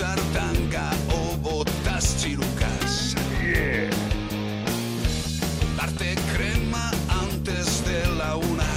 [0.00, 3.14] usar tanga o botas chirucas.
[5.76, 8.70] Darte crema antes de la una.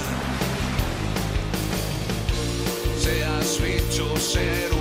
[3.00, 4.73] Seas bicho, ser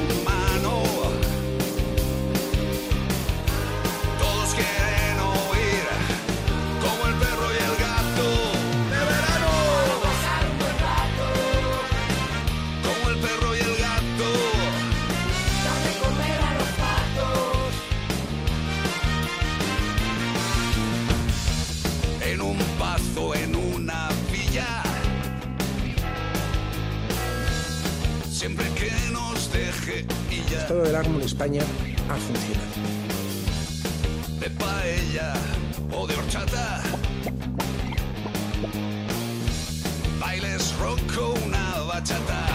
[30.54, 30.68] ya.
[30.68, 31.62] Todo del árbol en España
[32.10, 32.74] ha funcionado.
[34.40, 35.34] de paella
[35.92, 36.82] o de horchata.
[40.20, 42.46] Bailes rock o una bachata.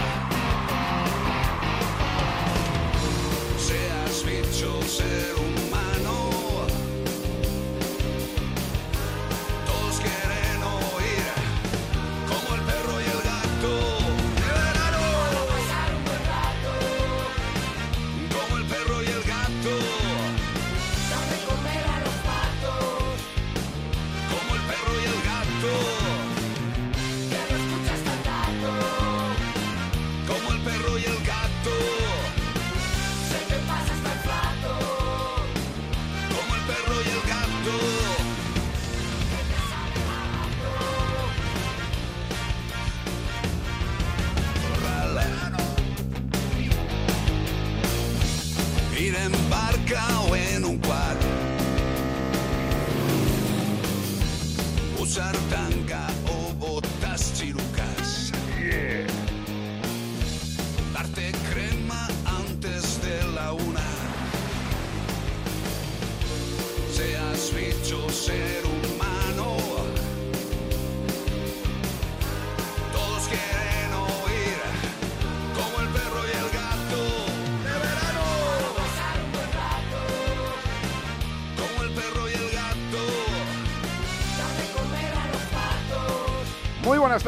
[3.57, 5.48] Seas bicho, ser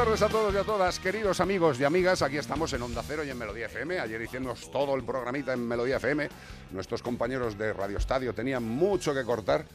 [0.03, 2.23] tardes a todos y a todas, queridos amigos y amigas.
[2.23, 3.99] Aquí estamos en Onda Cero y en Melodía FM.
[3.99, 6.27] Ayer hicimos todo el programita en Melodía FM.
[6.71, 9.65] Nuestros compañeros de Radio Estadio tenían mucho que cortar.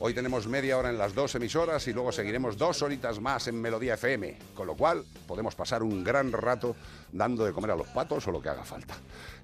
[0.00, 3.60] Hoy tenemos media hora en las dos emisoras y luego seguiremos dos horitas más en
[3.60, 4.36] Melodía FM.
[4.54, 6.74] Con lo cual podemos pasar un gran rato
[7.12, 8.94] dando de comer a los patos o lo que haga falta.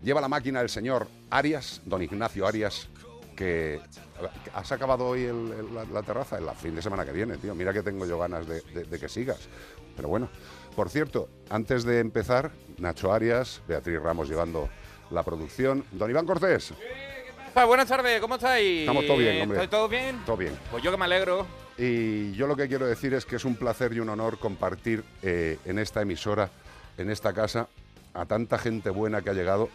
[0.03, 2.89] Lleva la máquina el señor Arias, don Ignacio Arias,
[3.37, 3.81] que
[4.55, 7.55] has acabado hoy el- el- la, la terraza el fin de semana que viene, tío.
[7.55, 9.39] Mira que tengo yo ganas de, de- de que sigas.
[9.97, 10.29] Pero bueno,
[10.77, 14.69] por cierto, antes de empezar, Nacho Arias, Beatriz Ramos llevando
[15.11, 16.73] la producción, don Iván Cortés,
[17.67, 18.81] buenas tardes, ¿cómo estáis?
[18.81, 19.57] Estamos todo bien, hombre.
[19.59, 20.19] ¿Estáis todo bien?
[20.25, 20.55] todo bien.
[20.71, 21.47] Pues yo que me alegro.
[21.77, 25.05] Y yo lo que quiero decir es que es un placer y un honor compartir
[25.23, 26.51] eh, en esta emisora,
[26.97, 27.69] en esta casa,
[28.15, 29.69] a tanta gente buena que ha llegado,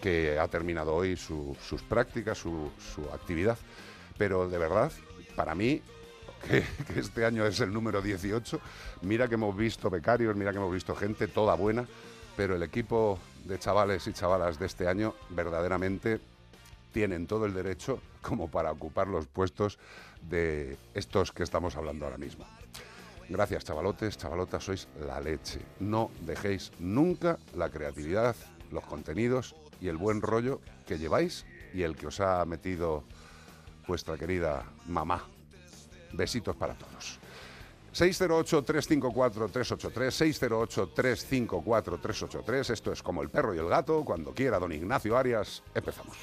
[0.00, 3.58] que ha terminado hoy su- sus prácticas, su, su actividad.
[4.16, 4.92] Pero de verdad,
[5.34, 5.82] para mí,
[6.44, 6.64] que,
[6.98, 8.60] este año es el número 18,
[9.02, 11.86] mira que hemos visto becarios, mira que hemos visto gente toda buena,
[12.36, 16.20] pero el equipo de chavales y chavalas de este año verdaderamente
[16.92, 19.78] tienen todo el derecho como para ocupar los puestos
[20.22, 22.46] de estos que estamos hablando ahora mismo.
[23.28, 25.60] Gracias, chavalotes, chavalotas, sois la leche.
[25.80, 28.36] No dejéis nunca la creatividad,
[28.70, 33.02] los contenidos y el buen rollo que lleváis y el que os ha metido
[33.86, 35.24] vuestra querida mamá.
[36.16, 37.20] Besitos para todos.
[37.94, 42.70] 608-354-383, 608-354-383.
[42.70, 44.04] Esto es como el perro y el gato.
[44.04, 46.16] Cuando quiera, don Ignacio Arias, empezamos.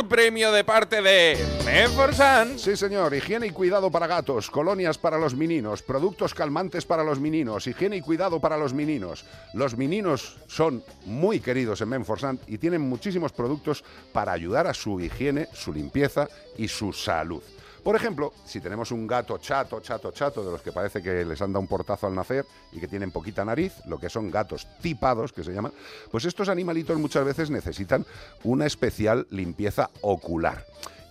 [0.08, 2.58] premio de parte de Menforsan.
[2.58, 3.14] Sí, señor.
[3.14, 7.96] Higiene y cuidado para gatos, colonias para los meninos, productos calmantes para los meninos, higiene
[7.96, 9.24] y cuidado para los meninos.
[9.52, 15.00] Los meninos son muy queridos en Menforsan y tienen muchísimos productos para ayudar a su
[15.00, 17.42] higiene, su limpieza y su salud.
[17.84, 21.42] Por ejemplo, si tenemos un gato chato, chato, chato, de los que parece que les
[21.42, 24.66] han dado un portazo al nacer y que tienen poquita nariz, lo que son gatos
[24.80, 25.72] tipados, que se llaman,
[26.10, 28.06] pues estos animalitos muchas veces necesitan
[28.42, 30.64] una especial limpieza ocular.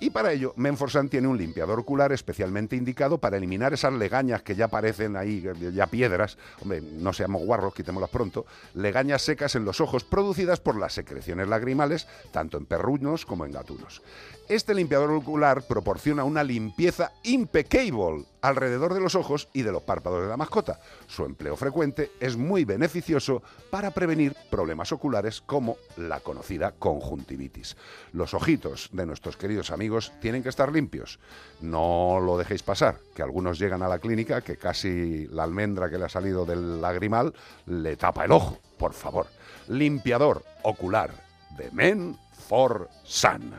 [0.04, 4.54] Y para ello, Menforsan tiene un limpiador ocular especialmente indicado para eliminar esas legañas que
[4.54, 6.38] ya parecen ahí, eh, ya piedras.
[6.62, 8.46] Hombre, no seamos guarros, quitémoslas pronto.
[8.74, 13.54] Legañas secas en los ojos producidas por las secreciones lagrimales, tanto en perrunos como en
[13.54, 14.02] gatunos.
[14.50, 20.22] Este limpiador ocular proporciona una limpieza impeccable alrededor de los ojos y de los párpados
[20.22, 20.82] de la mascota.
[21.08, 23.42] Su empleo frecuente es muy beneficioso
[23.72, 27.78] para prevenir problemas oculares como la conocida conjuntivitis.
[28.12, 31.20] Los ojitos de nuestros queridos amigos tienen que estar limpios.
[31.62, 35.98] No lo dejéis pasar, que algunos llegan a la clínica que casi la almendra que
[35.98, 37.34] le ha salido del lagrimal
[37.66, 38.60] le tapa el ojo.
[38.78, 39.28] Por favor,
[39.70, 41.12] limpiador ocular
[41.58, 42.18] de Men
[42.50, 43.54] for Sun.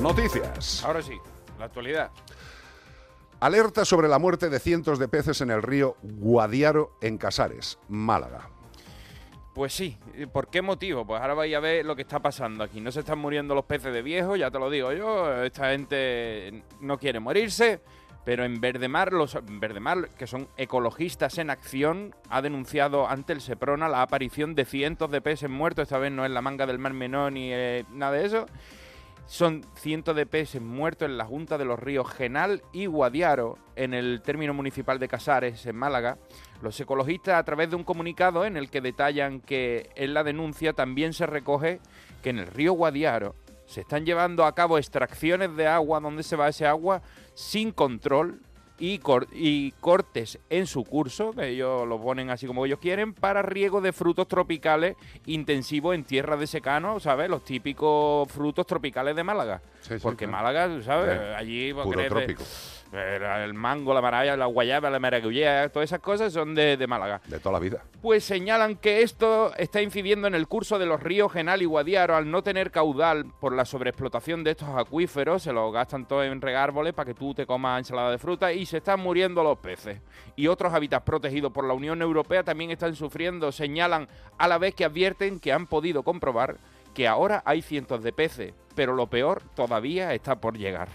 [0.00, 0.82] Noticias.
[0.82, 1.18] Ahora sí,
[1.58, 2.10] la actualidad.
[3.38, 8.48] Alerta sobre la muerte de cientos de peces en el río Guadiaro en Casares, Málaga.
[9.54, 11.06] Pues sí, ¿y ¿por qué motivo?
[11.06, 12.80] Pues ahora vais a ver lo que está pasando aquí.
[12.80, 15.42] No se están muriendo los peces de viejo, ya te lo digo yo.
[15.42, 17.80] Esta gente no quiere morirse.
[18.24, 23.88] Pero en Verdemar, los Verdemar, que son ecologistas en acción, ha denunciado ante el Seprona
[23.88, 25.82] la aparición de cientos de peces muertos.
[25.82, 28.46] Esta vez no es la manga del Mar Menor ni eh, nada de eso.
[29.30, 33.94] Son cientos de peces muertos en la Junta de los Ríos Genal y Guadiaro, en
[33.94, 36.18] el término municipal de Casares, en Málaga.
[36.62, 40.72] Los ecologistas, a través de un comunicado en el que detallan que en la denuncia
[40.72, 41.78] también se recoge
[42.24, 43.36] que en el río Guadiaro
[43.66, 47.00] se están llevando a cabo extracciones de agua, donde se va ese agua,
[47.34, 48.40] sin control
[48.80, 53.12] y, cor- y cortes en su curso, que ellos lo ponen así como ellos quieren,
[53.12, 54.96] para riego de frutos tropicales
[55.26, 57.28] intensivos en tierra de secano, ¿sabes?
[57.30, 59.60] Los típicos frutos tropicales de Málaga.
[59.82, 60.32] Sí, sí, Porque claro.
[60.44, 61.18] Málaga, ¿sabes?
[61.20, 62.42] Eh, Allí pues, Puro crece- trópico.
[62.92, 67.20] El mango, la maraya, la guayaba, la maracuyá, todas esas cosas son de, de Málaga.
[67.26, 67.84] De toda la vida.
[68.02, 72.16] Pues señalan que esto está incidiendo en el curso de los ríos Genal y Guadiaro
[72.16, 76.40] al no tener caudal por la sobreexplotación de estos acuíferos, se los gastan todo en
[76.40, 79.58] regar árboles para que tú te comas ensalada de fruta y se están muriendo los
[79.58, 80.00] peces.
[80.36, 84.74] Y otros hábitats protegidos por la Unión Europea también están sufriendo, señalan a la vez
[84.74, 86.58] que advierten que han podido comprobar
[86.94, 90.88] que ahora hay cientos de peces, pero lo peor todavía está por llegar.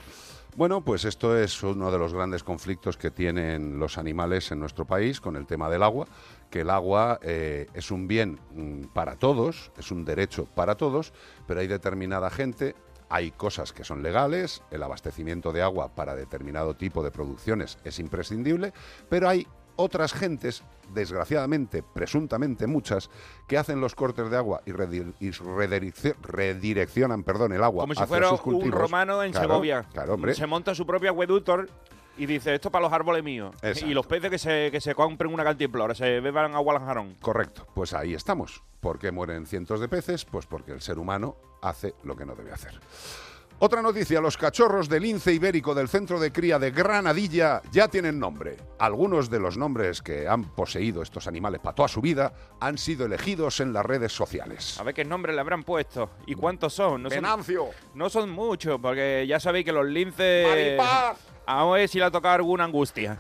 [0.56, 4.86] Bueno, pues esto es uno de los grandes conflictos que tienen los animales en nuestro
[4.86, 6.08] país con el tema del agua,
[6.50, 11.12] que el agua eh, es un bien mm, para todos, es un derecho para todos,
[11.46, 12.74] pero hay determinada gente,
[13.10, 18.00] hay cosas que son legales, el abastecimiento de agua para determinado tipo de producciones es
[18.00, 18.72] imprescindible,
[19.10, 19.46] pero hay
[19.76, 20.64] otras gentes,
[20.94, 23.10] desgraciadamente, presuntamente muchas,
[23.48, 27.96] que hacen los cortes de agua y, redi- y redireccio- redireccionan perdón, el agua Como
[27.96, 29.84] si fuera sus un romano en Claro, Segovia.
[29.94, 30.34] Claro, hombre.
[30.36, 31.58] Se monta su propio acueducto
[32.18, 33.54] y dice, esto para los árboles míos.
[33.62, 33.90] Exacto.
[33.90, 37.16] Y los peces que se, que se compren una cantimplora, se beban agua al jarón.
[37.22, 38.64] Correcto, pues ahí estamos.
[38.80, 40.24] ¿Por qué mueren cientos de peces?
[40.26, 42.80] Pues porque el ser humano hace lo que no debe hacer.
[43.58, 48.20] Otra noticia, los cachorros del lince ibérico del centro de cría de Granadilla ya tienen
[48.20, 48.58] nombre.
[48.80, 53.06] Algunos de los nombres que han poseído estos animales para toda su vida han sido
[53.06, 54.78] elegidos en las redes sociales.
[54.78, 56.10] A ver qué nombre le habrán puesto.
[56.28, 57.04] ¿Y cuántos son?
[57.04, 57.24] No son,
[57.94, 60.48] no son muchos, porque ya sabéis que los linces...
[60.48, 63.18] Maripaz, A ver si le ha tocado alguna angustia.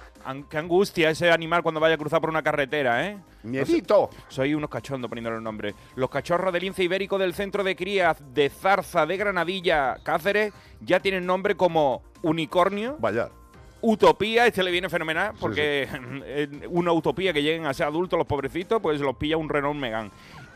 [0.49, 3.17] Qué angustia ese animal cuando vaya a cruzar por una carretera, ¿eh?
[3.43, 4.09] Miedito.
[4.27, 5.75] Soy unos cachondos poniéndole el nombre.
[5.95, 10.51] Los cachorros del lince ibérico del centro de cría de Zarza de Granadilla, Cáceres,
[10.81, 13.29] ya tienen nombre como unicornio, Vaya,
[13.81, 15.87] Utopía, este le viene fenomenal porque
[16.69, 20.09] una utopía que lleguen a ser adultos los pobrecitos, pues los pilla un Renault Megane.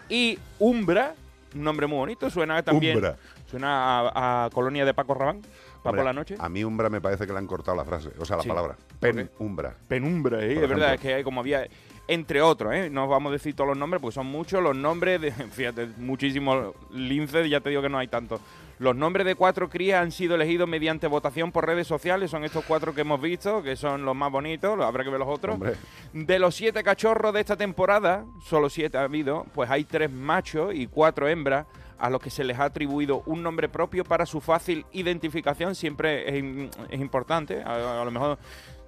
[0.10, 1.14] Y Umbra,
[1.54, 2.96] un nombre muy bonito, suena también.
[2.96, 3.18] Umbra.
[3.46, 5.42] Suena a, a Colonia de Paco Rabán,
[5.84, 6.36] para por la noche.
[6.40, 8.50] A mí Umbra me parece que le han cortado la frase, o sea, la Sí.
[8.50, 8.76] palabra.
[8.76, 9.76] ¿Por Pen Umbra.
[9.88, 10.56] Penumbra, ¿eh?
[10.56, 11.68] De verdad, es que hay como había.
[12.08, 12.90] Entre otros, ¿eh?
[12.90, 14.62] No vamos a decir todos los nombres porque son muchos.
[14.64, 15.32] Los nombres de.
[15.52, 18.42] Fíjate, muchísimos linces, ya te digo que no hay tantos.
[18.80, 22.32] Los nombres de cuatro crías han sido elegidos mediante votación por redes sociales.
[22.32, 24.80] Son estos cuatro que hemos visto, que son los más bonitos.
[24.80, 25.56] Habrá que ver los otros.
[25.56, 25.74] Hombre,
[26.14, 30.74] De los siete cachorros de esta temporada, solo siete ha habido, pues hay tres machos
[30.74, 31.66] y cuatro hembras
[31.98, 35.76] a los que se les ha atribuido un nombre propio para su fácil identificación.
[35.76, 37.62] Siempre es, im- es importante.
[37.62, 38.38] A, a lo mejor,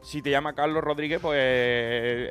[0.02, 1.38] si te llama Carlos Rodríguez, pues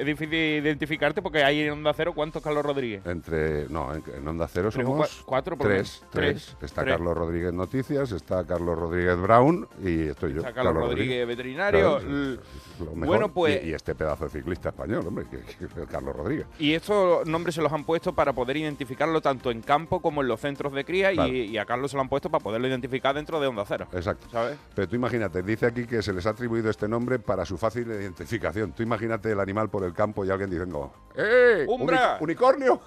[0.00, 3.04] es difícil identificarte porque hay en Onda Cero cuántos Carlos Rodríguez.
[3.06, 3.68] entre.
[3.68, 5.20] No, en, en Onda Cero somos.
[5.20, 6.54] cua- cuatro, por tres, tres.
[6.56, 6.94] Tres, Está tres.
[6.94, 10.38] Carlos Rodríguez Noticias, está Carlos Rodríguez Brown y estoy yo.
[10.40, 11.98] Está Carlos Rodríguez, veterinario.
[11.98, 16.16] Claro, bueno, pues- Y, y este pedazo de ciclista español, hombre, que, que- que Carlos
[16.16, 16.46] Rodríguez.
[16.58, 20.28] Y estos nombres se los han puesto para poder identificarlo tanto en campo como en
[20.28, 21.32] los centros de cría Claro.
[21.32, 23.86] y, y a Carlos se lo han puesto para poderlo identificar dentro de Onda Cero.
[23.92, 24.26] Exacto.
[24.30, 24.58] ¿Sabes?
[24.74, 27.86] Pero tú imagínate, dice aquí que se les ha atribuido este nombre para su fácil
[27.88, 28.72] identificación.
[28.72, 31.64] Tú imagínate el animal por el campo y alguien diciendo, ¡eh!
[31.68, 32.14] ¡Umbra!
[32.20, 32.80] uni- ¡Unicornio!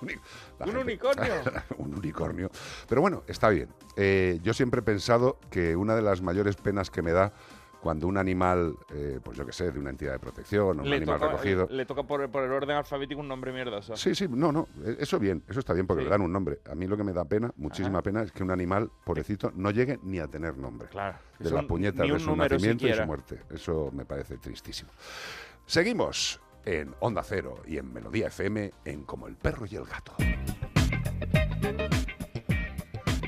[0.58, 1.34] La ¡Un gente- unicornio!
[1.78, 2.50] un unicornio.
[2.88, 3.68] Pero bueno, está bien.
[3.96, 7.32] Eh, yo siempre he pensado que una de las mayores penas que me da
[7.84, 10.88] cuando un animal, eh, pues yo qué sé, de una entidad de protección, o un
[10.88, 11.68] le, animal toca, recogido.
[11.70, 13.94] le toca por, por el orden alfabético un nombre mierdoso.
[13.94, 16.04] Sí, sí, no, no, e- eso bien, eso está bien porque Sí.
[16.06, 16.60] le dan un nombre.
[16.70, 18.02] A mí lo que me da pena, muchísima Ajá.
[18.04, 21.18] pena, es que un animal, pobrecito, no llegue ni a tener nombre Claro.
[21.38, 23.40] de la puñeta de su nacimiento y su muerte.
[23.50, 24.90] Eso me parece tristísimo.
[25.66, 30.14] Seguimos en Onda Cero y en Melodía FM en Como el perro y el gato.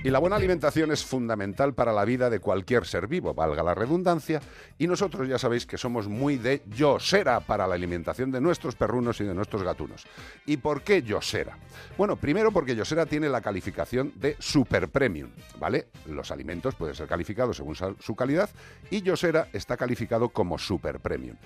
[0.07, 3.75] Y la buena alimentación es fundamental para la vida de cualquier ser vivo, valga la
[3.75, 4.41] redundancia,
[4.79, 9.21] y nosotros ya sabéis que somos muy de Yosera para la alimentación de nuestros perrunos
[9.21, 10.07] y de nuestros gatunos.
[10.47, 11.59] ¿Y por qué Yosera?
[11.99, 15.89] Bueno, primero porque Yosera tiene la calificación de Super Premium, ¿vale?
[16.07, 18.49] Los alimentos pueden ser calificados según su calidad
[18.91, 21.37] y Yosera está calificado como Super Premium.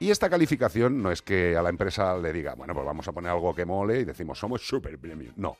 [0.00, 3.12] Y esta calificación no es que a la empresa le diga, bueno, pues vamos a
[3.12, 5.34] poner algo que mole y decimos somos Super Premium.
[5.36, 5.56] No.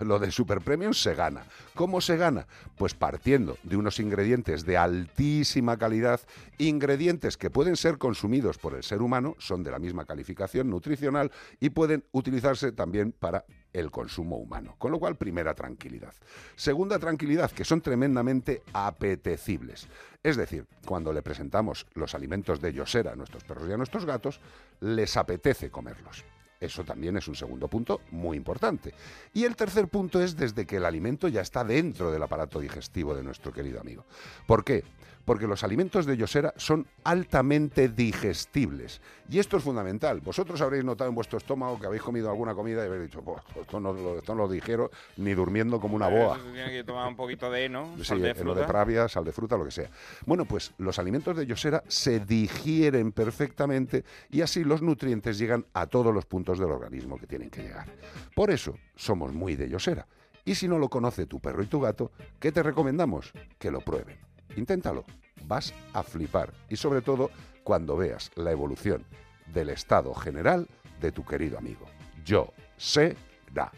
[0.00, 1.44] Lo de Super Premium se gana.
[1.76, 2.46] ¿Cómo se gana?
[2.76, 6.20] Pues partiendo de unos ingredientes de altísima calidad,
[6.58, 11.30] ingredientes que pueden ser consumidos por el ser humano, son de la misma calificación nutricional
[11.60, 14.74] y pueden utilizarse también para el consumo humano.
[14.78, 16.14] Con lo cual, primera tranquilidad.
[16.56, 19.88] Segunda tranquilidad, que son tremendamente apetecibles.
[20.22, 24.04] Es decir, cuando le presentamos los alimentos de Yosera a nuestros perros y a nuestros
[24.04, 24.40] gatos,
[24.80, 26.24] les apetece comerlos.
[26.62, 28.94] Eso también es un segundo punto muy importante.
[29.34, 33.16] Y el tercer punto es desde que el alimento ya está dentro del aparato digestivo
[33.16, 34.04] de nuestro querido amigo.
[34.46, 34.84] ¿Por qué?
[35.24, 39.00] Porque los alimentos de Yosera son altamente digestibles.
[39.30, 40.20] Y esto es fundamental.
[40.20, 43.40] Vosotros habréis notado en vuestro estómago que habéis comido alguna comida y habéis dicho, "Buah,
[43.60, 46.38] esto no, lo- esto no lo dijeron ni durmiendo como una boa.
[46.52, 48.66] Tiene que tomar un poquito de heno, Sí, sal de eh, lo de fruta.
[48.66, 49.90] pravia, sal de fruta, lo que sea.
[50.26, 55.86] Bueno, pues los alimentos de Yosera se digieren perfectamente y así los nutrientes llegan a
[55.86, 57.86] todos los puntos del organismo que tienen que llegar.
[58.34, 60.06] Por eso somos muy de Yosera.
[60.44, 62.10] Y si no lo conoce tu perro y tu gato,
[62.40, 63.32] ¿qué te recomendamos?
[63.60, 64.18] Que lo prueben.
[64.56, 65.04] Inténtalo.
[65.44, 66.52] Vas a flipar.
[66.68, 67.30] Y sobre todo
[67.64, 69.04] cuando veas la evolución
[69.46, 70.68] del estado general
[71.00, 71.86] de tu querido amigo.
[72.24, 73.16] Yo sé
[73.52, 73.70] da.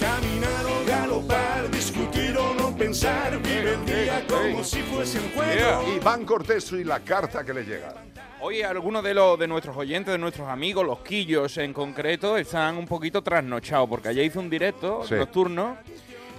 [0.00, 5.94] Caminar o galopar, discutir o no pensar, vive el día como si fuese un juego.
[5.96, 7.94] Iván Cortés y la carta que le llega.
[8.40, 12.76] Hoy algunos de los de nuestros oyentes, de nuestros amigos, los quillos en concreto, están
[12.76, 15.14] un poquito trasnochados porque ayer hice un directo Sí.
[15.14, 15.78] nocturno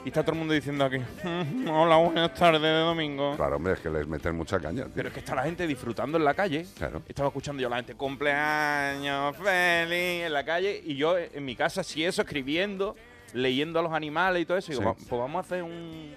[0.08, 3.36] y está todo el mundo diciendo aquí, "Mm, hola, buenas tardes de domingo.
[3.36, 4.86] Claro, hombre, es que les meten mucha caña.
[4.86, 4.94] tío.
[4.96, 6.66] Pero es que está la gente disfrutando en la calle.
[6.78, 7.02] Claro.
[7.10, 10.82] Estaba escuchando yo a la gente, cumpleaños feliz en la calle.
[10.86, 12.96] Y yo en mi casa, sí, eso, escribiendo,
[13.34, 14.72] leyendo a los animales y todo eso.
[14.72, 15.04] Y digo, Sí.
[15.04, 16.16] "Va- pues vamos a hacer un,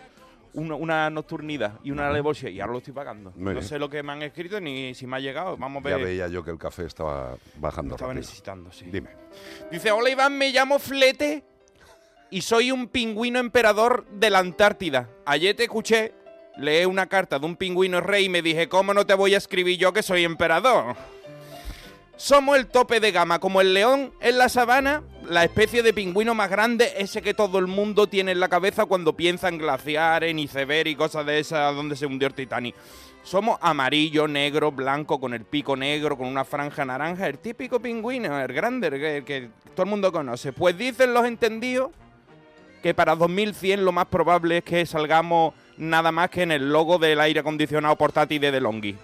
[0.52, 2.48] una, una nocturnidad y una alevosia.
[2.48, 3.30] Y ahora lo estoy pagando.
[3.34, 3.64] Muy no bien.
[3.64, 5.56] sé lo que me han escrito ni si me ha llegado.
[5.56, 6.04] Vamos a Ya ver.
[6.06, 8.20] veía yo que el café estaba bajando Estaba rápido.
[8.22, 8.84] necesitando, sí.
[8.86, 9.10] Dime.
[9.72, 11.44] Dice, hola Iván, me llamo Flete
[12.30, 15.08] y soy un pingüino emperador de la Antártida.
[15.26, 16.14] Ayer te escuché
[16.56, 19.38] leer una carta de un pingüino rey y me dije, ¿cómo no te voy a
[19.38, 20.94] escribir yo que soy emperador?
[22.16, 26.34] Somos el tope de gama, como el león en la sabana, la especie de pingüino
[26.34, 30.30] más grande, ese que todo el mundo tiene en la cabeza cuando piensa en glaciares,
[30.30, 32.74] en iceberg y cosas de esas donde se hundió el Titanic.
[33.22, 38.38] Somos amarillo, negro, blanco, con el pico negro, con una franja naranja, el típico pingüino,
[38.38, 40.52] el grande, el que todo el mundo conoce.
[40.52, 41.90] Pues dicen los entendidos
[42.82, 46.98] que para 2100 lo más probable es que salgamos nada más que en el logo
[46.98, 48.96] del aire acondicionado portátil de DeLonghi.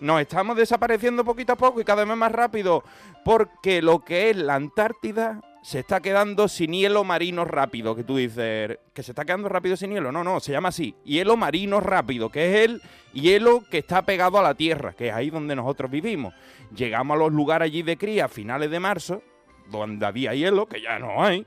[0.00, 2.84] Nos estamos desapareciendo poquito a poco y cada vez más rápido
[3.24, 8.16] porque lo que es la Antártida se está quedando sin hielo marino rápido, que tú
[8.16, 10.12] dices, que se está quedando rápido sin hielo.
[10.12, 14.38] No, no, se llama así, hielo marino rápido, que es el hielo que está pegado
[14.38, 16.32] a la Tierra, que es ahí donde nosotros vivimos.
[16.74, 19.22] Llegamos a los lugares allí de cría a finales de marzo,
[19.68, 21.44] donde había hielo, que ya no hay.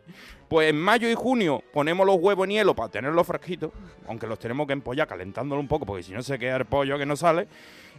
[0.52, 3.72] Pues en mayo y junio ponemos los huevos en hielo para tenerlos fresquitos,
[4.06, 6.98] aunque los tenemos que empollar calentándolo un poco, porque si no se queda el pollo
[6.98, 7.48] que no sale.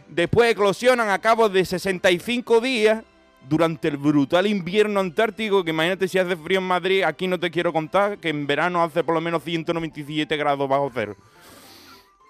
[0.07, 3.03] Después eclosionan a cabo de 65 días
[3.49, 7.49] durante el brutal invierno antártico, que imagínate si hace frío en Madrid, aquí no te
[7.49, 11.15] quiero contar, que en verano hace por lo menos 197 grados bajo cero.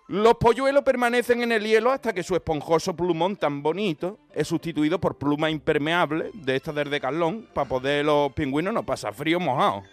[0.07, 5.01] Los polluelos permanecen en el hielo hasta que su esponjoso plumón tan bonito es sustituido
[5.01, 9.83] por pluma impermeable de estas del Decathlon para poder los pingüinos no pasar frío mojado.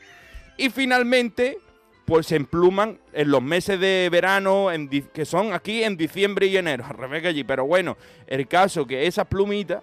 [0.60, 1.58] Y finalmente,
[2.04, 4.68] pues se empluman en los meses de verano,
[5.10, 7.44] que son aquí en diciembre y enero, al revés que allí.
[7.44, 9.82] Pero bueno, el caso que esas plumitas,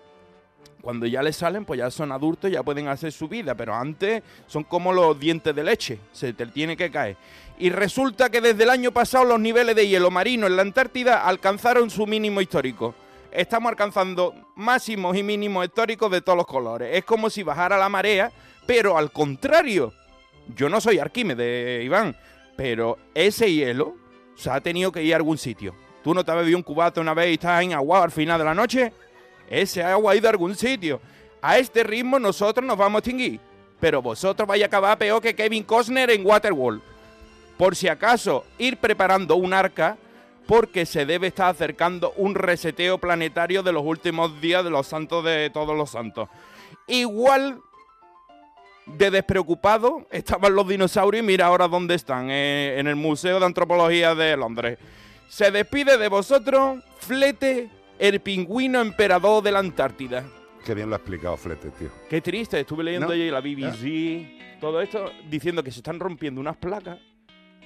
[0.83, 3.55] cuando ya les salen, pues ya son adultos, ya pueden hacer su vida.
[3.55, 7.17] Pero antes son como los dientes de leche, se te tiene que caer.
[7.57, 11.27] Y resulta que desde el año pasado los niveles de hielo marino en la Antártida
[11.27, 12.93] alcanzaron su mínimo histórico.
[13.31, 16.95] Estamos alcanzando máximos y mínimos históricos de todos los colores.
[16.95, 18.31] Es como si bajara la marea,
[18.67, 19.91] pero al contrario.
[20.55, 22.15] Yo no soy Arquímedes, Iván,
[22.55, 23.95] pero ese hielo
[24.35, 25.75] se ha tenido que ir a algún sitio.
[26.03, 28.39] ¿Tú no te has bebido un cubato una vez y estás en agua al final
[28.39, 28.93] de la noche?
[29.49, 31.01] Ese agua ha ido a algún sitio.
[31.41, 33.39] A este ritmo nosotros nos vamos a extinguir.
[33.79, 36.81] Pero vosotros vais a acabar peor que Kevin Costner en Waterworld.
[37.57, 39.97] Por si acaso, ir preparando un arca
[40.45, 45.23] porque se debe estar acercando un reseteo planetario de los últimos días de los santos
[45.25, 46.29] de todos los santos.
[46.87, 47.61] Igual
[48.87, 53.45] de despreocupado estaban los dinosaurios y mira ahora dónde están, eh, en el Museo de
[53.45, 54.77] Antropología de Londres.
[55.27, 60.23] Se despide de vosotros Flete, el pingüino emperador de la Antártida.
[60.65, 61.89] Qué bien lo ha explicado Flete, tío.
[62.09, 63.13] Qué triste, estuve leyendo No.
[63.15, 66.97] la BBC, todo esto, diciendo que se están rompiendo unas placas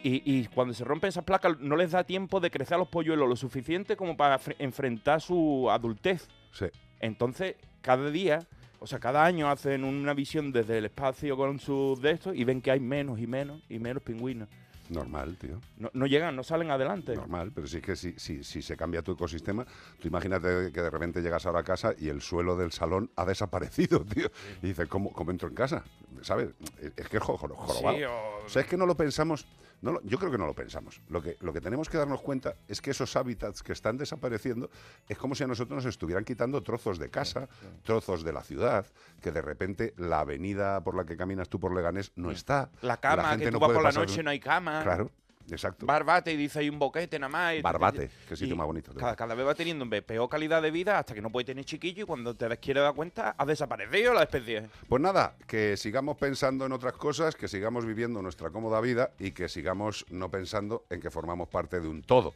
[0.04, 2.88] y, y cuando se rompen esas placas no les da tiempo de crecer a los
[2.88, 6.28] polluelos lo suficiente como para fre- enfrentar su adultez.
[6.52, 6.66] Sí.
[7.00, 8.40] Entonces, cada día,
[8.84, 12.44] o sea, cada año hacen una visión desde el espacio con sus de estos y
[12.44, 14.50] ven que hay menos y menos y menos pingüinos.
[14.90, 15.62] Normal, tío.
[15.78, 17.16] No, no llegan, no salen adelante.
[17.16, 19.66] Normal, pero sí que si, si, si se cambia tu ecosistema,
[20.00, 23.24] tú imagínate que de repente llegas ahora a casa y el suelo del salón ha
[23.24, 24.30] desaparecido, tío.
[24.62, 25.84] Y dices, ¿cómo, cómo entro en casa?
[26.24, 26.50] ¿Sabes?
[26.82, 27.98] Es- Es que es jo- jo- jorobado.
[27.98, 29.46] Sí, o- O sea, es que no lo pensamos,
[29.82, 31.02] no lo- yo creo que no lo pensamos.
[31.10, 34.70] Lo que, lo que tenemos que darnos cuenta es que esos hábitats que están desapareciendo
[35.08, 37.50] es como si a nosotros nos estuvieran quitando trozos de casa,
[37.84, 38.86] trozos de la ciudad,
[39.22, 42.70] que de repente la avenida por la que caminas tú por Leganés no está.
[42.82, 44.82] La cama, gente que tú no vas por la noche no hay cama.
[44.84, 45.12] Claro,
[45.54, 45.86] exacto.
[45.86, 47.56] Barbate y dice hay un boquete nada más.
[47.56, 48.94] y- Barbate, qué y sitio más bonito.
[48.94, 52.04] Cada, vez va teniendo pe- peor calidad de vida hasta que no puede tener chiquillo
[52.04, 54.70] y cuando te quieres dar cuenta ha desaparecido la especie.
[54.88, 59.32] Pues nada, que sigamos pensando en otras cosas, que sigamos viviendo nuestra cómoda vida y
[59.32, 62.34] que sigamos no pensando en que formamos parte de un todo.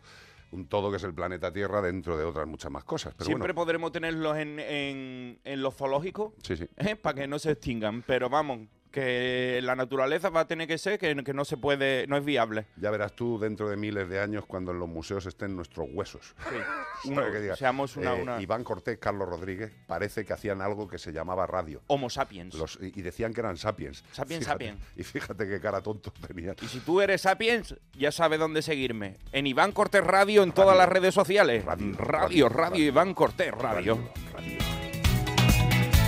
[0.52, 3.14] Un todo que es el planeta Tierra dentro de otras muchas más cosas.
[3.18, 6.68] Pero Siempre bueno, podremos tenerlos en, en, en los zoológicos sí, sí.
[7.02, 8.04] para que no se extingan.
[8.04, 8.60] Pero vamos,
[8.96, 12.24] que la naturaleza va a tener que ser que, que no se puede, no es
[12.24, 12.66] viable.
[12.78, 16.34] Ya verás tú dentro de miles de años cuando en los museos estén nuestros huesos.
[16.50, 16.56] Sí.
[17.10, 20.98] Uno- que seamos una, eh, una Iván Cortés, Carlos Rodríguez, parece que hacían algo que
[20.98, 21.82] se llamaba radio.
[21.88, 22.56] Homo sapiens.
[22.56, 24.04] Los- y y decían que eran sapiens.
[24.14, 24.80] Sapiens, Fíjate- sapiens.
[24.96, 26.56] Y fíjate qué cara tonto tenían.
[26.62, 29.18] Y si tú eres sapiens, ya sabes dónde seguirme.
[29.34, 31.66] En Iván Cortés Radio en todas las redes sociales.
[31.66, 32.86] Radio, radio, radio, radio, radio.
[32.86, 34.00] Iván Cortés Radio.
[34.34, 34.75] Radio.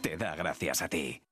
[0.00, 1.22] te da gracias a ti.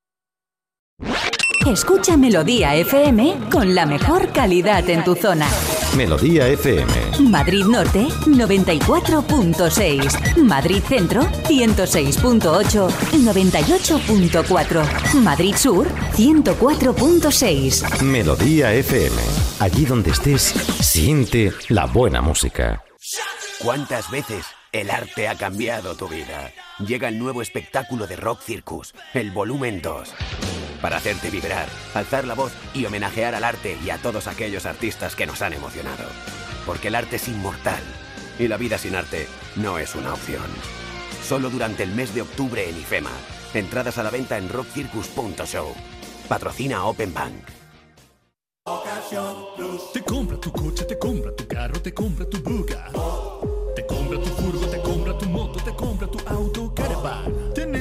[1.67, 5.47] Escucha Melodía FM con la mejor calidad en tu zona.
[5.97, 6.91] Melodía FM.
[7.29, 10.43] Madrid Norte 94.6.
[10.43, 12.89] Madrid Centro 106.8.
[12.91, 15.15] 98.4.
[15.23, 18.03] Madrid Sur 104.6.
[18.03, 19.23] Melodía FM.
[19.61, 22.83] Allí donde estés, siente la buena música.
[23.63, 26.53] ¿Cuántas veces el arte ha cambiado tu vida?
[26.79, 30.09] Llega el nuevo espectáculo de Rock Circus, el volumen 2.
[30.81, 35.17] Para hacerte vibrar, alzar la voz y homenajear al arte y a todos aquellos artistas
[35.17, 36.05] que nos han emocionado.
[36.65, 37.83] Porque el arte es inmortal
[38.39, 40.47] y la vida sin arte no es una opción.
[41.27, 43.13] Solo durante el mes de octubre en IFEMA.
[43.55, 45.75] Entradas a la venta en rockcircus.show.
[46.29, 47.61] Patrocina Open Bank.
[49.93, 52.40] Te compra tu coche, te compra tu carro, te compra tu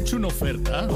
[0.09, 0.87] hecho una oferta?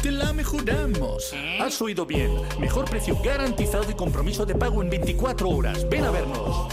[0.00, 1.34] Te la mejoramos.
[1.60, 2.30] Has oído bien.
[2.60, 5.88] Mejor precio garantizado y compromiso de pago en 24 horas.
[5.90, 6.68] Ven a vernos.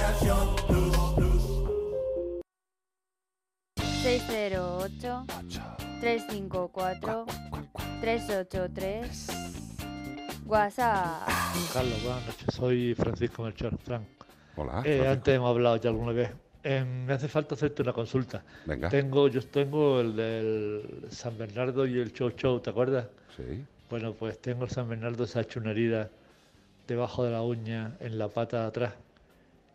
[4.03, 5.25] 608
[5.99, 7.25] 354
[8.01, 9.27] 383
[10.45, 11.27] WhatsApp.
[11.73, 12.45] Carlos, buenas noches.
[12.55, 14.03] Soy Francisco Melchor, Frank.
[14.57, 14.83] Hola.
[14.85, 16.29] Eh, antes hemos hablado ya alguna vez.
[16.63, 18.43] Eh, me hace falta hacerte una consulta.
[18.65, 18.89] Venga.
[18.89, 23.07] Tengo, yo tengo el del San Bernardo y el Chow Chow, ¿te acuerdas?
[23.35, 23.63] Sí.
[23.89, 26.09] Bueno, pues tengo el San Bernardo, se ha hecho una herida
[26.87, 28.93] debajo de la uña en la pata de atrás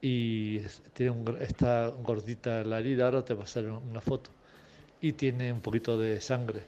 [0.00, 0.60] y
[0.92, 4.30] tiene un, está gordita la herida, ahora te pasaré una foto
[5.00, 6.62] y tiene un poquito de sangre.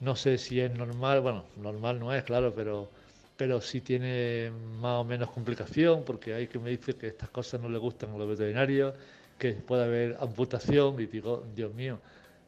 [0.00, 2.88] No sé si es normal, bueno, normal no es, claro, pero,
[3.36, 7.60] pero sí tiene más o menos complicación porque hay que me dice que estas cosas
[7.60, 8.94] no le gustan a los veterinarios,
[9.38, 11.98] que puede haber amputación y digo, Dios mío,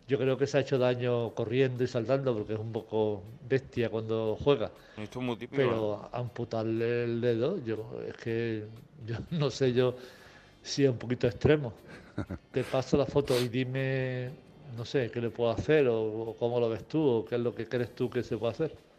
[0.09, 3.88] yo creo que se ha hecho daño corriendo y saltando porque es un poco bestia
[3.88, 4.70] cuando juega.
[4.96, 5.57] Esto es muy típico.
[5.57, 8.64] Pero amputarle el dedo, yo es que
[9.07, 9.94] yo no sé yo
[10.62, 11.72] si es un poquito extremo.
[12.53, 14.31] Te paso la foto y dime,
[14.76, 17.40] no sé, qué le puedo hacer o, o cómo lo ves tú o qué es
[17.40, 18.89] lo que crees tú que se puede hacer.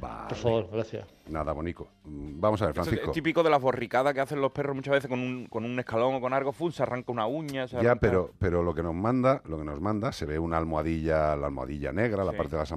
[0.00, 0.28] Vale.
[0.28, 1.06] Por favor, gracias.
[1.28, 1.86] Nada, Bonico.
[2.04, 3.12] Mm, Vamos a ver, Esto es Francisco.
[3.12, 6.14] típico de las borricadas que hacen los perros muchas veces con un, con un escalón
[6.16, 7.68] o con algo, fun, se arranca una uña.
[7.68, 10.38] Se Ya, arranca- pero, pero lo que nos manda, lo que nos manda, se ve
[10.40, 12.70] una almohadilla, la almohadilla negra, la parte de las,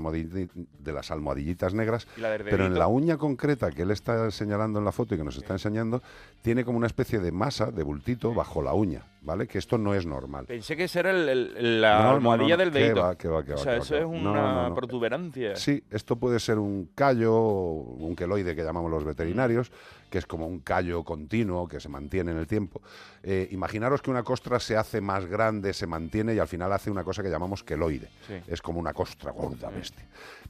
[0.79, 4.29] de las almohadillitas negras, Y la del pero en la uña concreta que él está
[4.29, 6.03] señalando en la foto y que nos está enseñando,
[6.43, 9.47] tiene como una especie de masa, de bultito, bajo la uña, ¿vale?
[9.47, 10.45] Que esto no es normal.
[10.45, 13.01] Pensé que ese era el, el- la No, almohadilla no, no, del dedito.
[13.01, 15.55] va, que va, que o va, sea, que va, eso es una protuberancia.
[15.55, 19.71] Sí, esto puede ser un callo, un queloide que llamamos los veterinarios,
[20.09, 22.81] que es como un callo continuo que se mantiene en el tiempo.
[23.23, 26.91] Eh, imaginaros que una costra se hace más grande, se mantiene y al final hace
[26.91, 28.09] una cosa que llamamos queloide.
[28.27, 28.35] Sí.
[28.47, 30.05] Es como una costra gorda, bestia.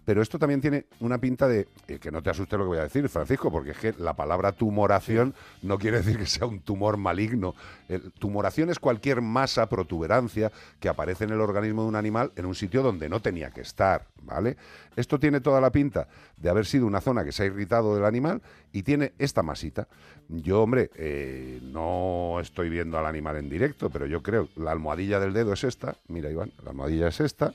[0.05, 2.77] Pero esto también tiene una pinta de, eh, que no te asuste lo que voy
[2.79, 6.59] a decir, Francisco, porque es que la palabra tumoración no quiere decir que sea un
[6.59, 7.55] tumor maligno.
[7.87, 12.45] El- tumoración es cualquier masa, protuberancia que aparece en el organismo de un animal en
[12.45, 14.57] un sitio donde no tenía que estar, ¿vale?
[14.95, 18.05] Esto tiene toda la pinta de haber sido una zona que se ha irritado del
[18.05, 19.87] animal y tiene esta masita.
[20.29, 25.19] Yo, hombre, eh, no estoy viendo al animal en directo, pero yo creo la almohadilla
[25.19, 25.95] del dedo es esta.
[26.07, 27.53] Mira, Iván, la almohadilla es esta.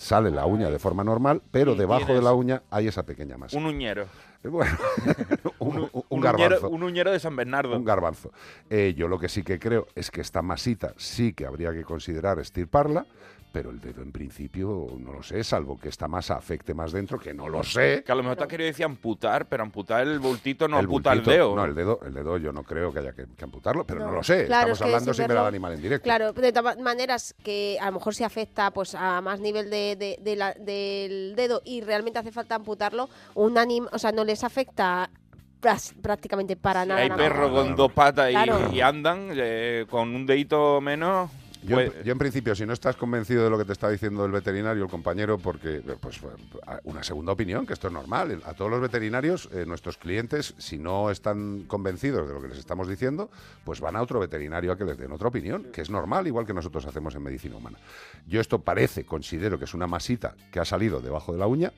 [0.00, 3.58] Sale la uña de forma normal, pero debajo de la uña hay esa pequeña masa.
[3.58, 4.04] Un uñero.
[4.42, 4.72] Eh, Bueno,
[5.58, 6.46] un, un- un Un garbanzo.
[6.56, 7.76] uñero, un uñero de San Bernardo.
[7.76, 8.32] Un garbanzo.
[8.70, 11.82] Eh, yo lo que sí que creo es que esta masita sí que habría que
[11.84, 13.04] considerar estirparla,
[13.52, 17.18] pero el dedo en principio no lo sé, salvo que esta masa afecte más dentro,
[17.18, 18.02] que no lo sé.
[18.04, 21.12] Que a lo mejor te has querido decir amputar, pero amputar el bultito no amputa
[21.14, 21.56] bultito- el dedo.
[21.56, 24.06] No, el dedo, el dedo yo no creo que haya que, que amputarlo, pero no,
[24.06, 24.12] No.
[24.12, 24.46] lo sé.
[24.46, 26.04] Claro, Estamos es que hablando sin ver al animal en directo.
[26.04, 29.96] Claro, de todas maneras que a lo mejor se afecta pues a más nivel de,
[29.96, 34.24] de- de la- del dedo y realmente hace falta amputarlo, un anim, o sea, no
[34.24, 35.10] les afecta
[36.00, 37.00] prácticamente para nada.
[37.00, 38.70] Hay perros con dos patas y, Claro.
[38.72, 41.30] y andan eh, con un dedito menos.
[41.62, 43.90] Yo, pues- en- yo en principio, si no estás convencido de lo que te está
[43.90, 46.20] diciendo el veterinario, el compañero, porque pues
[46.84, 48.42] una segunda opinión, que esto es normal.
[48.46, 52.58] A todos los veterinarios, eh, nuestros clientes, si no están convencidos de lo que les
[52.58, 53.30] estamos diciendo,
[53.64, 56.46] pues van a otro veterinario a que les den otra opinión, que es normal, igual
[56.46, 57.78] que nosotros hacemos en medicina humana.
[58.26, 61.72] Yo esto parece, considero que es una masita que ha salido debajo de la uña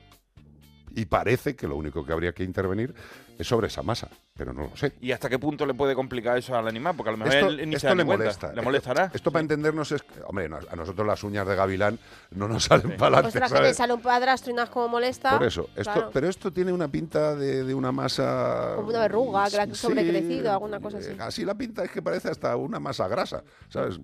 [0.95, 2.93] y parece que lo único que habría que intervenir
[3.37, 4.93] es sobre esa masa, pero no lo sé.
[4.99, 6.95] ¿Y hasta qué punto le puede complicar eso al animal?
[6.97, 8.23] Porque a lo mejor Esto, él ni se esto le cuenta.
[8.23, 8.53] molesta.
[8.53, 9.11] ¿Le molestará?
[9.13, 11.99] Esto para entendernos es, que, hombre, no- a nosotros las uñas de gavilán
[12.31, 13.27] no nos salen para adelante.
[13.27, 13.77] Ostras, que te ¿sabes?
[13.77, 15.37] sale un padrastro y no es como molesta.
[15.37, 16.09] Por eso, esto, claro.
[16.11, 18.73] pero esto tiene una pinta de, de una masa...
[18.75, 21.11] Como una verruga, que la ha Sí, sobrecrecido, alguna cosa así.
[21.11, 23.99] eh, Así la pinta es que parece hasta una masa grasa, ¿sabes?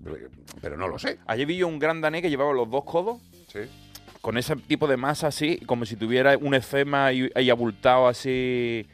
[0.62, 1.18] Pero no lo sé.
[1.26, 3.18] Ayer vi yo un gran danés que llevaba los dos codos.
[3.48, 3.62] Sí.
[4.22, 8.86] Con ese tipo de masa así, como si tuviera un esfema y, y abultado así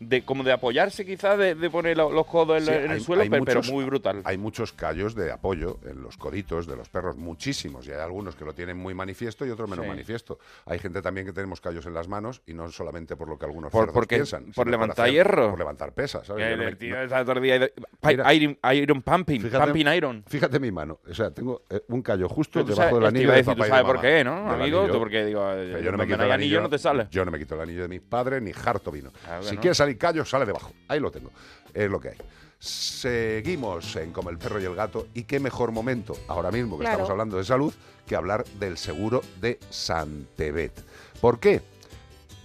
[0.00, 2.90] de como de apoyarse quizás, de, de poner lo- los codos en, Sí, en el
[2.92, 4.22] hay- suelo, hay pero, pero muchos- muy brutal.
[4.24, 8.34] Hay muchos callos de apoyo en los coditos de los perros, muchísimos, y hay algunos
[8.34, 9.88] que lo tienen muy manifiesto y otros menos Sí.
[9.90, 10.38] manifiesto.
[10.66, 13.44] Hay gente también que tenemos callos en las manos y no solamente por lo que
[13.44, 14.46] algunos Por- porque- piensan.
[14.52, 15.50] por levantar hacer- hierro.
[15.50, 16.44] Por levantar pesas, el me-
[16.76, 17.00] tío no-
[17.40, 18.32] de- Mira.
[18.34, 20.24] iron, iron pumping, Fíjate- pumping iron.
[20.26, 23.06] Fíjate mi mano, o sea, tengo eh, un callo justo Pero tú debajo sabes- del
[23.16, 24.86] anillo a de tú papá y de sabes por qué, ¿no, amigo?
[24.86, 27.06] Tú porque, digo, Pero yo no me quito el anillo, no te sale.
[27.10, 29.10] Yo no me quito el anillo de mis padres ni harto vino.
[29.12, 29.60] Que si no.
[29.90, 30.72] Salir callo, sale debajo.
[30.88, 31.30] Ahí lo tengo.
[31.74, 32.16] Es lo que hay.
[32.58, 35.06] Seguimos en Como el perro y el gato.
[35.14, 36.94] Y qué mejor momento, ahora mismo que Claro.
[36.96, 37.72] estamos hablando de salud,
[38.06, 40.72] que hablar del seguro de Santebet.
[41.20, 41.62] ¿Por qué?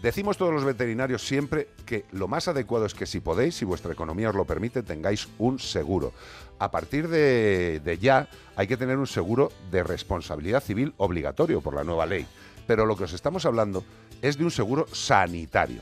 [0.01, 3.91] Decimos todos los veterinarios siempre que lo más adecuado es que si podéis, si vuestra
[3.93, 6.13] economía os lo permite, tengáis un seguro.
[6.59, 11.73] A partir de, de ya hay que tener un seguro de responsabilidad civil obligatorio por
[11.73, 12.27] la nueva ley.
[12.67, 13.83] Pero lo que os estamos hablando
[14.21, 15.81] es de un seguro sanitario.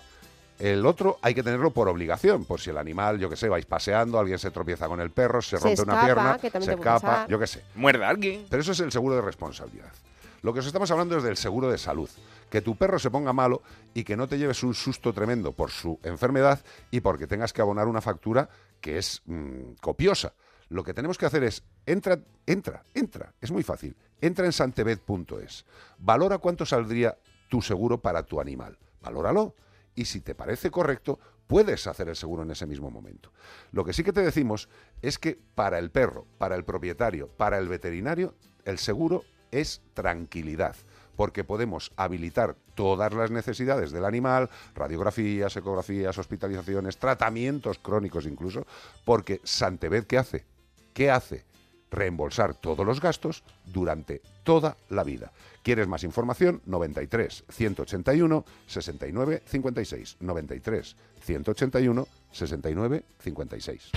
[0.59, 3.65] El otro hay que tenerlo por obligación, por si el animal, yo que sé, vais
[3.65, 6.99] paseando, alguien se tropieza con el perro, se, Se rompe una pierna, que se escapa,
[7.01, 7.29] pasar.
[7.29, 7.63] yo que sé.
[7.75, 8.45] Muerde a alguien.
[8.49, 9.91] Pero eso es el seguro de responsabilidad.
[10.41, 12.09] Lo que os estamos hablando es del seguro de salud.
[12.49, 13.61] Que tu perro se ponga malo
[13.93, 16.59] y que no te lleves un susto tremendo por su enfermedad
[16.91, 18.49] y porque tengas que abonar una factura
[18.81, 20.33] que es mm, copiosa.
[20.69, 23.95] Lo que tenemos que hacer es, entra, entra, entra, es muy fácil.
[24.21, 25.65] Entra en santebet.es.
[25.97, 28.77] Valora cuánto saldría tu seguro para tu animal.
[29.01, 29.55] Valóralo.
[29.95, 33.31] Y si te parece correcto, puedes hacer el seguro en ese mismo momento.
[33.71, 34.69] Lo que sí que te decimos
[35.01, 40.75] es que para el perro, para el propietario, para el veterinario, el seguro es tranquilidad,
[41.15, 48.65] porque podemos habilitar todas las necesidades del animal, radiografías, ecografías, hospitalizaciones, tratamientos crónicos incluso,
[49.05, 50.45] porque Santebet, ¿qué hace?
[50.93, 51.45] ¿Qué hace?
[51.93, 55.31] Reembolsar todos los gastos durante toda la vida.
[55.61, 56.61] ¿Quieres más información?
[56.65, 60.17] 93 181 69 56.
[60.19, 63.91] 93 181 69 56.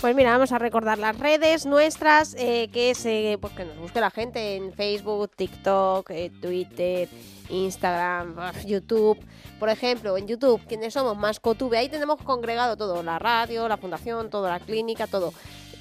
[0.00, 3.76] Pues mira, vamos a recordar las redes nuestras, eh, que es eh, pues que nos
[3.78, 7.08] busque la gente en Facebook, TikTok, eh, Twitter,
[7.50, 9.18] Instagram, uf, YouTube.
[9.58, 14.30] Por ejemplo, en YouTube, quienes somos Mascotube, ahí tenemos congregado todo, la radio, la fundación,
[14.30, 15.32] toda la clínica, todo.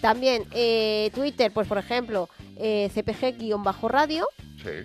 [0.04, 4.28] También eh, Twitter, pues por ejemplo, eh, CPG-radio,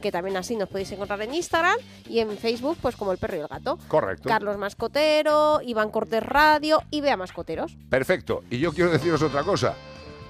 [0.00, 1.76] que también así nos podéis encontrar en Instagram,
[2.08, 3.80] y en Facebook, pues como el perro y el gato.
[3.88, 4.28] Correcto.
[4.28, 7.76] Carlos Mascotero, Iván Cortés Radio y Bea Mascoteros.
[7.90, 8.44] Perfecto.
[8.48, 9.74] Y yo quiero deciros otra cosa.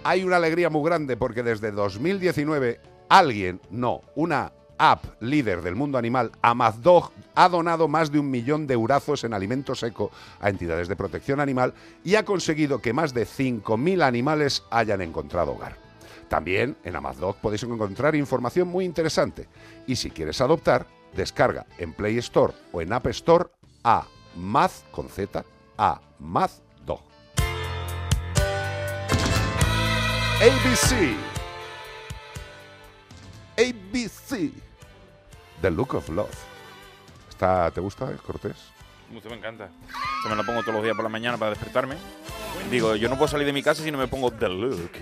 [0.04, 5.98] Hay una alegría muy grande porque desde 2019 alguien, no, una app líder del mundo
[5.98, 10.10] animal, Amazdog, ha donado más de un millón de eurazos en alimento seco
[10.40, 15.52] a entidades de protección animal y ha conseguido que más de 5.000 animales hayan encontrado
[15.52, 15.76] hogar.
[16.28, 19.48] También en Amazdog podéis encontrar información muy interesante.
[19.86, 23.46] Y si quieres adoptar, descarga en Play Store o en App Store
[23.84, 25.44] a Maz con Z,
[25.76, 26.00] a.
[30.40, 31.16] ABC.
[33.58, 34.67] ABC.
[35.62, 36.30] The Look of Love.
[37.28, 38.56] Está, ¿Te gusta, eh, Cortés?
[39.10, 39.68] Mucho me encanta.
[40.22, 41.96] Se me lo pongo todos los días por la mañana para despertarme.
[42.70, 44.92] Digo, yo no puedo salir de mi casa si no me pongo The Look.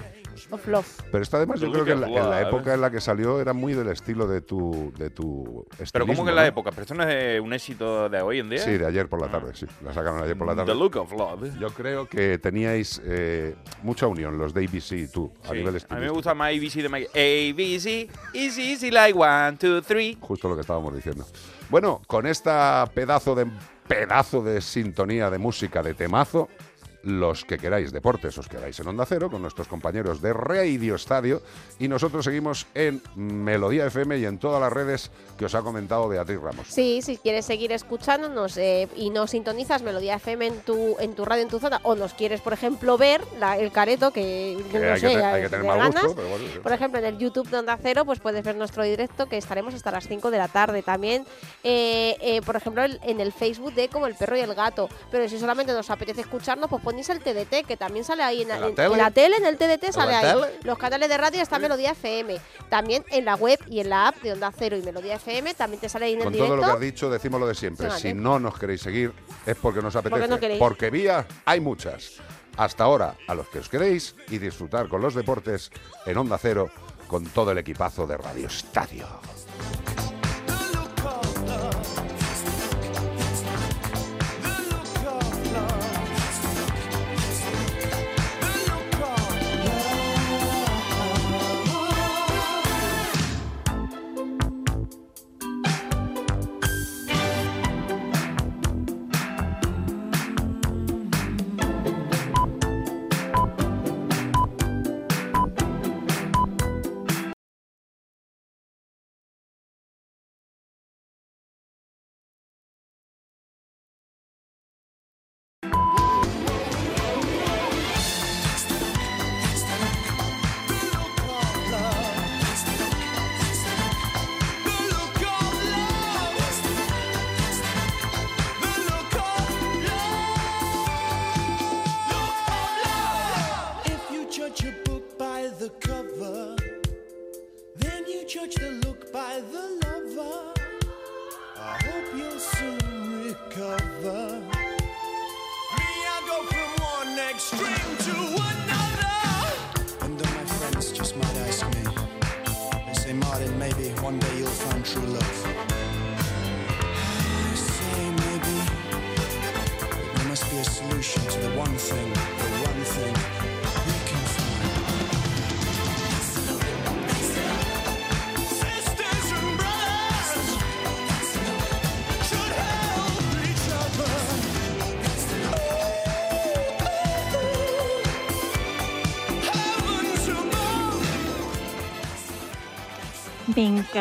[0.51, 0.87] Of Love.
[1.11, 2.49] Pero esta además yo The creo que en la, Look of en la Love.
[2.55, 6.25] época en la que salió era muy del estilo de tu, de tu Pero ¿cómo
[6.25, 6.49] que en la ¿no?
[6.49, 6.71] época?
[6.71, 8.59] ¿Pero esto no es un éxito de hoy en día?
[8.61, 9.67] Sí, de ayer por la tarde, sí.
[9.85, 10.73] La sacaron ayer por la tarde.
[10.73, 11.59] The Look of Love.
[11.59, 15.67] Yo creo que teníais eh, mucha unión los de ABC y tú, a Sí, nivel
[15.67, 16.15] a mí me estilístico.
[16.15, 17.09] gusta más ABC de Mike.
[17.51, 20.17] ABC, easy, easy like one, two, three.
[20.21, 21.25] Justo lo que estábamos diciendo.
[21.69, 23.47] Bueno, con esta pedazo de
[23.89, 26.49] pedazo de sintonía de música de temazo,
[27.07, 31.41] los que queráis deportes os quedáis en Onda Cero con nuestros compañeros de Radio Estadio
[31.79, 36.09] y nosotros seguimos en Melodía FM y en todas las redes que os ha comentado
[36.09, 36.67] Beatriz Ramos.
[36.69, 41.25] Sí, si quieres seguir escuchándonos eh, y no sintonizas Melodía FM en tu, en tu
[41.25, 44.79] radio, en tu zona, o nos quieres, por ejemplo, ver la- el careto, que, Que
[44.81, 45.89] no hay, sé, que hay que tener ganas.
[46.03, 46.45] gusto, pero bueno.
[46.63, 49.75] Por ejemplo, en el YouTube de Onda Cero, pues puedes ver nuestro directo, que estaremos
[49.75, 50.83] hasta las 5 de la tarde.
[50.83, 51.25] También,
[51.63, 54.89] eh, eh, por ejemplo, en el Facebook de Como el Perro y el Gato.
[55.13, 58.51] Pero si solamente nos apetece escucharnos, pues ponéis el TDT, que también sale ahí en,
[58.51, 58.93] ¿En la en- tele?
[58.93, 60.25] en la tele, en el TDT sale ahí.
[60.35, 60.59] tele?
[60.63, 62.41] Los canales de radio está Melodía FM.
[62.71, 65.81] También en la web y en la app de Onda Cero y Melodía FM también
[65.81, 66.55] te sale ahí en el Con directo.
[66.55, 67.91] todo lo que has dicho, decimos lo de siempre.
[67.93, 69.13] Si no nos queréis seguir,
[69.45, 70.11] es porque nos apetece.
[70.21, 70.59] Porque no queréis.
[70.59, 72.13] Porque vías hay muchas.
[72.57, 75.71] Hasta ahora, a los que os queréis y disfrutar con los deportes
[76.07, 76.71] en Onda Cero
[77.07, 79.07] con todo el equipazo de Radio Estadio.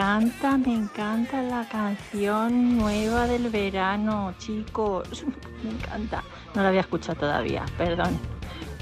[0.06, 5.08] Encanta, me encanta la canción nueva del verano, chicos.
[5.64, 6.24] Me encanta.
[6.54, 8.20] No la había escuchado todavía, perdón.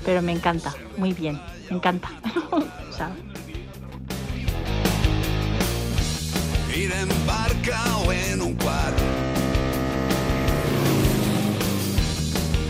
[0.03, 2.09] Pero me encanta, muy bien, me encanta.
[6.75, 9.05] Ir en barca o en un cuadro.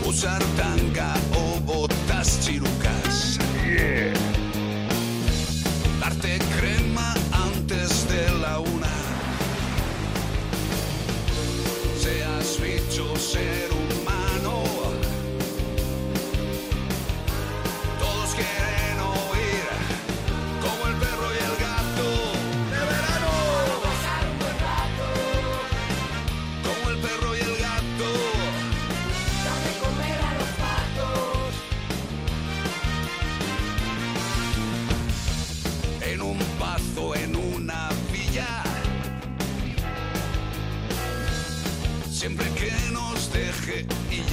[0.06, 3.40] Usar tanga o botas chirucas.
[12.94, 13.83] Seas bicho, ser humano.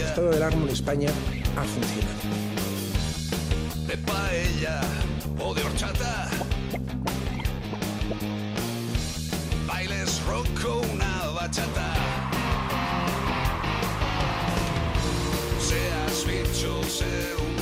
[0.01, 0.09] El ya.
[0.09, 1.11] estado del ánimo en España
[1.57, 2.21] ha funcionado.
[3.87, 4.81] de paella
[5.39, 6.31] o de horchata.
[9.67, 11.95] Bailes rock o una bachata.
[15.61, 17.60] Seas bicho, ser humano.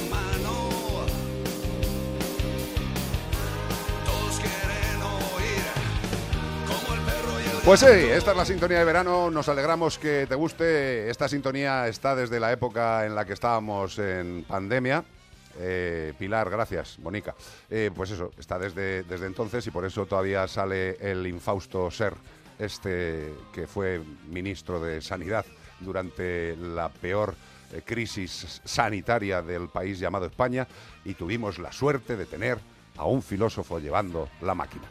[7.68, 9.30] Pues sí, esta es la sintonía de verano.
[9.30, 11.10] Nos alegramos que te guste.
[11.10, 15.04] Esta sintonía está desde la época en la que estábamos en pandemia.
[15.58, 17.34] Eh, Pilar, gracias, Bonica.
[17.68, 22.14] Eh, pues eso, está desde, desde entonces y por eso todavía sale el infausto ser,
[22.58, 24.00] este que fue
[24.30, 25.44] ministro de Sanidad
[25.80, 27.34] durante la peor
[27.74, 30.66] eh, crisis sanitaria del país llamado España
[31.04, 32.56] y tuvimos la suerte de tener
[32.96, 34.88] a un filósofo llevando la máquina.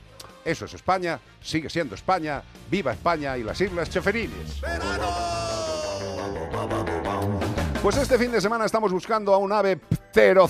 [0.47, 4.61] Eso es España, sigue siendo España, viva España y las Islas Cheferinis.
[7.83, 10.49] Pues este fin de semana estamos buscando a un ave ptero...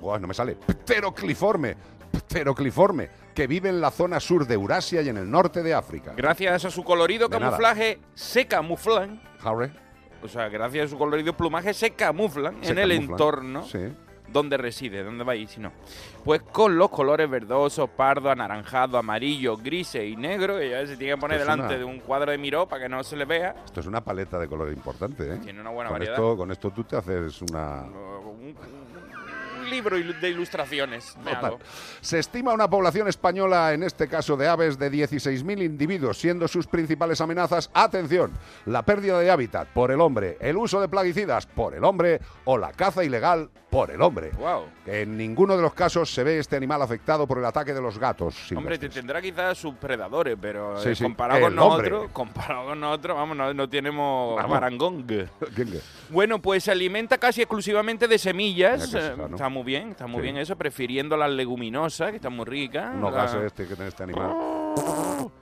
[0.00, 0.56] Buah, no me sale.
[0.56, 1.76] Pterocliforme.
[2.28, 6.14] Pterocliforme, que vive en la zona sur de Eurasia y en el norte de África.
[6.16, 7.52] Gracias a su colorido De nada.
[7.52, 9.22] camuflaje, se camuflan.
[9.44, 9.70] Harry.
[10.20, 13.12] O sea, gracias a su colorido plumaje, se camuflan Se en el camuflan.
[13.12, 13.78] entorno Sí.
[14.32, 15.72] Donde reside, donde va a ir si no.
[16.24, 21.14] Pues con los colores verdosos, pardo, anaranjado, amarillo, grises y negro, que ya se tiene
[21.14, 23.54] que poner delante una- de un cuadro de Miró para que no se le vea.
[23.64, 25.36] Esto es una paleta de color importante, ¿eh?
[25.42, 26.14] Tiene una buena con variedad.
[26.16, 27.82] Esto, con esto tú te haces una...
[27.82, 28.54] Un, un
[29.68, 31.16] libro de ilustraciones.
[31.18, 31.44] me Total.
[31.44, 31.58] hago.
[32.00, 36.66] Se estima una población española, en este caso de aves, de 16.000 individuos, siendo sus
[36.66, 38.32] principales amenazas, atención,
[38.66, 42.56] la pérdida de hábitat por el hombre, el uso de plaguicidas por el hombre o
[42.58, 44.30] la caza ilegal por el hombre.
[44.38, 44.64] Wow.
[44.86, 47.98] En ninguno de los casos se ve este animal afectado por el ataque de los
[47.98, 48.34] gatos.
[48.56, 51.04] Hombre, te tendrá quizás sus predadores, pero Sí, eh, sí.
[51.04, 54.50] comparado con nosotros, comparado con nosotros, vamos, no, no tenemos Vamos.
[54.52, 55.02] parangón.
[55.54, 55.80] ¿Quién qué?
[56.08, 58.94] Bueno, pues se alimenta casi exclusivamente de semillas.
[58.94, 59.14] Eh.
[59.30, 60.22] Está muy bien, está muy Sí.
[60.22, 62.94] bien eso, prefiriendo las leguminosas, que están muy ricas.
[62.94, 64.32] Unos La- gases este que tiene este animal.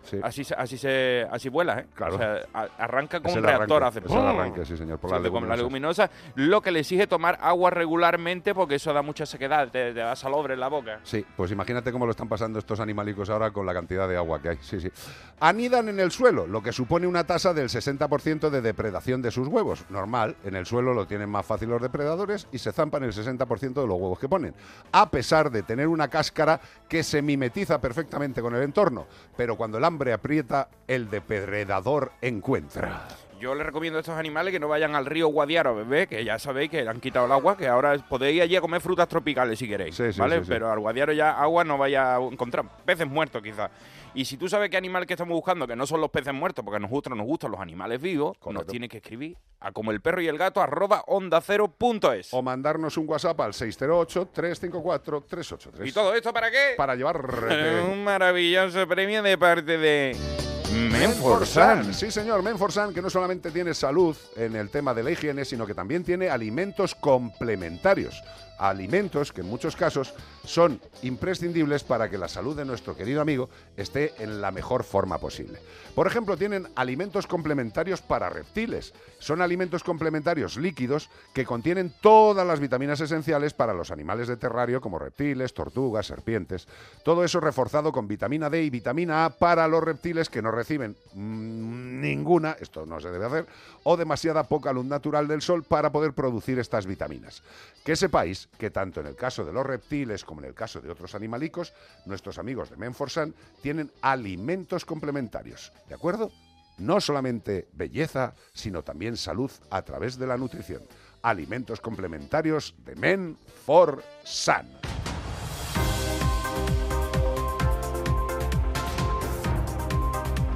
[0.09, 0.19] Sí.
[0.23, 1.87] Así, así se así vuela, ¿eh?
[1.95, 2.15] Claro.
[2.15, 4.99] O sea, a- arranca como Es un reactor, arranque, hace es el arranque, sí, señor,
[4.99, 9.69] por la leguminosa, lo que le exige tomar agua regularmente porque eso da mucha sequedad,
[9.71, 11.01] te, te da salobre en la boca.
[11.03, 14.41] Sí, pues imagínate cómo lo están pasando estos animalicos ahora con la cantidad de agua
[14.41, 14.59] que hay.
[14.61, 14.91] Sí, sí.
[15.41, 19.49] Anidan en el suelo, lo que supone una tasa del 60% de depredación de sus
[19.49, 19.85] huevos.
[19.91, 23.81] Normal, en el suelo lo tienen más fácil los depredadores y se zampan el 60%
[23.81, 24.55] de los huevos que ponen.
[24.93, 29.07] A pesar de tener una cáscara que se mimetiza perfectamente con el entorno.
[29.37, 33.03] Pero cuando el hambre aprieta, el depredador encuentra.
[33.39, 36.25] Yo les recomiendo a estos animales que no vayan al río Guadiaro a beber, que
[36.25, 38.81] ya sabéis que le han quitado el agua, que ahora podéis ir allí a comer
[38.81, 40.39] frutas tropicales si queréis, Sí, sí, ¿vale?
[40.41, 40.47] sí.
[40.49, 43.71] Pero al Guadiaro ya agua no vaya a encontrar, peces muertos quizás.
[44.17, 46.65] Y si tú sabes qué animal que estamos buscando, que no son los peces muertos,
[46.65, 50.01] porque a nosotros nos gustan los animales vivos, nos tienes que escribir a como el
[50.01, 52.33] perro y el gato arroba onda cero punto es.
[52.33, 55.87] O mandarnos un WhatsApp al 608-354-383.
[55.87, 56.73] ¿Y todo esto para qué?
[56.79, 57.27] Para llevar...
[57.93, 60.17] Un maravilloso premio de parte de
[60.73, 61.93] Menforsan.
[61.93, 65.67] Sí, señor, Menforsan, que no solamente tiene salud en el tema de la higiene, sino
[65.67, 68.23] que también tiene alimentos complementarios.
[68.59, 73.51] Alimentos que en muchos casos son imprescindibles para que la salud de nuestro querido amigo
[73.77, 75.59] esté en la mejor forma posible.
[75.95, 78.95] Por ejemplo, tienen alimentos complementarios para reptiles.
[79.19, 84.81] Son alimentos complementarios líquidos que contienen todas las vitaminas esenciales para los animales de terrario
[84.81, 86.69] como reptiles, tortugas, serpientes.
[87.03, 90.97] Todo eso reforzado con vitamina D y vitamina A para los reptiles que no reciben
[91.15, 93.47] mm, ninguna, esto no se debe hacer,
[93.83, 97.43] o demasiada poca luz natural del sol para poder producir estas vitaminas.
[97.85, 100.91] Que sepáis que tanto en el caso de los reptiles como en el caso de
[100.91, 101.73] otros animalicos,
[102.05, 106.31] nuestros amigos de Menforsan tienen alimentos complementarios, ¿de acuerdo?
[106.79, 110.83] No solamente belleza, sino también salud a través de la nutrición.
[111.23, 114.69] Alimentos complementarios de Menforsan.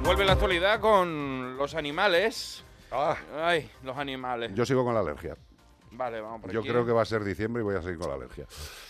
[0.03, 2.63] Vuelve la actualidad con los animales.
[2.91, 4.51] Ay, los animales.
[4.53, 5.37] Yo sigo con la alergia.
[5.93, 6.69] Vale, vamos por Yo aquí.
[6.69, 8.45] creo que va a ser diciembre y voy a seguir con la alergia.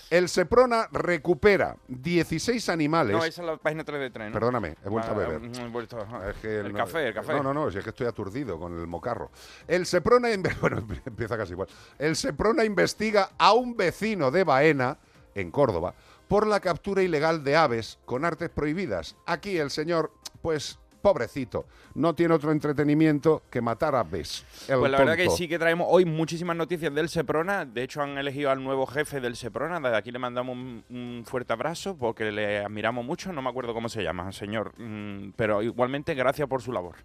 [0.10, 3.16] El Seprona recupera 16 animales.
[3.16, 4.34] No, esa es la página 3 de 3, ¿no?
[4.34, 5.40] Perdóname, he vuelto a Ah, beber.
[5.40, 7.34] mm, he vuelto a- Es que el no- café, el café.
[7.34, 9.32] No, no, no, si es que estoy aturdido con el mocarro.
[9.68, 10.30] El Seprona,
[10.62, 11.68] bueno, empieza casi igual.
[11.98, 14.98] El Seprona investiga a un vecino de Baena,
[15.34, 15.96] en Córdoba,
[16.28, 19.16] por la captura ilegal de aves con artes prohibidas.
[19.26, 24.46] Aquí el señor, pues, pobrecito, no tiene otro entretenimiento que matar aves.
[24.68, 27.66] El Pues la verdad que sí que traemos hoy muchísimas noticias del Seprona.
[27.66, 29.80] De hecho, han elegido al nuevo jefe del Seprona.
[29.80, 33.34] Desde aquí le mandamos un, un fuerte abrazo porque le admiramos mucho.
[33.34, 34.74] No me acuerdo cómo se llama, señor.
[34.78, 36.96] Mm, Pero igualmente, gracias por su labor.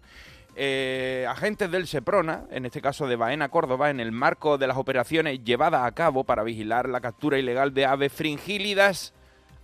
[0.59, 4.77] Eh, agentes del Seprona, en este caso de Baena, Córdoba, en el marco de las
[4.77, 9.13] operaciones llevadas a cabo para vigilar la captura ilegal de aves fringílidas,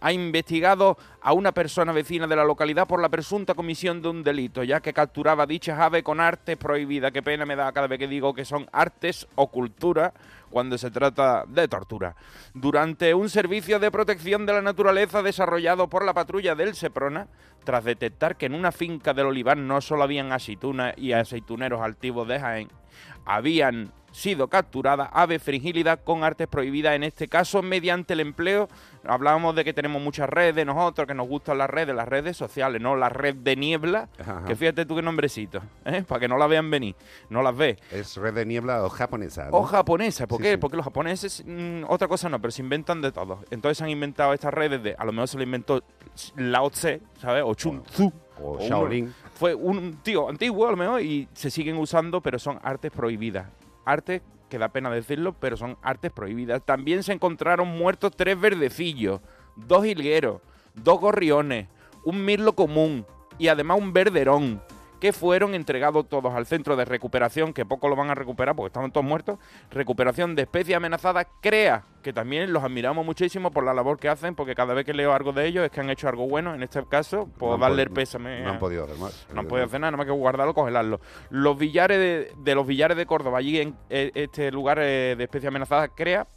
[0.02, 4.24] ha investigado a una persona vecina de la localidad por la presunta comisión de un
[4.24, 7.14] delito, ya que capturaba dichas aves con artes prohibidas.
[7.14, 10.14] Qué pena me da cada vez que digo que son artes o cultura
[10.50, 12.14] cuando se trata de tortura.
[12.54, 17.28] Durante un servicio de protección de la naturaleza desarrollado por la patrulla del Seprona,
[17.64, 22.28] tras detectar que en una finca del Olivar no solo habían aceitunas y aceituneros altivos
[22.28, 22.70] de Jaén,
[23.26, 28.70] habían sido capturadas aves fringílidas con artes prohibidas, en este caso mediante el empleo.
[29.04, 32.82] Hablábamos de que tenemos muchas redes, nosotros, que nos gustan las redes, las redes sociales,
[32.82, 34.44] no la red de niebla, Ajá.
[34.46, 36.04] que fíjate tú qué nombrecito, ¿eh?
[36.08, 36.96] para que no la vean venir,
[37.30, 37.78] no las ves.
[37.92, 39.50] Es red de niebla o japonesa.
[39.50, 39.58] ¿no?
[39.58, 40.52] O japonesa, ¿por Sí, qué?
[40.52, 40.58] sí.
[40.58, 43.40] Porque los japoneses, mm, otra cosa no, pero se inventan de todo.
[43.52, 45.84] Entonces han inventado estas redes de, a lo mejor se lo inventó
[46.36, 47.44] Lao Tse, ¿sabes?
[47.46, 48.12] O Chun Tzu.
[48.42, 49.14] O uno- Shaolin.
[49.36, 53.48] fue un tío antiguo a lo mejor y se siguen usando, pero son artes prohibidas.
[53.86, 56.62] Artes que da pena decirlo, pero son artes prohibidas.
[56.64, 59.20] También se encontraron muertos tres verdecillos,
[59.56, 60.42] dos hilgueros,
[60.76, 61.68] dos gorriones,
[62.06, 63.06] un mirlo común
[63.38, 64.62] y además un verderón,
[65.00, 68.68] que fueron entregados todos al centro de recuperación, que poco lo van a recuperar porque
[68.68, 69.38] estaban todos muertos.
[69.70, 74.34] Recuperación de especies amenazadas, CREA, que también los admiramos muchísimo por la labor que hacen,
[74.34, 76.54] porque cada vez que leo algo de ellos es que han hecho algo bueno.
[76.56, 78.44] En este caso, puedo No darle el pésame.
[78.44, 81.02] no han podido hacer más, No han podido hacer nada, nada más que guardarlo, congelarlo.
[81.30, 85.24] Los billares de, de los billares de Córdoba, allí en eh, este lugar eh, de
[85.26, 86.28] especie amenazada, crea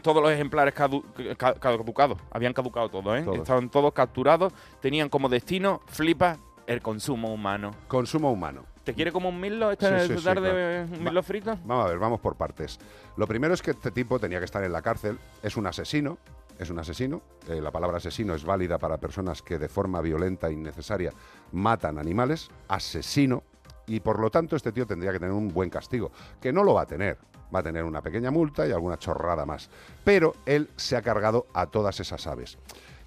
[0.00, 1.04] todos los ejemplares cadu-
[1.36, 2.18] ca- caducados.
[2.30, 3.22] Habían caducado todos, ¿eh?
[3.22, 3.38] Todos.
[3.38, 4.52] Estaban todos capturados.
[4.80, 7.70] Tenían como destino, flipa, el consumo humano.
[7.88, 8.64] Consumo humano.
[8.84, 10.50] ¿Te quiere como un milo esta, Sí, sí, sí, tarde?
[10.50, 10.98] claro.
[10.98, 11.58] ¿Un milo frito?
[11.64, 12.78] Vamos a ver, vamos por partes.
[13.16, 15.18] Lo primero es que este tipo tenía que estar en la cárcel.
[15.42, 16.18] Es un asesino.
[16.58, 17.22] Es un asesino.
[17.48, 21.12] Eh, la palabra asesino es válida para personas que de forma violenta e innecesaria
[21.52, 22.50] matan animales.
[22.68, 23.42] Asesino.
[23.86, 26.10] Y por lo tanto, este tío tendría que tener un buen castigo.
[26.40, 27.18] Que no lo va a tener.
[27.54, 29.68] Va a tener una pequeña multa y alguna chorrada más.
[30.04, 32.58] Pero él se ha cargado a todas esas aves.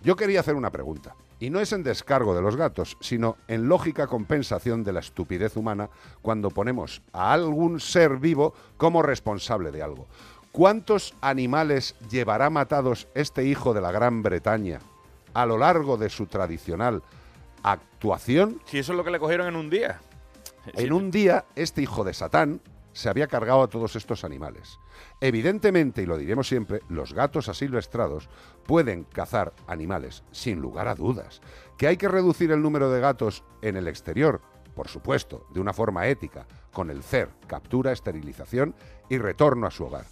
[0.02, 1.16] Yo quería hacer una pregunta.
[1.40, 5.58] Y no es en descargo de los gatos, sino en lógica compensación de la estupidez
[5.58, 5.90] humana
[6.22, 10.08] cuando ponemos a algún ser vivo como responsable de algo.
[10.54, 14.80] ¿Cuántos animales llevará matados este hijo de la Gran Bretaña
[15.34, 17.02] a lo largo de su tradicional
[17.64, 18.62] actuación?
[18.66, 20.00] Si eso es lo que le cogieron en un día.
[20.76, 22.62] En un día, este hijo de Satán
[22.94, 24.80] se había cargado a todos estos animales.
[25.20, 28.30] Evidentemente, y lo diremos siempre, los gatos asilvestrados
[28.66, 31.42] pueden cazar animales, sin lugar a dudas.
[31.78, 34.42] Que hay que reducir el número de gatos en el exterior,
[34.76, 38.76] por supuesto, de una forma ética, con el CER, captura, esterilización
[39.10, 40.06] y retorno a su hogar.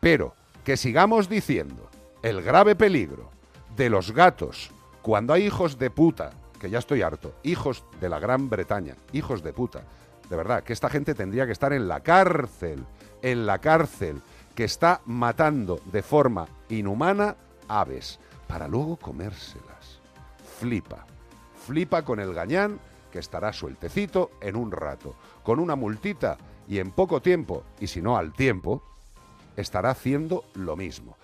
[0.00, 0.34] Pero
[0.64, 1.88] que sigamos diciendo
[2.22, 3.30] el grave peligro
[3.76, 4.70] de los gatos
[5.02, 9.42] cuando hay hijos de puta, que ya estoy harto, hijos de la Gran Bretaña, hijos
[9.42, 9.84] de puta,
[10.28, 12.84] de verdad, que esta gente tendría que estar en la cárcel,
[13.22, 14.20] en la cárcel,
[14.54, 17.36] que está matando de forma inhumana
[17.68, 18.18] aves,
[18.48, 20.00] para luego comérselas.
[20.58, 21.04] Flipa,
[21.66, 22.78] flipa con el gañán,
[23.12, 26.36] que estará sueltecito en un rato, con una multita
[26.68, 28.82] y en poco tiempo, y si no al tiempo,
[29.56, 31.16] estará haciendo lo mismo.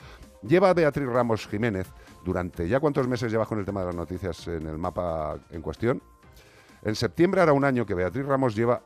[0.43, 1.87] Lleva Beatriz Ramos Jiménez
[2.25, 5.63] durante ya cuántos meses llevas con el tema de las noticias en el mapa en
[5.63, 6.03] cuestión.
[6.83, 8.83] En septiembre hará un año que Beatriz Ramos lleva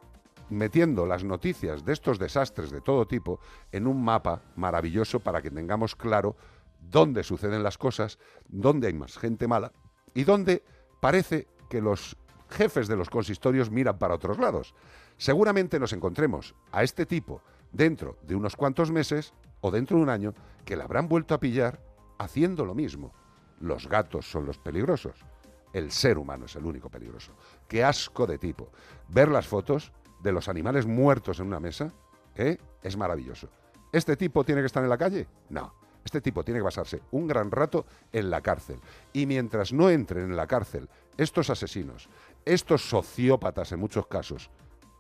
[0.49, 3.41] metiendo las noticias de estos desastres de todo tipo
[3.73, 6.37] en un mapa maravilloso para que tengamos claro
[6.81, 8.19] dónde suceden las cosas,
[8.49, 9.73] dónde hay más gente mala
[10.15, 10.63] y dónde
[11.01, 12.17] parece que los
[12.49, 14.75] jefes de los consistorios miran para otros lados.
[15.17, 17.43] Seguramente nos encontremos a este tipo
[17.73, 20.35] dentro de unos cuantos meses o dentro de un año
[20.65, 21.81] que le habrán vuelto a pillar
[22.19, 23.13] haciendo lo mismo.
[23.61, 25.25] Los gatos son los peligrosos.
[25.73, 27.33] El ser humano es el único peligroso.
[27.69, 28.71] Qué asco de tipo.
[29.09, 29.93] Ver las fotos
[30.27, 31.93] de los animales muertos en una mesa
[32.35, 32.59] ¿eh?
[32.83, 33.49] es maravilloso.
[33.93, 35.29] ¿Este tipo tiene que estar en la calle?
[35.51, 35.73] No.
[36.05, 38.81] Este tipo tiene que pasarse un gran rato en la cárcel.
[39.13, 42.09] Y mientras no entren en la cárcel estos asesinos,
[42.45, 44.51] estos sociópatas en muchos casos,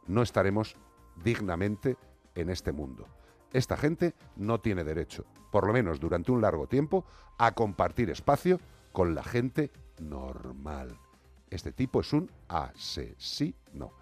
[0.06, 0.76] no estaremos
[1.24, 1.96] dignamente
[2.36, 3.08] en este mundo.
[3.52, 7.04] Esta gente no tiene derecho, por lo menos durante un largo tiempo,
[7.36, 8.60] a compartir espacio
[8.92, 10.96] con la gente normal.
[11.50, 13.92] Este tipo es un asesino.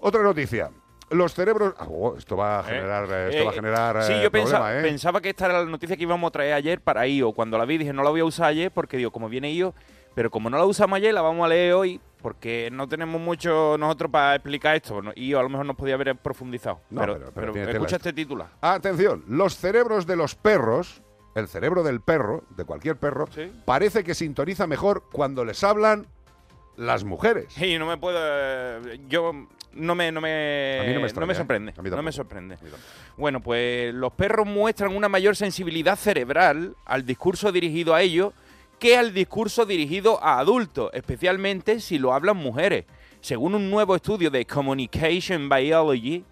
[0.00, 0.70] Otra noticia.
[1.10, 1.74] Los cerebros.
[1.78, 4.30] Ah, oh, esto va a generar, eh, esto va a Eh, generar sí, eh, yo
[4.30, 4.82] problema, pensaba, ¿eh?
[4.82, 7.32] pensaba que esta era la noticia que íbamos a traer ayer para IO.
[7.32, 9.74] Cuando la vi dije, no la voy a usar ayer porque digo, como viene IO,
[10.14, 13.76] pero como no la usamos ayer, la vamos a leer hoy porque no tenemos mucho
[13.78, 15.02] nosotros para explicar esto.
[15.02, 15.10] ¿no?
[15.16, 16.80] IO a lo mejor nos podía haber profundizado.
[16.90, 18.48] No, pero, pero- pero pero escucha este titular.
[18.60, 21.02] Atención, los cerebros de los perros,
[21.34, 23.28] el cerebro del perro, de cualquier perro,
[23.64, 26.06] parece que sintoniza mejor cuando les hablan
[26.76, 27.56] las mujeres.
[27.60, 28.80] Y no me puedo.
[29.08, 29.32] Yo.
[29.72, 31.72] No me, no me, A mí no me extraña, sorprende.
[31.76, 32.56] A mí no me sorprende.
[33.16, 38.32] Bueno, pues los perros muestran una mayor sensibilidad cerebral al discurso dirigido a ellos
[38.80, 42.86] que al discurso dirigido a adultos, especialmente si lo hablan mujeres.
[43.20, 46.24] Según un nuevo estudio de Communication Biology,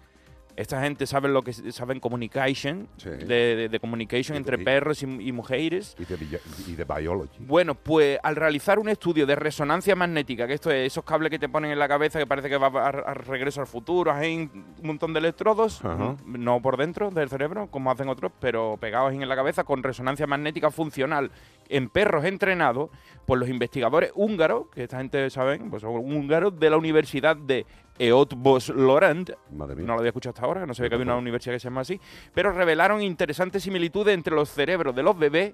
[0.61, 5.31] esta gente sabe lo que saben communication, de, de- de communication entre perros y, y
[5.31, 5.95] mujeres.
[5.99, 7.37] Y de, bio- y de biology.
[7.39, 11.39] Bueno, pues al realizar un estudio de resonancia magnética, que esto es esos cables que
[11.39, 14.35] te ponen en la cabeza que parece que va a, a regreso al futuro, hay
[14.53, 15.81] un montón de electrodos,
[16.25, 20.27] no por dentro del cerebro, como hacen otros, pero pegados en la cabeza con resonancia
[20.27, 21.31] magnética funcional
[21.69, 22.89] en perros entrenados
[23.25, 27.65] por los investigadores húngaros, que esta gente saben, pues son húngaros de la Universidad de
[27.99, 31.59] Eötvös Lorand, no lo había escuchado hasta ahora, no sabía que había una universidad que
[31.59, 31.99] se llama así,
[32.33, 35.53] pero revelaron interesantes similitudes entre los cerebros de los bebés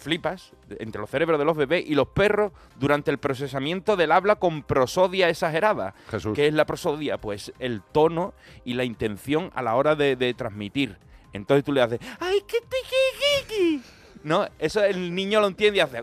[0.00, 4.36] flipas entre los cerebros de los bebés y los perros durante el procesamiento del habla
[4.36, 5.94] con prosodia exagerada.
[6.10, 6.34] Jesús.
[6.34, 7.18] ¿Qué es la prosodia?
[7.18, 8.34] Pues el tono
[8.64, 10.96] y la intención a la hora de, de transmitir.
[11.32, 12.76] Entonces tú le haces, ¡ay, qué te
[14.22, 16.02] No, eso el niño lo entiende y hace,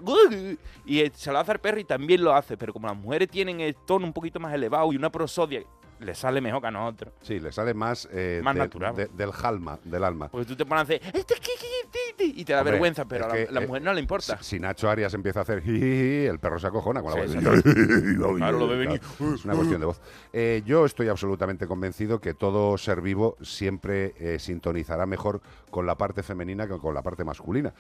[0.86, 3.30] y eh, se lo hace al perro y también lo hace, pero como las mujeres
[3.30, 5.62] tienen el tono un poquito más elevado y una prosodia,
[6.00, 7.14] le sale mejor que a nosotros.
[7.22, 8.96] Sí, le sale más, eh, Más de- natural.
[8.96, 10.30] de- del alma, del alma.
[10.30, 12.72] Porque tú te pones a hacer, "Este ki, ki, ti, ti", y te da Hombre,
[12.74, 14.38] vergüenza, pero a la, que, la eh, mujer no le importa.
[14.42, 17.64] Si Nacho Arias empieza a hacer el perro se acojona con la Sí, voz.
[18.38, 19.02] Claro, lo ve venir.
[19.34, 20.02] Es una cuestión de voz.
[20.34, 26.24] Eh, yo estoy absolutamente convencido que todo ser vivo siempre sintonizará mejor con la parte
[26.24, 27.74] femenina que con la parte masculina.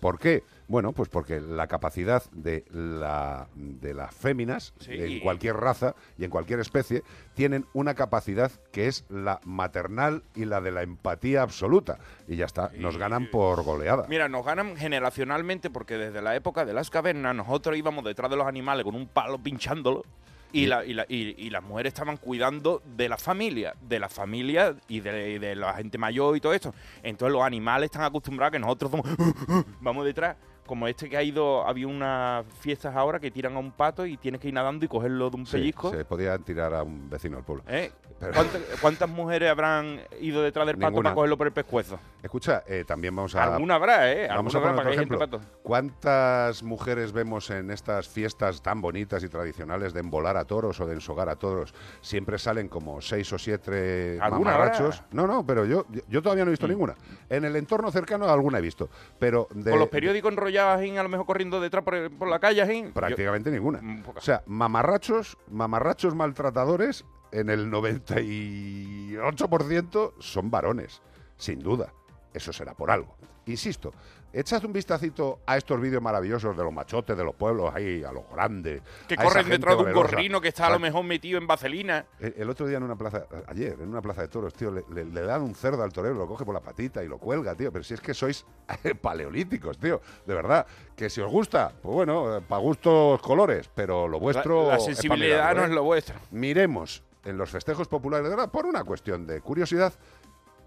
[0.00, 0.44] ¿Por qué?
[0.68, 4.92] Bueno, pues porque la capacidad de, la, de las féminas, Sí.
[4.94, 7.02] en cualquier raza y en cualquier especie,
[7.34, 11.98] tienen una capacidad que es la maternal y la de la empatía absoluta.
[12.28, 14.06] Y ya está, nos ganan por goleada.
[14.08, 18.36] Mira, nos ganan generacionalmente porque desde la época de las cavernas nosotros íbamos detrás de
[18.36, 20.04] los animales con un palo pinchándolo
[20.52, 24.10] y, la- y la- y- y las mujeres estaban cuidando de la familia, de la
[24.10, 26.74] familia y de, la gente mayor y todo esto.
[27.02, 29.06] Entonces los animales están acostumbrados a que nosotros somos-
[29.80, 30.36] vamos detrás.
[30.72, 34.16] Como este que ha ido, había unas fiestas ahora que tiran a un pato y
[34.16, 35.90] tienes que ir nadando y cogerlo de un Sí, pellizco.
[35.90, 37.62] se podía tirar a un vecino del pueblo.
[37.68, 37.92] ¿Eh?
[38.18, 41.08] Pero- ¿Cuántas, cuántas mujeres habrán ido detrás del pato Ninguna.
[41.10, 41.98] para cogerlo por el pescuezo?
[42.22, 43.42] Escucha, eh, también vamos a...
[43.52, 44.28] Alguna habrá, ¿eh?
[44.28, 48.62] Vamos Alguna a poner habrá, otro para que para ¿Cuántas mujeres vemos en estas fiestas
[48.62, 51.74] tan bonitas y tradicionales de embolar a toros o de ensogar a toros?
[52.00, 54.98] Siempre salen como seis o siete ¿Alguna mamarrachos.
[55.00, 55.08] habrá?
[55.10, 56.94] No, no, pero yo, yo todavía no he visto ninguna.
[57.28, 61.02] En el entorno cercano alguna he visto, pero de, Con los periódicos enrollados, ahí, a
[61.02, 62.90] lo mejor corriendo detrás por, por la calle.
[62.94, 63.80] prácticamente ninguna.
[63.82, 71.02] Mm, O sea, mamarrachos, mamarrachos maltratadores, en el 98% son varones,
[71.36, 71.92] sin duda.
[72.34, 73.16] Eso será por algo.
[73.46, 73.92] Insisto,
[74.32, 78.12] echad un vistacito a estos vídeos maravillosos de los machotes de los pueblos, ahí, a
[78.12, 78.80] los grandes.
[79.08, 82.06] Que corren detrás de un gorrino que está a lo mejor metido en vaselina.
[82.20, 84.84] El, el otro día en una plaza, ayer, en una plaza de toros, tío, le,
[84.94, 87.56] le- le dan un cerdo al torero, lo coge por la patita y lo cuelga,
[87.56, 87.72] tío.
[87.72, 88.46] Pero si es que sois
[89.00, 90.00] paleolíticos, tío.
[90.24, 90.66] De verdad.
[90.96, 94.68] Que si os gusta, pues bueno, para gustos colores, pero lo vuestro.
[94.68, 95.64] la sensibilidad no ¿eh?
[95.64, 96.14] es lo vuestro.
[96.30, 99.92] Miremos en los festejos populares de verdad, por una cuestión de curiosidad,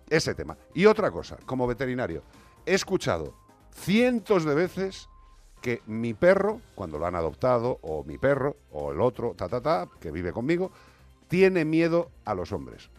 [0.09, 0.57] ese tema.
[0.73, 2.21] Y otra cosa, como veterinario,
[2.65, 3.33] he escuchado
[3.71, 5.09] cientos de veces
[5.61, 9.61] que mi perro, cuando lo han adoptado, o mi perro, o el otro, ta, ta,
[9.61, 10.71] ta, que vive conmigo,
[11.27, 12.89] tiene miedo a los hombres.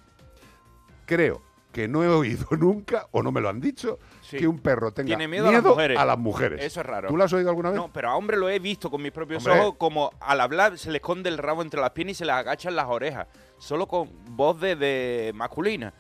[1.07, 1.43] Creo
[1.73, 4.39] que no he oído nunca, o no me lo han dicho, Sí.
[4.39, 5.99] que un perro tenga Tiene miedo, a las mujeres.
[6.01, 6.65] a las mujeres.
[6.65, 7.07] Eso es raro.
[7.09, 7.79] ¿Tú lo has oído alguna vez?
[7.79, 9.61] No, pero a hombres lo he visto con mis propios Hombre.
[9.63, 12.35] ojos, como al hablar se le esconde el rabo entre las piernas y se les
[12.35, 15.95] agachan las orejas, solo con voz de, de masculina.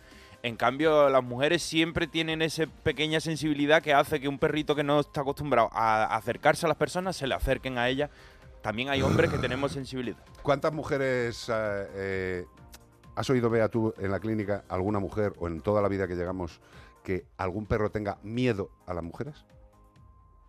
[0.46, 4.84] En cambio, las mujeres siempre tienen esa pequeña sensibilidad que hace que un perrito que
[4.84, 8.10] no está acostumbrado a acercarse a las personas se le acerquen a ellas.
[8.62, 10.18] También hay hombres que tenemos sensibilidad.
[10.44, 12.46] ¿Cuántas mujeres eh, eh,
[13.16, 16.14] has oído, Bea, tú en la clínica, alguna mujer o en toda la vida que
[16.14, 16.60] llegamos,
[17.02, 19.44] que algún perro tenga miedo a las mujeres?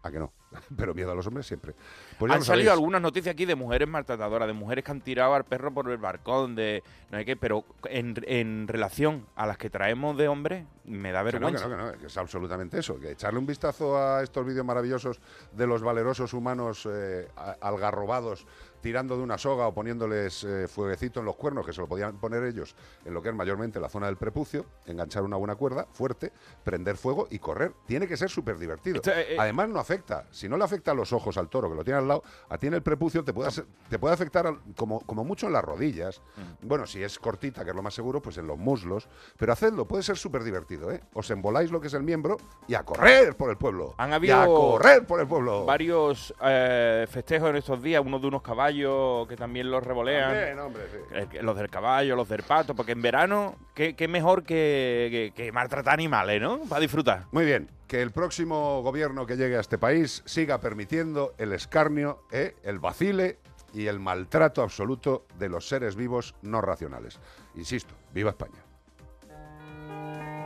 [0.03, 0.31] ¿A que no?
[0.77, 1.73] Pero miedo a los hombres siempre.
[2.17, 5.43] Pues han salido algunas noticias aquí de mujeres maltratadoras, de mujeres que han tirado al
[5.43, 9.69] perro por el balcón, de no sé qué, pero en, en relación a las que
[9.69, 11.67] traemos de hombres, me da Que no, que vergüenza.
[11.67, 12.99] no, que no, que es absolutamente eso.
[12.99, 15.19] Que echarle un vistazo a estos vídeos maravillosos
[15.51, 17.27] de los valerosos humanos eh,
[17.61, 18.45] algarrobados
[18.81, 22.17] tirando de una soga o poniéndoles eh, fueguecito en los cuernos, que se lo podían
[22.19, 22.75] poner ellos
[23.05, 26.31] en lo que es mayormente la zona del prepucio, enganchar una buena cuerda fuerte,
[26.63, 27.73] prender fuego y correr.
[27.85, 28.97] Tiene que ser súper divertido.
[29.05, 30.25] Eh, eh, Además, no afecta.
[30.31, 32.57] Si no le afecta a los ojos al toro que lo tiene al lado, a
[32.57, 35.53] ti en el prepucio te puede, hacer- te puede afectar al- como, como mucho en
[35.53, 36.21] las rodillas.
[36.61, 36.67] Mm.
[36.67, 39.07] Bueno, si es cortita, que es lo más seguro, pues en los muslos.
[39.37, 41.01] Pero hacedlo, puede ser súper divertido, ¿eh?
[41.13, 43.95] Os emboláis lo que es el miembro y a correr por el pueblo.
[43.97, 45.65] Han Y a correr por el pueblo.
[45.65, 50.31] varios eh, festejos en estos días, uno de unos caballos que también los revolean.
[50.33, 50.97] También, hombre, sí.
[51.15, 55.31] El que- los del caballo, los del pato, porque en verano, qué, qué mejor que,
[55.35, 56.59] que- que maltratar animales, ¿no?
[56.69, 57.25] Para disfrutar.
[57.31, 62.23] Muy bien, que el próximo gobierno que llegue a este país siga permitiendo el escarnio,
[62.31, 62.55] ¿eh?
[62.63, 63.39] el vacile
[63.73, 67.19] y el maltrato absoluto de los seres vivos no racionales.
[67.55, 68.63] Insisto, viva España.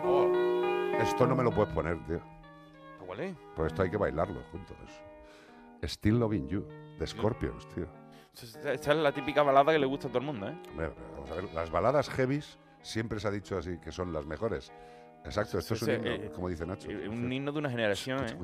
[0.04, 0.28] Oh,
[1.00, 2.20] esto no me lo puedes poner, tío.
[3.06, 3.36] ¿Cuál es?
[3.56, 4.78] Por esto hay que bailarlo juntos.
[5.84, 6.66] Still Loving You,
[7.00, 7.88] de Scorpions, tío.
[8.34, 10.56] Esta es la típica balada que le gusta a todo el mundo, ¿eh?
[10.70, 14.26] Hombre, vamos a ver, las baladas heavies siempre se ha dicho así, que son las
[14.26, 14.72] mejores.
[15.26, 16.90] Exacto, esto es un Ese, himno, eh, como dice Nacho.
[16.90, 18.38] eh, Un himno de una generación, ¿eh?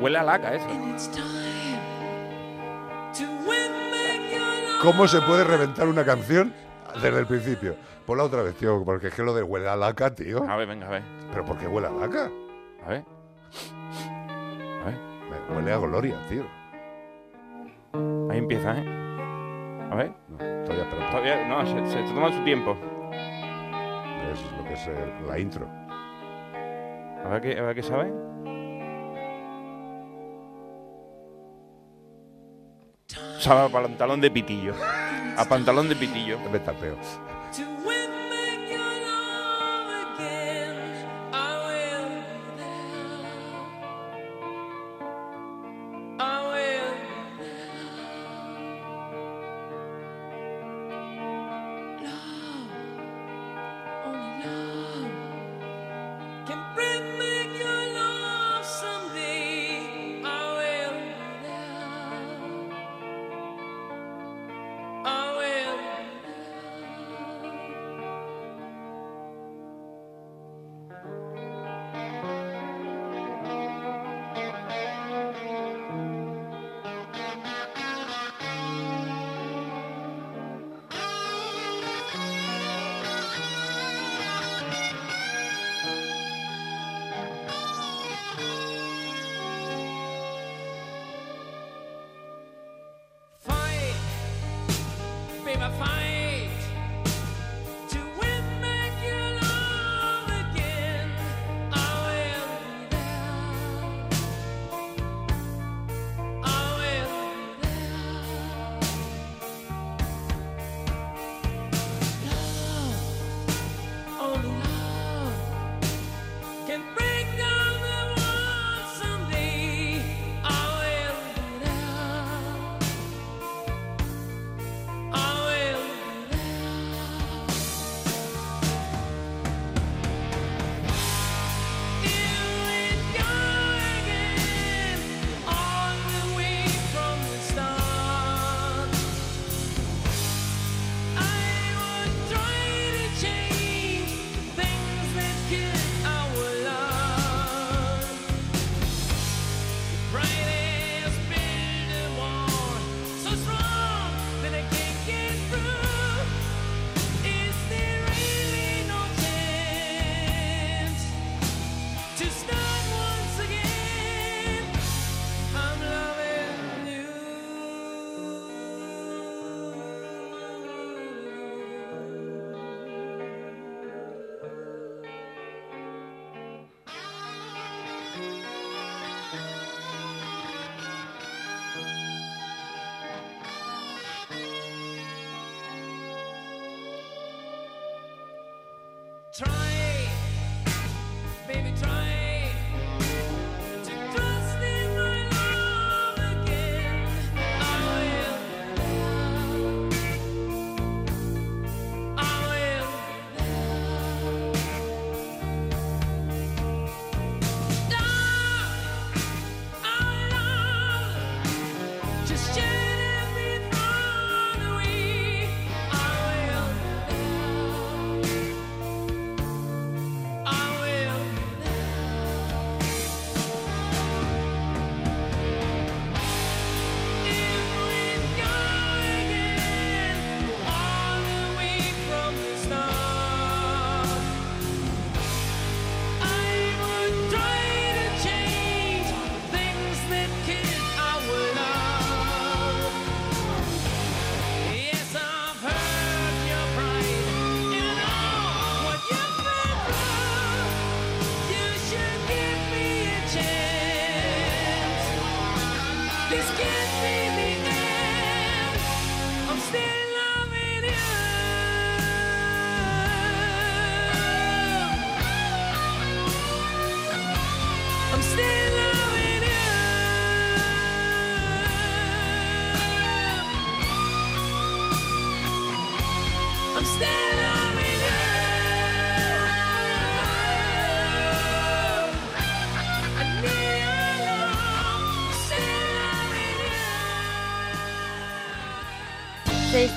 [0.00, 0.66] Huele a laca eso.
[4.82, 6.52] ¿Cómo se puede reventar una canción
[6.94, 7.74] desde el principio?
[8.06, 10.42] Ponla otra vez, tío, porque es que lo de huele a laca, tío.
[10.48, 11.02] A ver, venga, a ver.
[11.30, 12.30] ¿Pero por qué huele a laca?
[12.84, 13.04] A ver.
[15.48, 16.44] Huele a gloria, tío.
[18.30, 18.84] Ahí empieza, ¿eh?
[19.90, 20.12] A ver.
[20.36, 22.76] Todavía, pero Todavía, no, se, se toma su tiempo.
[24.32, 25.66] es lo que es eh, la intro.
[27.24, 28.12] A ver qué, a ver qué sabe.
[33.38, 34.74] Sabe a pantalón de pitillo.
[35.36, 36.38] A pantalón de pitillo.
[36.52, 36.76] Vete al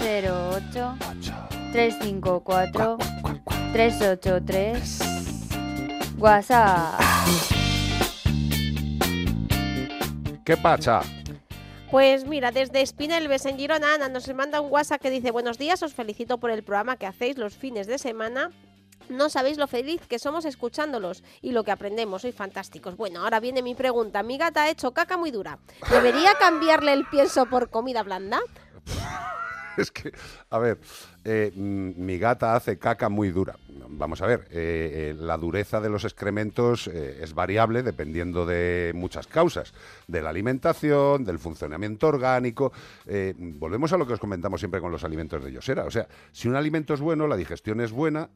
[0.01, 0.97] 08
[1.71, 2.97] 354
[3.71, 4.99] 383
[6.17, 6.99] WhatsApp.
[10.43, 11.01] ¿Qué pasa?
[11.91, 15.83] Pues mira, desde Espinelves en Girona, Ana nos manda un WhatsApp que dice: Buenos días,
[15.83, 18.49] os felicito por el programa que hacéis los fines de semana.
[19.09, 22.97] No sabéis lo feliz que somos escuchándolos y lo que aprendemos, soy fantásticos.
[22.97, 24.23] Bueno, ahora viene mi pregunta.
[24.23, 25.59] Mi gata ha hecho caca muy dura.
[25.89, 28.39] ¿Debería cambiarle el pienso por comida blanda?
[29.77, 30.11] Es que,
[30.49, 30.79] a ver,
[31.23, 33.55] eh, mm, mi gata hace caca muy dura.
[33.89, 39.27] Vamos a ver, eh, eh, la dureza de los excrementos es variable dependiendo de muchas
[39.27, 39.73] causas,
[40.07, 42.71] de la alimentación, del funcionamiento orgánico.
[43.37, 45.85] Volvemos a lo que os comentamos siempre con los alimentos de Yosera.
[45.85, 48.29] O sea, si un alimento es bueno, la digestión es buena,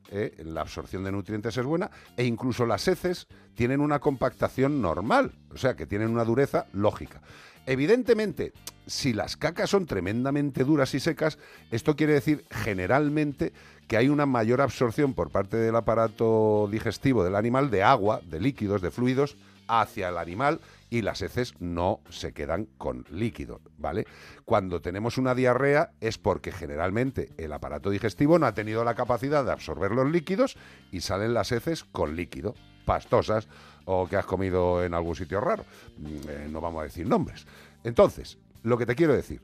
[0.44, 5.58] la absorción de nutrientes es buena e incluso las heces tienen una compactación normal, o
[5.58, 7.22] sea, que tienen una dureza lógica.
[7.66, 8.54] Evidentemente,
[8.86, 11.40] si las cacas son tremendamente duras y secas,
[11.72, 13.54] esto quiere decir generalmente
[13.88, 18.40] que hay una mayor absorción por parte del aparato digestivo del animal de agua, de
[18.40, 19.38] líquidos, de fluidos,
[19.68, 24.06] hacia el animal y las heces no se quedan con líquido, ¿vale?
[24.46, 29.44] Cuando tenemos una diarrea es porque generalmente el aparato digestivo no ha tenido la capacidad
[29.44, 30.56] de absorber los líquidos
[30.92, 32.54] y salen las heces con líquido,
[32.86, 33.48] pastosas
[33.86, 35.64] o que has comido en algún sitio raro.
[35.98, 37.46] Mm, eh, no vamos a decir nombres.
[37.84, 39.42] Entonces, lo que te quiero decir,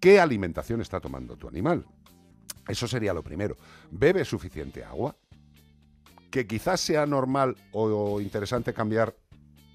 [0.00, 1.84] ¿qué alimentación está tomando tu animal?
[2.68, 3.56] Eso sería lo primero.
[3.90, 5.14] ¿Bebe suficiente agua?
[6.30, 9.14] Que quizás sea normal o interesante cambiar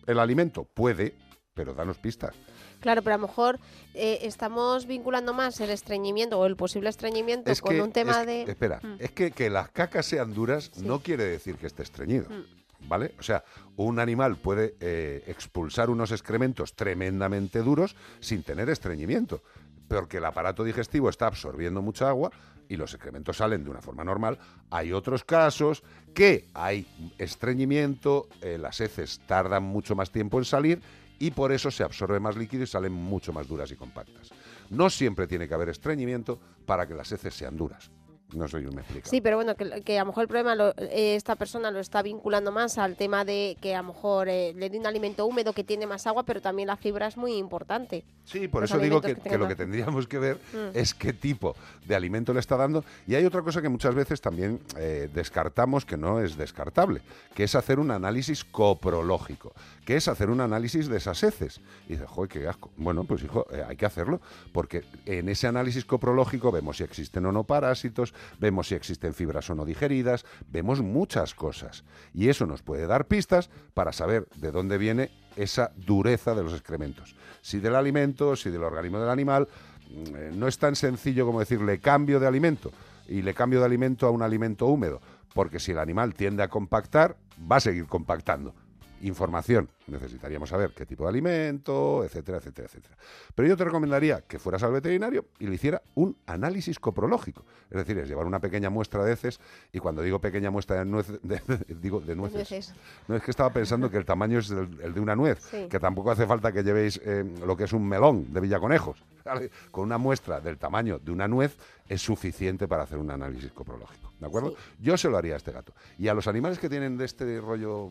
[0.05, 0.65] el alimento.
[0.65, 1.15] Puede,
[1.53, 2.35] pero danos pistas.
[2.81, 3.59] Claro, pero a lo mejor
[3.93, 8.21] eh, estamos vinculando más el estreñimiento o el posible estreñimiento Es con que- un tema
[8.21, 8.41] es- de...
[8.43, 8.95] Espera, Mm.
[8.99, 12.25] es que que las cacas sean duras no quiere decir que esté estreñido.
[12.29, 12.60] Mm.
[12.87, 13.15] ¿Vale?
[13.19, 13.43] O sea,
[13.77, 19.43] un animal puede eh, expulsar unos excrementos tremendamente duros sin tener estreñimiento,
[19.87, 22.31] porque el aparato digestivo está absorbiendo mucha agua
[22.67, 24.39] y los excrementos salen de una forma normal.
[24.69, 30.81] Hay otros casos que hay estreñimiento, eh, las heces tardan mucho más tiempo en salir
[31.19, 34.31] y por eso se absorbe más líquido y salen mucho más duras y compactas.
[34.69, 37.91] No siempre tiene que haber estreñimiento para que las heces sean duras.
[38.33, 39.09] No sé si me explico.
[39.09, 41.79] Sí, pero bueno, que, que a lo mejor el problema, lo- eh, esta persona lo
[41.79, 45.25] está vinculando más al tema de que a lo mejor eh, le dé un alimento
[45.25, 48.03] húmedo que tiene más agua, pero también la fibra es muy importante.
[48.25, 50.75] Sí, por Los eso digo que, que que tengan lo que tendríamos que ver Mm.
[50.77, 51.55] es qué tipo
[51.85, 52.85] de alimento le está dando.
[53.07, 57.01] Y hay otra cosa que muchas veces también eh, descartamos, que no es descartable,
[57.35, 59.53] que es hacer un análisis coprológico,
[59.85, 61.59] que es hacer un análisis de esas heces.
[61.87, 62.69] Y dices, joder, qué asco.
[62.77, 64.21] Bueno, pues hijo, hay que hacerlo,
[64.53, 69.49] porque en ese análisis coprológico vemos si existen o no parásitos, vemos si existen fibras
[69.49, 71.83] o no digeridas, vemos muchas cosas.
[72.13, 76.53] Y eso nos puede dar pistas para saber de dónde viene esa dureza de los
[76.53, 77.15] excrementos.
[77.41, 79.47] Si del alimento, si del organismo del animal,
[79.89, 82.71] mm, eh, no es tan sencillo como decirle cambio de alimento
[83.07, 85.01] y le cambio de alimento a un alimento húmedo,
[85.33, 87.17] porque si el animal tiende a compactar,
[87.51, 88.53] va a seguir compactando.
[89.01, 92.95] Información, necesitaríamos saber qué tipo de alimento, etcétera, etcétera, etcétera.
[93.35, 97.43] Pero yo te recomendaría que fueras al veterinario y le hiciera un análisis coprológico.
[97.69, 99.39] Es decir, es llevar una pequeña muestra de heces
[99.71, 101.41] y cuando digo pequeña muestra de nueces, de-
[101.81, 102.51] digo de nueces.
[102.51, 102.73] Nueces.
[103.07, 105.67] No es que estaba pensando que el tamaño es el, el de una nuez, Sí.
[105.69, 109.03] que tampoco hace falta que llevéis eh, lo que es un melón de Villaconejos.
[109.23, 109.51] ¿vale?
[109.71, 111.55] Con una muestra del tamaño de una nuez
[111.91, 114.13] es suficiente para hacer un análisis coprológico.
[114.19, 114.55] ¿De acuerdo?
[114.79, 115.73] Yo se lo haría a este gato.
[115.97, 117.89] Y a los animales que tienen de este rollo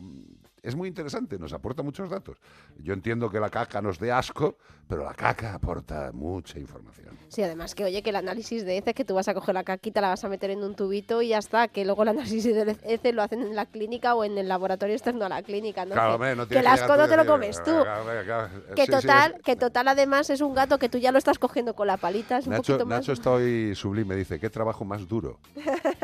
[0.62, 2.36] es muy interesante, nos aporta muchos datos.
[2.78, 7.16] Yo entiendo que la caca nos dé asco, pero la caca aporta mucha información.
[7.28, 9.64] Sí, además que oye, que el análisis de heces, que tú vas a coger la
[9.64, 12.44] caquita, la vas a meter en un tubito y ya está, que luego el análisis
[12.44, 15.84] de heces lo hacen en la clínica o en el laboratorio externo a la clínica,
[15.86, 15.92] ¿no?
[15.92, 17.70] Claro, que, hombre, no que el asco no te lo comes tú.
[17.82, 18.48] "Claro, claro, claro".
[18.76, 21.18] Que Sí, sí, total, es- que total además es un gato que tú ya lo
[21.18, 22.98] estás cogiendo con la palita, es un Nacho, poquito más...
[23.00, 25.40] Nacho está hoy sublime, dice, qué trabajo más duro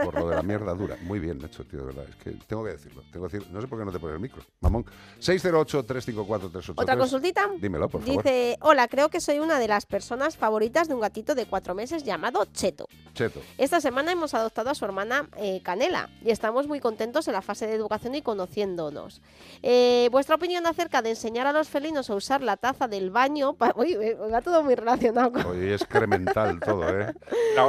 [0.04, 0.96] por lo de la mierda dura.
[1.02, 2.04] Muy bien, Nacho, tío, de verdad.
[2.08, 3.02] Es que tengo que decirlo.
[3.12, 4.84] Tengo que decir, no sé por qué no te pones el micro, mamón.
[5.20, 6.72] 608-354-383.
[6.76, 7.48] Otra consultita.
[7.60, 8.22] Dímelo, por favor.
[8.24, 11.74] Dice, hola, creo que soy una de las personas favoritas de un gatito de cuatro
[11.74, 12.88] meses llamado Cheto.
[13.14, 13.40] Cheto.
[13.58, 17.42] Esta semana hemos adoptado a su hermana eh, Canela y estamos muy contentos en la
[17.42, 19.22] fase de educación y conociéndonos.
[19.62, 23.54] Eh, ¿Vuestra opinión acerca de enseñar a los felinos a usar la taza del baño?
[23.54, 25.46] pa- Uy, va todo muy relacionado con...
[25.46, 27.14] Hoy es cremental todo, ¿eh?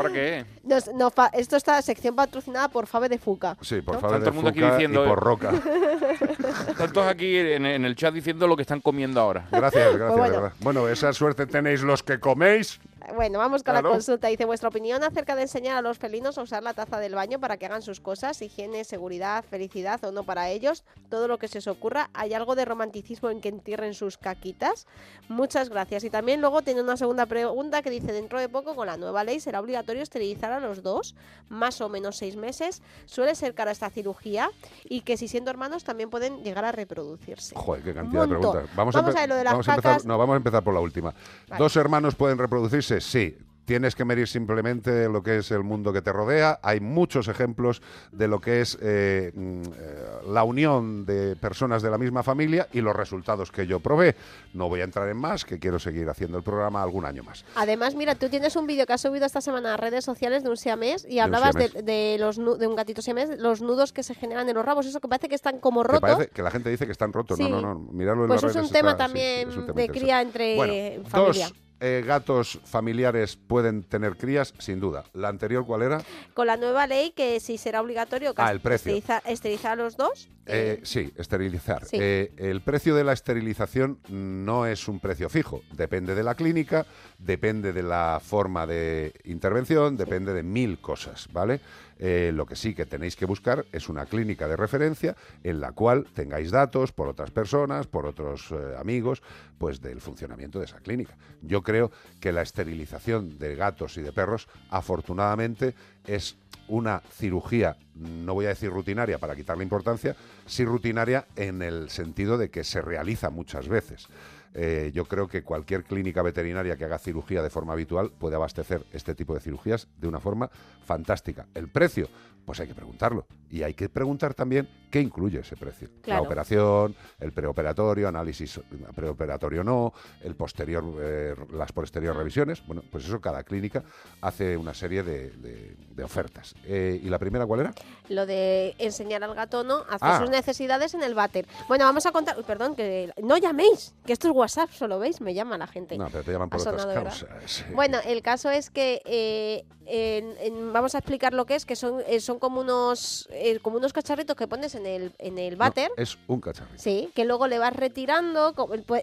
[0.07, 0.45] ¿Ahora qué?
[0.63, 3.57] Nos- nos fa- esto está sección patrocinada por Fave de Fuca.
[3.61, 4.01] Sí, por ¿No?
[4.01, 5.21] todo de el mundo aquí Fuca diciendo, y por eh.
[5.21, 5.51] Roca.
[6.69, 9.47] Están todos aquí en, en el chat diciendo lo que están comiendo ahora.
[9.51, 10.33] Gracias, gracias, Pues bueno.
[10.35, 10.53] de verdad.
[10.59, 12.79] Bueno, esa suerte tenéis los que coméis.
[13.15, 13.87] Bueno, vamos con Claro.
[13.89, 14.27] la consulta.
[14.27, 17.39] Dice, vuestra opinión acerca de enseñar a los felinos a usar la taza del baño
[17.39, 21.47] para que hagan sus cosas, higiene, seguridad, felicidad o no para ellos, todo lo que
[21.47, 22.09] se os ocurra.
[22.13, 24.87] ¿Hay algo de romanticismo en que entierren sus caquitas?
[25.29, 26.03] Muchas gracias.
[26.03, 29.23] Y también luego tiene una segunda pregunta que dice, dentro de poco con la nueva
[29.23, 31.15] ley será obligatorio esterilizar a los dos,
[31.47, 32.81] más o menos seis meses.
[33.05, 34.49] Suele ser cara esta cirugía
[34.83, 37.55] y que si siendo hermanos también pueden llegar a reproducirse.
[37.55, 38.69] Joder, qué cantidad de preguntas.
[38.75, 40.05] Vamos, Vamos a ver lo de las vamos a empezar.
[40.05, 41.13] No, vamos a empezar por la última.
[41.47, 41.63] Vale.
[41.63, 42.96] ¿Dos hermanos pueden reproducirse?
[43.01, 43.37] Sí.
[43.65, 46.57] Tienes que medir simplemente lo que es el mundo que te rodea.
[46.63, 47.81] Hay muchos ejemplos
[48.13, 52.69] de lo que es eh, mm, eh, la unión de personas de la misma familia
[52.71, 54.15] y los resultados que yo probé.
[54.53, 57.43] No voy a entrar en más, que quiero seguir haciendo el programa algún año más.
[57.55, 60.49] Además, mira, tú tienes un vídeo que has subido esta semana a redes sociales de
[60.49, 61.85] un siamés y hablabas de, siamés.
[61.85, 64.85] de los nu- de un gatito siamés, los nudos que se generan en los rabos,
[64.85, 66.09] eso que parece que están como Que rotos.
[66.09, 67.35] parece que la gente dice que están rotos.
[67.37, 67.43] Sí.
[67.49, 67.79] No, no, no.
[67.91, 69.75] Mirarlo en Pues las es un redes tema está- sí, sí, también es un tema
[69.75, 69.99] de interesante.
[69.99, 71.47] cría entre Bueno, familia.
[71.49, 75.03] Dos eh, gatos familiares pueden tener crías, sin duda.
[75.13, 76.01] ¿La anterior cuál era?
[76.33, 78.91] Con la nueva ley que si será obligatorio Ah, el precio.
[78.91, 80.29] esterilizar, esterilizar a los dos.
[80.45, 81.85] Eh, sí, esterilizar.
[81.85, 81.97] Sí.
[81.99, 85.61] Eh, el precio de la esterilización no es un precio fijo.
[85.73, 86.85] Depende de la clínica,
[87.17, 91.59] depende de la forma de intervención, depende de mil cosas, ¿vale?
[91.99, 95.71] Eh, lo que sí que tenéis que buscar es una clínica de referencia en la
[95.71, 99.23] cual tengáis datos por otras personas, por otros eh, amigos,
[99.57, 101.17] pues del funcionamiento de esa clínica.
[101.41, 105.73] Yo creo que la esterilización de gatos y de perros, afortunadamente,
[106.05, 106.37] es
[106.67, 112.37] una cirugía, no voy a decir rutinaria para quitarle importancia, sí rutinaria en el sentido
[112.37, 114.07] de que se realiza muchas veces.
[114.53, 118.85] Eh, yo creo que cualquier clínica veterinaria que haga cirugía de forma habitual puede abastecer
[118.91, 120.49] este tipo de cirugías de una forma
[120.85, 121.45] fantástica.
[121.53, 122.09] El precio,
[122.47, 123.27] pues hay que preguntarlo.
[123.49, 125.89] Y hay que preguntar también qué incluye ese precio.
[126.01, 126.21] Claro.
[126.21, 128.59] La operación, el preoperatorio, análisis
[128.95, 132.65] preoperatorio no, el posterior, eh, las posteriores revisiones.
[132.65, 133.83] Bueno, pues eso cada clínica
[134.21, 136.55] hace una serie de, de- de ofertas.
[136.63, 137.73] Eh, ¿Y la primera cuál era?
[138.07, 140.19] Lo de enseñar al gato no hacer Ah.
[140.21, 141.47] sus necesidades en el váter.
[141.67, 142.37] Bueno, vamos a contar.
[142.37, 145.97] Uy, perdón, que no llaméis, que esto es WhatsApp, solo veis, me llama la gente.
[145.97, 147.65] No, pero te llaman por otras causas.
[147.73, 151.75] Bueno, el caso es que eh, en- en- vamos a explicar lo que es, que
[151.75, 155.53] son, eh, son como unos eh, como unos cacharritos que pones en el, en el
[155.53, 155.91] No, váter.
[155.97, 156.77] es un cacharrito.
[156.81, 158.53] Sí, que luego le vas retirando,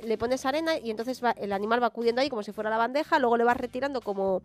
[0.05, 2.76] le pones arena y entonces va- el animal va acudiendo ahí como si fuera la
[2.78, 4.43] bandeja, luego le vas retirando como,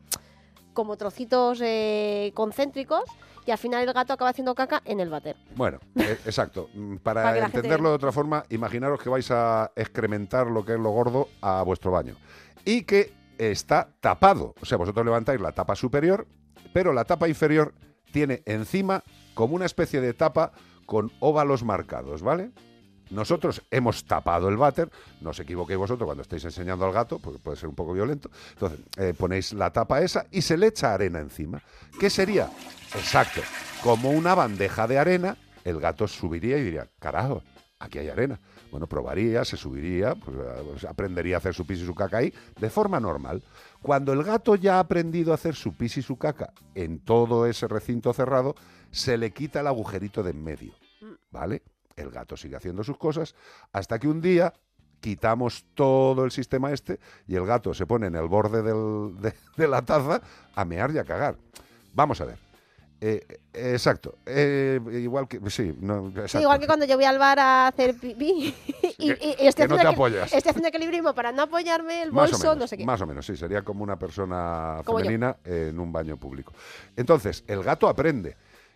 [0.73, 3.03] como trocitos eh, concéntricos
[3.45, 5.35] y al final el gato acaba haciendo caca en el váter.
[5.55, 5.79] Bueno,
[6.25, 6.69] exacto.
[6.73, 10.79] Mm, Para, gente- entenderlo de otra forma, imaginaros que vais a excrementar lo que es
[10.79, 12.15] lo gordo a vuestro baño.
[12.65, 14.53] Y que está tapado.
[14.61, 16.27] O sea, vosotros levantáis la tapa superior,
[16.73, 17.73] pero la tapa inferior
[18.11, 20.51] tiene encima como una especie de tapa
[20.85, 22.51] con óvalos marcados, ¿vale?
[23.09, 27.39] Nosotros hemos tapado el váter, no os equivoquéis vosotros cuando estáis enseñando al gato, porque
[27.39, 28.29] puede ser un poco violento.
[28.53, 31.61] Entonces, eh, ponéis la tapa esa y se le echa arena encima.
[31.99, 32.51] ¿Qué sería?
[32.93, 33.41] Exacto,
[33.83, 37.41] como una bandeja de arena, el gato subiría y diría, carajo,
[37.79, 38.39] aquí hay arena.
[38.72, 42.34] Bueno, probaría, se subiría, pues, pues, aprendería a hacer su pis y su caca ahí
[42.59, 43.41] de forma normal.
[43.82, 47.45] Cuando el gato ya ha aprendido a hacer su pis y su caca en todo
[47.47, 48.55] ese recinto cerrado,
[48.91, 50.74] se le quita el agujerito de en medio,
[51.32, 51.63] ¿vale?
[51.95, 53.36] El gato sigue haciendo sus cosas
[53.74, 54.53] hasta que un día
[55.01, 59.34] quitamos todo el sistema este y el gato se pone en el borde del- de,
[59.57, 60.22] de la taza
[60.55, 61.38] a mear y a cagar.
[61.93, 62.49] Vamos a ver.
[63.02, 64.18] Eh, eh, exacto.
[64.26, 65.39] Eh, igual que.
[65.50, 68.54] Sí, no, Sí, igual que cuando yo voy al bar a hacer pipí
[68.97, 72.32] y, y- y que estoy, no haciendo estoy haciendo equilibrismo para no apoyarme el Más
[72.32, 72.86] bolso, o menos, no sé qué.
[72.86, 76.54] Más o menos, sí, sería como una persona Como femenina en un baño público.
[76.97, 78.36] Entonces, el gato aprende.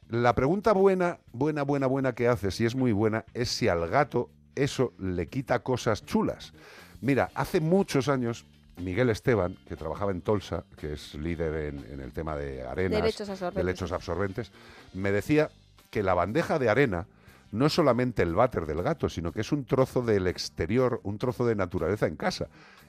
[0.10, 3.88] La pregunta buena, buena, buena, buena que hace, si es muy buena, es si al
[3.90, 6.54] gato eso le quita cosas chulas.
[7.02, 8.46] Mira, hace muchos años,
[8.78, 13.00] Miguel Esteban, que trabajaba en Tolsa, que es líder en, en el tema de arenas,
[13.00, 14.52] De lechos absorbentes, de lechos absorbentes,
[14.94, 15.50] me decía
[15.90, 17.08] que la bandeja de arena
[17.52, 21.20] no es solamente el váter del gato, sino que es un trozo del exterior, un
[21.20, 22.48] trozo de naturaleza en casa.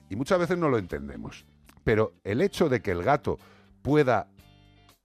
[0.08, 1.44] Y muchas veces no lo entendemos.
[1.84, 3.38] Pero el hecho de que el gato
[3.82, 4.26] pueda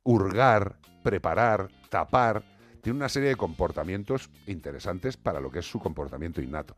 [0.03, 2.43] hurgar, preparar, tapar,
[2.81, 6.77] tiene una serie de comportamientos interesantes para lo que es su comportamiento innato.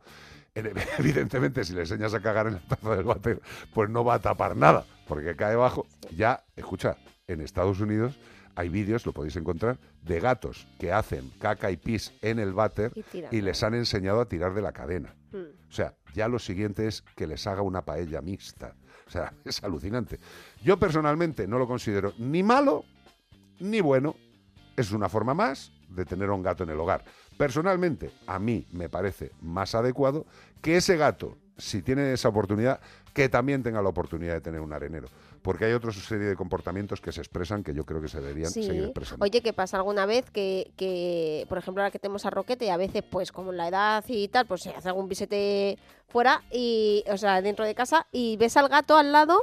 [0.54, 3.40] En- Evidentemente, si le enseñas a cagar en la taza del váter,
[3.74, 5.86] pues no va a tapar nada, porque cae abajo.
[6.14, 6.96] Ya, escucha,
[7.26, 8.18] en Estados Unidos
[8.54, 12.92] hay vídeos, lo podéis encontrar, de gatos que hacen caca y pis en el váter
[13.32, 15.14] Y les han enseñado a tirar de la cadena.
[15.32, 15.36] Mm.
[15.68, 18.74] O sea, ya lo siguiente es que les haga una paella mixta.
[19.06, 20.20] O sea, es alucinante.
[20.62, 22.84] Yo personalmente no lo considero ni malo
[23.60, 24.16] ni bueno.
[24.76, 27.04] Es una forma más de tener a un gato en el hogar.
[27.36, 30.26] Personalmente, a mí me parece más adecuado
[30.60, 32.80] que ese gato, si tiene esa oportunidad,
[33.12, 35.08] que también tenga la oportunidad de tener un arenero.
[35.42, 38.50] Porque hay otra serie de comportamientos que se expresan que yo creo que se deberían
[38.50, 38.62] Sí.
[38.62, 39.24] seguir expresando.
[39.24, 42.76] Oye, ¿qué pasa alguna vez que, que, por ejemplo, ahora que tenemos a Roquete, a
[42.76, 45.78] veces, pues, como en la edad y tal, pues se hace algún bisete
[46.08, 49.42] fuera, y, o sea, dentro de casa, y ves al gato al lado.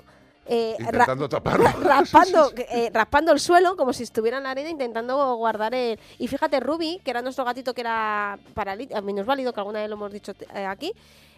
[0.50, 1.70] Eh, ra- Intentando taparlo.
[1.84, 6.00] raspando, eh, raspando el suelo como si estuviera en la arena intentando guardar el...
[6.18, 9.96] Y fíjate, Ruby, que era nuestro gatito que era paralítico, minusválido, que alguna vez lo
[9.96, 10.92] hemos dicho eh, aquí,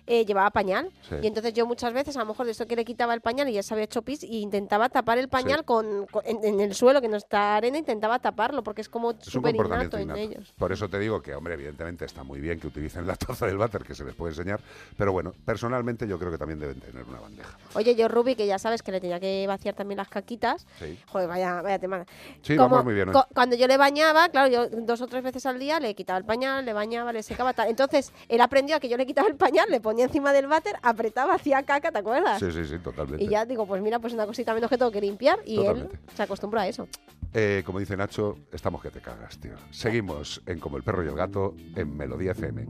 [0.08, 0.92] eh, llevaba pañal.
[1.08, 1.16] Sí.
[1.22, 3.48] Y entonces yo muchas veces, a lo mejor de esto que le quitaba el pañal
[3.50, 5.66] y ya se había hecho pis, y intentaba tapar el pañal Sí.
[5.66, 9.14] con, con- en, en el suelo, que no está arena, intentaba taparlo, porque es como
[9.22, 10.54] súper innato en ellos.
[10.58, 13.58] Por eso te digo que, hombre, evidentemente está muy bien que utilicen la taza del
[13.58, 14.60] váter, que se les puede enseñar,
[14.98, 17.58] pero bueno, personalmente yo creo que también deben tener una bandeja.
[17.76, 20.98] Oye, yo Ruby, que ya sabes que le tenía que vaciar también las caquitas, Sí.
[21.08, 22.06] Joder, vaya, vaya tema.
[22.42, 25.24] Sí, Como- vamos muy bien co- Cuando yo le bañaba, claro, yo dos o tres
[25.24, 27.70] veces al día le quitaba el pañal, le bañaba, le secaba tal.
[27.70, 30.76] Entonces, él aprendió a que yo le quitaba el pañal, le ponía encima del váter,
[30.82, 32.40] apretaba, hacía caca, ¿te acuerdas?
[32.40, 33.24] Sí, sí, sí, totalmente.
[33.24, 35.96] Y ya digo, pues mira, pues una cosita menos que tengo que limpiar y Totalmente.
[35.96, 36.88] él se acostumbró a eso.
[37.34, 39.54] Eh, como dice Nacho, estamos que te cagas, tío.
[39.72, 42.68] Seguimos en Como el perro y el gato en Melodía FM.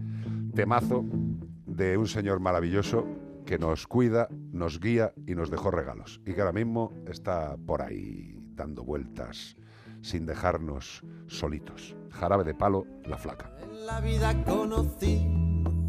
[0.56, 1.04] Temazo
[1.66, 3.06] de un señor maravilloso
[3.46, 6.22] que nos cuida, nos guía y nos dejó regalos.
[6.26, 9.56] Y que ahora mismo está por ahí dando vueltas
[10.02, 11.96] sin dejarnos solitos.
[12.12, 13.52] Jarabe de palo, la flaca.
[13.64, 15.28] En la vida conocí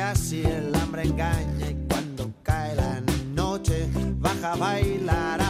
[0.00, 3.02] que así el hambre engaña y cuando cae la
[3.34, 3.86] noche
[4.18, 5.49] baja a bailar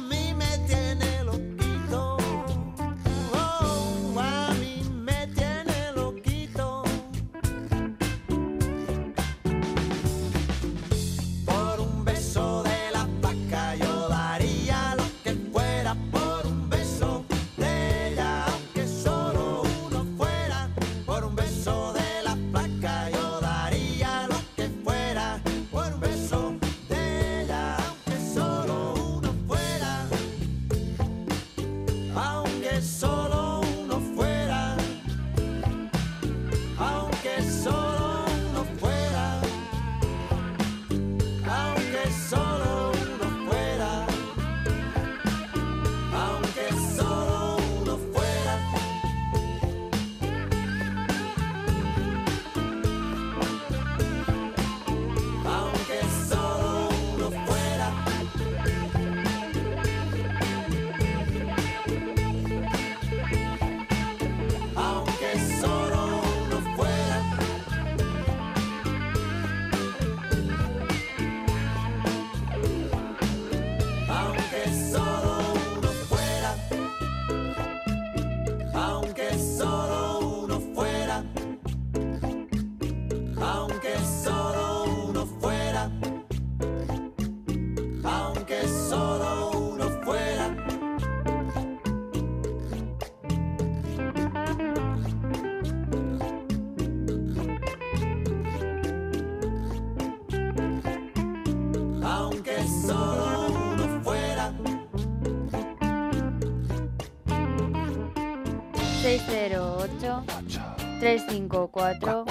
[111.01, 112.25] 354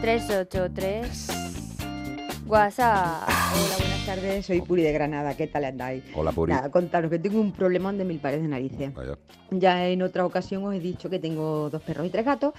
[0.00, 1.28] 383
[2.48, 3.28] WhatsApp.
[3.28, 4.44] Hola, buenas tardes.
[4.44, 5.36] Soy Puri de Granada.
[5.36, 6.02] ¿Qué tal andáis?
[6.12, 6.52] Hola, Puri.
[6.52, 8.92] Nada, contaros que tengo un problemón de mil pares de narices.
[8.92, 9.16] Vaya.
[9.52, 12.54] Ya en otra ocasión os he dicho que tengo dos perros y tres gatos.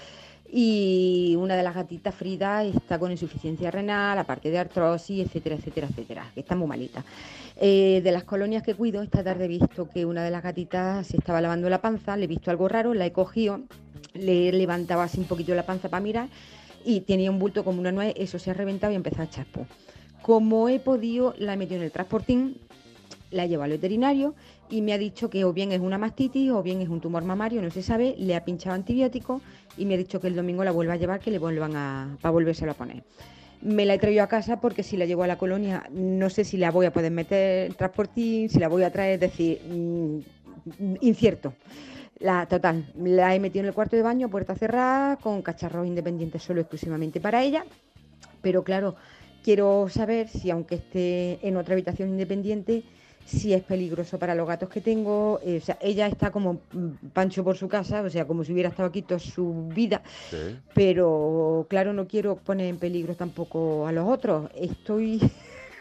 [0.55, 5.87] Y una de las gatitas, Frida, está con insuficiencia renal, aparte de artrosis, etcétera, etcétera,
[5.89, 6.31] etcétera.
[6.31, 7.03] Que está muy malita.
[7.55, 11.07] Eh, de las colonias que cuido, esta tarde he visto que una de las gatitas
[11.07, 13.61] se estaba lavando la panza, le he visto algo raro, la he cogido,
[14.13, 16.27] le he levantado así un poquito la panza para mirar
[16.85, 19.25] y tenía un bulto como una nuez, eso se ha reventado y ha empezado a
[19.25, 19.65] echar pus.
[20.21, 22.57] Como he podido, la he metido en el transportín,
[23.31, 24.35] la he llevado al veterinario
[24.69, 27.23] y me ha dicho que o bien es una mastitis o bien es un tumor
[27.23, 29.41] mamario, no se sabe, le ha pinchado antibiótico
[29.77, 32.17] y me ha dicho que el domingo la vuelva a llevar, que le vuelvan a,
[32.21, 33.03] para volvérselo a poner.
[33.61, 36.43] Me la he traído a casa porque si la llevo a la colonia no sé
[36.43, 39.61] si la voy a poder meter en transportín, si la voy a traer, es decir,
[39.63, 40.19] mm,
[41.01, 41.53] incierto.
[42.19, 46.43] La total, la he metido en el cuarto de baño, puerta cerrada, con cacharros independientes
[46.43, 47.65] solo exclusivamente para ella.
[48.41, 48.95] Pero claro,
[49.43, 52.83] quiero saber si aunque esté en otra habitación independiente,
[53.25, 55.39] si es peligroso para los gatos que tengo.
[55.43, 58.53] Eh, o sea, ella está como mm, Pancho por su casa, o sea, como si
[58.53, 60.01] hubiera estado aquí toda su vida.
[60.73, 64.49] Pero claro, no quiero poner en peligro tampoco a los otros.
[64.55, 65.19] Estoy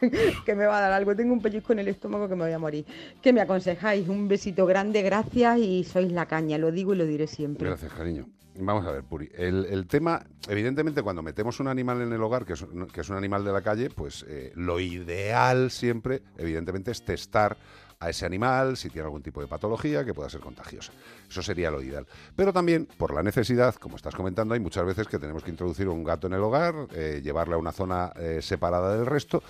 [0.46, 1.14] que me va a dar algo.
[1.14, 2.84] Tengo un pellizco en el estómago que me voy a morir.
[3.20, 4.08] ¿Qué me aconsejáis?
[4.08, 6.58] Un besito grande, gracias y sois la caña.
[6.58, 7.68] Lo digo y lo diré siempre.
[7.68, 8.26] Gracias, cariño.
[8.58, 9.30] Vamos a ver, Puri.
[9.34, 13.08] El, el tema, evidentemente, cuando metemos un animal en el hogar, que es, que es
[13.08, 17.56] un animal de la calle, pues eh, lo ideal siempre, evidentemente, es testar
[18.02, 20.92] a ese animal si tiene algún tipo de patología que pueda ser contagiosa.
[21.28, 22.06] Eso sería lo ideal.
[22.34, 25.88] Pero también, por la necesidad, como estás comentando, hay muchas veces que tenemos que introducir
[25.88, 29.42] un gato en el hogar, eh, llevarle a una zona eh, separada del resto.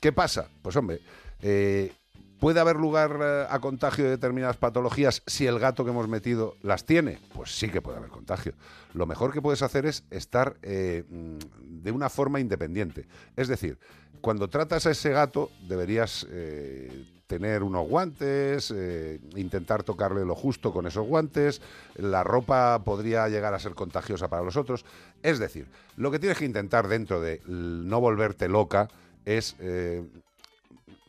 [0.00, 0.48] ¿Qué pasa?
[0.60, 1.00] Pues hombre,
[1.40, 1.92] eh,
[2.42, 6.56] ¿Puede haber lugar eh, a contagio de determinadas patologías si el gato que hemos metido
[6.60, 7.20] las tiene?
[7.32, 8.54] Pues sí que puede haber contagio.
[8.94, 11.38] Lo mejor que puedes hacer es estar eh, mm,
[11.84, 13.06] de una forma independiente.
[13.36, 13.78] Es decir,
[14.20, 18.74] cuando tratas a ese gato deberías eh, tener unos guantes,
[19.36, 21.62] intentar tocarle lo justo con esos guantes,
[21.94, 24.84] la ropa podría llegar a ser contagiosa para los otros.
[25.22, 28.88] Es decir, lo que tienes que intentar dentro de no volverte loca
[29.24, 29.54] es...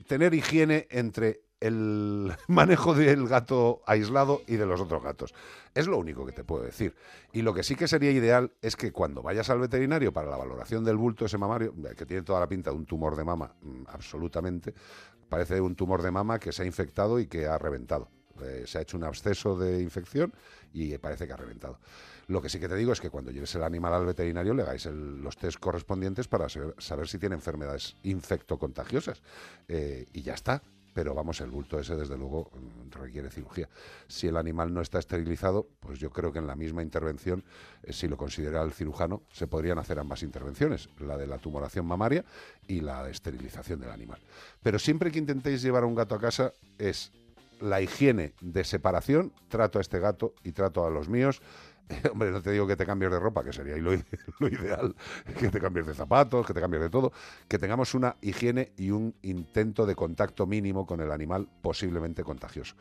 [0.03, 5.33] eh, tener higiene entre el manejo del gato aislado y de los otros gatos.
[5.73, 6.93] Es lo único que te puedo decir.
[7.31, 10.37] Y lo que sí que sería ideal es que cuando vayas al veterinario para la
[10.37, 13.23] valoración del bulto ese mamario, eh, que tiene toda la pinta de un tumor de
[13.23, 14.73] mama, mm, absolutamente,
[15.29, 18.09] parece un tumor de mama que se ha infectado y que ha reventado.
[18.41, 20.33] Eh, se ha hecho un absceso de infección
[20.73, 21.79] y parece que ha reventado.
[22.27, 24.63] Lo que sí que te digo es que cuando lleves el animal al veterinario le
[24.63, 29.21] hagáis los test correspondientes para saber si tiene enfermedades infectocontagiosas.
[29.67, 30.61] Eh, y ya está.
[30.93, 33.67] Pero vamos, el bulto ese desde luego mm, requiere cirugía.
[34.07, 37.43] Si el animal no está esterilizado, pues yo creo que en la misma intervención,
[37.81, 41.87] eh, si lo considera el cirujano, se podrían hacer ambas intervenciones, la de la tumoración
[41.87, 42.23] mamaria
[42.67, 44.19] y la de esterilización del animal.
[44.61, 47.11] Pero siempre que intentéis llevar a un gato a casa es
[47.59, 51.41] la higiene de separación, trato a este gato y trato a los míos.
[52.11, 53.91] Hombre, no te digo que te cambies de ropa, que sería lo,
[54.39, 54.95] lo ideal,
[55.39, 57.11] que te cambies de zapatos, que te cambies de todo,
[57.47, 62.75] que tengamos una higiene y un intento de contacto mínimo con el animal posiblemente contagioso.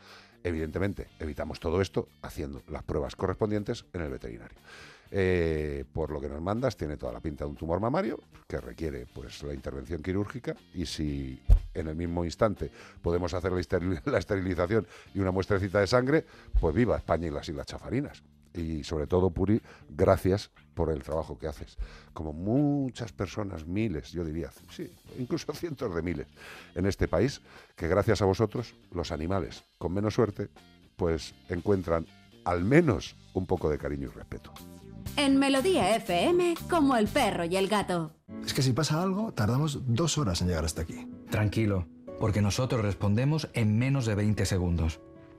[0.45, 4.59] Evidentemente, evitamos todo esto haciendo las pruebas correspondientes en el veterinario.
[5.15, 8.19] Eh, por lo que nos mandas, tiene toda la pinta de un tumor mamario
[8.49, 11.39] que requiere pues la intervención quirúrgica y si
[11.74, 12.70] en el mismo instante
[13.03, 16.24] podemos hacer la, la esterilización y una muestrecita de sangre,
[16.59, 18.23] pues viva España y las Islas Chafarinas.
[18.55, 21.77] Y sobre todo, Puri, gracias por el trabajo que haces.
[22.12, 26.27] Como muchas personas, miles, yo diría, sí, incluso cientos de miles
[26.74, 27.41] en este país,
[27.77, 30.49] que gracias a vosotros, los animales con menos suerte,
[30.97, 32.07] pues encuentran
[32.45, 34.53] al menos un poco de cariño y respeto.
[35.16, 38.12] En Melodía FM, como el perro y el gato.
[38.45, 41.07] Es que si pasa algo, tardamos dos horas en llegar hasta aquí.
[41.31, 41.87] Tranquilo,
[42.19, 45.01] porque nosotros respondemos en menos de 20 segundos.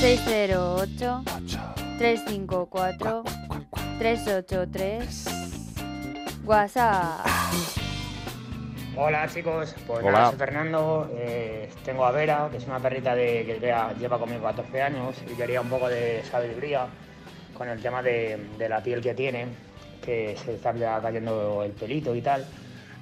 [0.00, 1.22] 608
[1.98, 3.24] 354
[3.98, 5.24] 383
[6.44, 7.26] WhatsApp.
[8.96, 10.12] Hola chicos, pues Hola.
[10.12, 14.20] nada, soy Fernando, eh, tengo a Vera, que es una perrita de, que lleva, lleva
[14.20, 16.86] conmigo 14 años y quería un poco de sabiduría
[17.54, 19.46] con el tema de, de la piel que tiene,
[20.00, 22.46] que se está ya cayendo el pelito y tal.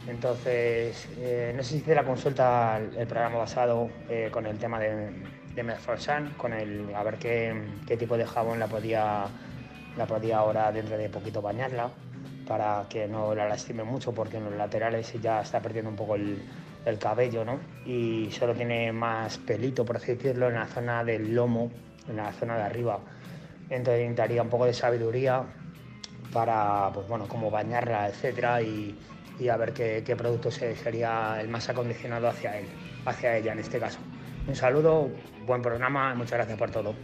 [0.08, 4.58] Entonces, eh, no sé si hice la consulta el, el programa pasado eh, con el
[4.58, 5.10] tema de,
[5.56, 7.52] de Medforsan, con el, a ver qué,
[7.86, 9.24] qué tipo de jabón la podía,
[9.96, 11.90] la podía ahora dentro de poquito bañarla
[12.46, 16.14] para que no la lastime mucho porque en los laterales ya está perdiendo un poco
[16.14, 16.38] el,
[16.84, 17.58] el cabello, ¿no?
[17.86, 21.72] Y solo tiene más pelito, por así decirlo, en la zona del lomo,
[22.06, 23.00] en la zona de arriba.
[23.70, 25.42] Entonces necesitaría un poco de sabiduría
[26.32, 28.94] para, pues bueno, bañarla, etcétera, y,
[29.40, 32.66] y a ver qué, qué producto se- sería el más acondicionado hacia él,
[33.06, 33.98] hacia ella en este caso.
[34.46, 35.10] Un saludo,
[35.44, 36.94] buen programa, y muchas gracias por todo.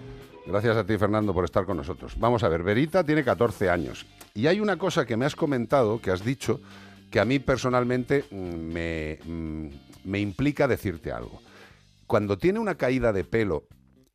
[0.46, 2.14] Gracias a ti, Fernando, por estar con nosotros.
[2.18, 4.06] Vamos a ver, Verita tiene 14 años.
[4.34, 6.60] Y hay una cosa que me has comentado, que has dicho,
[7.10, 9.68] que a mí personalmente mm, me, mm,
[10.04, 11.42] me implica decirte algo.
[12.06, 13.64] Cuando tiene una caída de pelo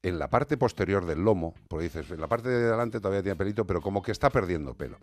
[0.03, 3.35] en la parte posterior del lomo, porque dices, en la parte de delante todavía tiene
[3.35, 4.97] pelito, pero como que está perdiendo pelo.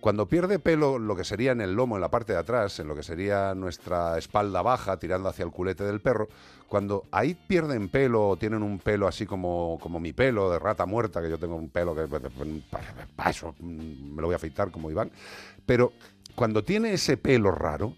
[0.00, 2.88] Cuando pierde pelo, lo que sería en el lomo, en la parte de atrás, en
[2.88, 6.28] lo que sería nuestra espalda baja, tirando hacia el culete del perro,
[6.68, 10.86] cuando ahí pierden pelo o tienen un pelo así como, como mi pelo de rata
[10.86, 12.06] muerta, que yo tengo un pelo que
[13.14, 15.10] para eso mm, me lo voy a afeitar como Iván,
[15.64, 15.92] pero
[16.34, 17.94] cuando tiene ese pelo raro,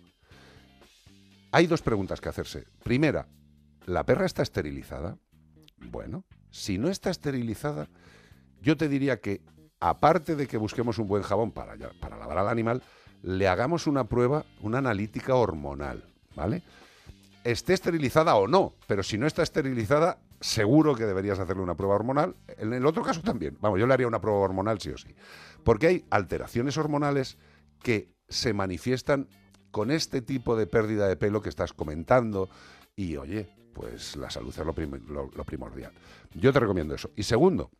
[1.51, 2.67] hay dos preguntas que hacerse.
[2.85, 3.27] Primera,
[3.87, 5.17] ¿la perra está esterilizada?
[5.79, 7.89] Bueno, si no está esterilizada,
[8.61, 9.41] yo te diría que,
[9.81, 12.83] aparte de que busquemos un buen jabón para, para lavar al animal,
[13.23, 16.05] le hagamos una prueba, una analítica hormonal,
[16.37, 16.63] ¿vale?
[17.45, 21.95] Esté esterilizada o no, pero si no está esterilizada, seguro que deberías hacerle una prueba
[21.95, 22.37] hormonal.
[22.59, 23.57] En el otro caso también.
[23.61, 25.15] Vamos, yo le haría una prueba hormonal sí o sí.
[25.65, 27.39] Porque hay alteraciones hormonales
[27.83, 29.29] que se manifiestan
[29.71, 32.51] con este tipo de pérdida de pelo que estás comentando.
[32.97, 35.93] Y oye, pues la salud es lo, prim- lo- lo primordial.
[36.35, 37.11] Yo te recomiendo eso.
[37.17, 37.71] Y segundo,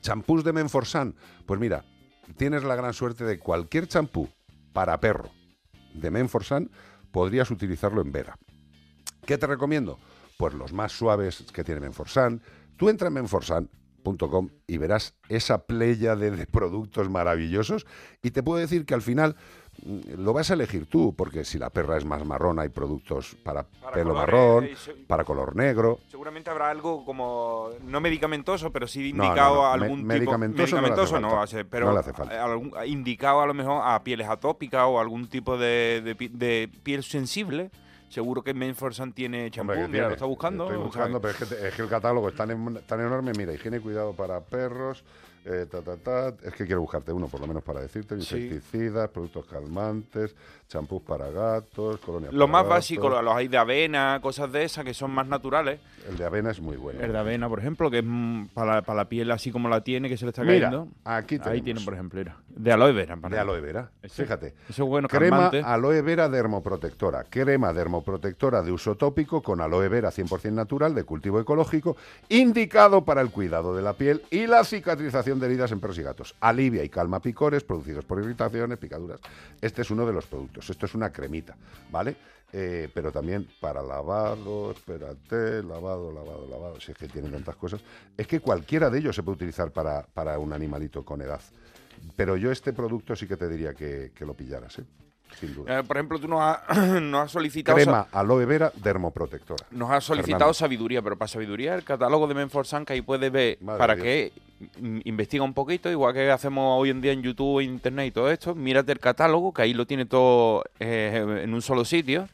[0.00, 1.14] champús de Menforsan.
[1.46, 1.84] Pues mira,
[2.36, 4.28] tienes la gran suerte de cualquier champú
[4.72, 5.30] para perro
[5.94, 6.70] de Menforsan,
[7.12, 8.36] podrías utilizarlo en Vera.
[9.26, 9.98] ¿Qué te recomiendo?
[10.36, 12.40] Pues los más suaves que tiene Menforsan.
[12.76, 17.86] Tú entra en menforsan.com y verás esa playa de, de productos maravillosos
[18.22, 19.36] y te puedo decir que al final
[19.84, 23.36] mm, lo vas a elegir tú, porque si la perra es más marrón hay productos
[23.44, 24.74] para, pelo marrón, eh,
[25.06, 25.98] para color negro.
[26.08, 29.66] Seguramente habrá algo como no medicamentoso, pero sí indicado no, no.
[29.66, 31.42] a Me- algún medicamentoso tipo no hace medicamentoso no, falta.
[31.42, 32.42] hace, pero No le hace falta.
[32.42, 37.02] algún- indicado a lo mejor a pieles atópicas o algún tipo de, de de piel
[37.04, 37.70] sensible.
[38.10, 40.06] Seguro que Menforsan tiene champú, mira, tiene.
[40.08, 40.64] lo está buscando.
[40.64, 43.00] Estoy o sea, buscando, pero es que, es que el catálogo es tan, em- tan
[43.00, 43.32] enorme.
[43.38, 45.04] Mira, higiene y cuidado para perros,
[45.44, 46.28] eh, ta, ta, ta.
[46.42, 48.20] Es que quiero buscarte uno, por lo menos para decirte.
[48.20, 48.36] Sí.
[48.36, 50.34] Insecticidas, productos calmantes,
[50.70, 52.76] champús para gatos, colonias Lo para más gatos.
[52.76, 55.80] básico, los hay de avena, cosas de esas que son más naturales.
[56.08, 57.00] El de avena es muy bueno.
[57.02, 58.04] El de avena, por ejemplo, que es
[58.54, 60.88] para, para la piel así como la tiene, que se le está Mira, cayendo.
[61.04, 61.64] aquí Ahí tenemos.
[61.64, 62.36] tiene, por ejemplo, mira.
[62.48, 63.16] De aloe vera.
[63.16, 63.90] para De aloe vera.
[64.02, 64.54] Ese- Fíjate.
[64.68, 65.62] Eso es bueno, Crema calmante.
[65.64, 67.24] aloe vera dermoprotectora.
[67.24, 71.96] Crema dermoprotectora de uso tópico con aloe vera 100% natural de cultivo ecológico,
[72.28, 76.02] indicado para el cuidado de la piel y la cicatrización de heridas en perros y
[76.02, 76.34] gatos.
[76.40, 79.20] Alivia y calma picores producidos por irritaciones, picaduras.
[79.60, 80.59] Este es uno de los productos.
[80.68, 81.56] Esto es una cremita,
[81.90, 82.16] ¿vale?
[82.52, 86.80] Eh, pero también para lavado, espérate, lavado, lavado, lavado.
[86.80, 87.80] Si es que tienen tantas cosas.
[88.16, 91.40] Es que cualquiera de ellos se puede utilizar para, para un animalito con edad.
[92.16, 94.84] Pero yo este producto sí que te diría que, que lo pillaras, ¿eh?
[95.38, 95.78] Sin duda.
[95.78, 97.76] Eh, por ejemplo, tú nos has, nos has solicitado...
[97.76, 99.66] Crema aloe vera dermoprotectora.
[99.70, 100.54] Nos has solicitado Fernando.
[100.54, 104.04] sabiduría, pero para sabiduría el catálogo de Menforsan que ahí puedes ver Madre para Dios.
[104.04, 104.32] que
[105.04, 108.54] investiga un poquito, igual que hacemos hoy en día en YouTube, Internet y todo esto,
[108.54, 112.28] mírate el catálogo, que ahí lo tiene todo eh, en un solo sitio.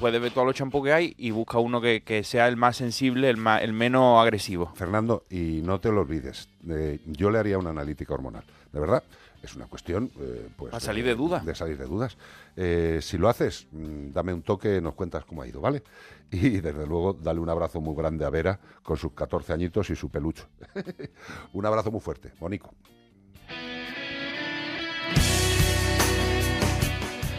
[0.00, 2.78] Puedes ver todos los champús que hay y busca uno que, que sea el más
[2.78, 4.72] sensible, el, más, el menos agresivo.
[4.74, 8.42] Fernando, y no te lo olvides, eh, yo le haría una analítica hormonal.
[8.72, 9.02] De verdad,
[9.42, 10.70] es una cuestión, eh, pues...
[10.70, 11.40] Para salir eh, de duda.
[11.40, 12.16] De salir de dudas.
[12.56, 15.82] Eh, si lo haces, mm, dame un toque, nos cuentas cómo ha ido, ¿vale?
[16.32, 19.96] Y desde luego, dale un abrazo muy grande a Vera con sus 14 añitos y
[19.96, 20.46] su pelucho.
[21.52, 22.72] un abrazo muy fuerte, Bonico.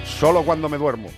[0.03, 1.10] Solo cuando me duermo.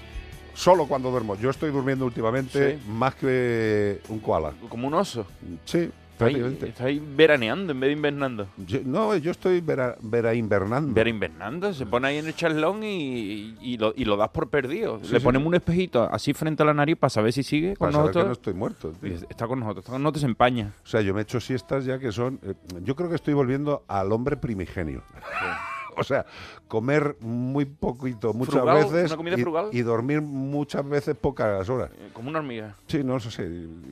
[0.53, 1.35] Solo cuando duermo.
[1.35, 2.89] Yo estoy durmiendo últimamente Sí.
[2.89, 4.53] más que un koala.
[4.69, 5.25] Como un oso.
[5.65, 6.67] Sí, prácticamente.
[6.69, 8.47] está ahí veraneando en vez de invernando.
[8.57, 10.93] Yo- no, yo estoy vera, vera invernando.
[10.93, 14.49] Vera invernando, se pone ahí en el charlón y, y lo, y lo das por
[14.49, 14.99] perdido.
[15.03, 15.23] Sí, Le sí.
[15.23, 18.11] ponemos un espejito así frente a la nariz para saber si sigue con Para saber
[18.11, 18.25] que nosotros.
[18.27, 18.93] no estoy muerto.
[19.01, 19.13] tío.
[19.29, 20.73] Está con nosotros, está con nosotros, se empaña.
[20.83, 22.39] O sea, yo me echo siestas ya que son...
[22.43, 22.53] eh,
[22.83, 25.03] yo creo que estoy volviendo al hombre primigenio.
[25.97, 26.25] o sea,
[26.67, 29.69] comer muy poquito muchas Frugal, veces una comida y, frugal.
[29.71, 31.91] y dormir muchas veces pocas horas.
[31.97, 32.75] Eh, Como una hormiga.
[32.87, 33.43] Sí, no sé,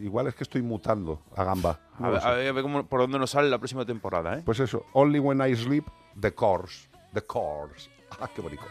[0.01, 1.79] igual es que estoy mutando a gamba.
[1.99, 4.37] no A ver, a ver, a ver cómo- por dónde nos sale la próxima temporada,
[4.37, 4.41] ¿eh?
[4.45, 5.85] Pues eso, only when I sleep,
[6.19, 6.87] the course.
[7.13, 7.89] The course.
[8.19, 8.63] Ah, qué bonito.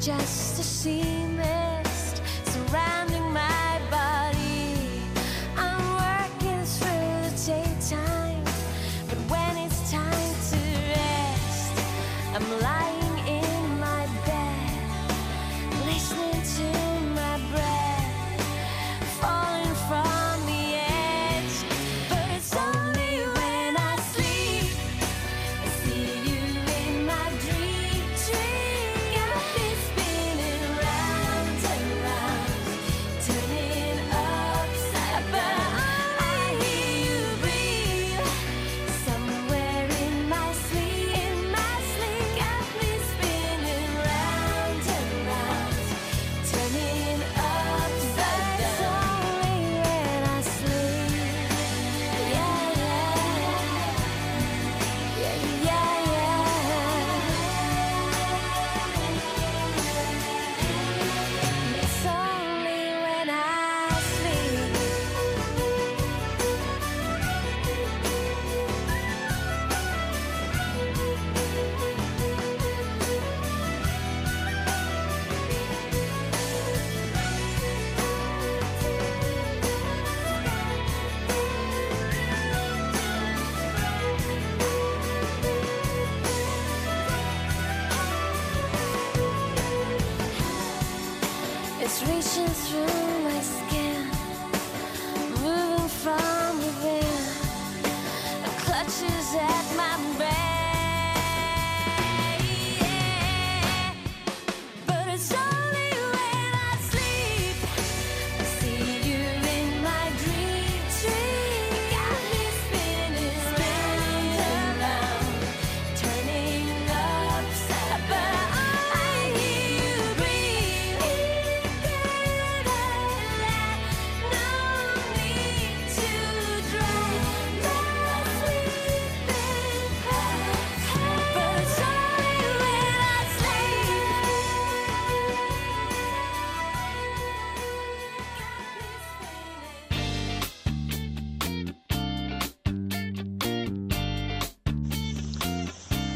[0.00, 1.29] Just a sea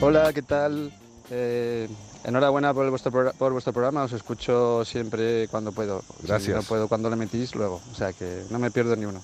[0.06, 0.92] Hola, ¿qué tal?
[1.30, 1.88] Eh,
[2.24, 6.02] enhorabuena por, vuestro por vuestro programa, os escucho siempre cuando puedo.
[6.20, 6.54] Si Gracias.
[6.54, 9.22] no puedo cuando lo emitís luego, o sea que no me pierdo ni uno.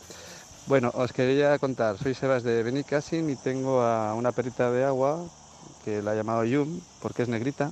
[0.67, 5.23] Bueno, os quería contar, soy Sebas de Benicassim y tengo a una perrita de agua
[5.85, 7.71] que la he llamado Yum porque es negrita,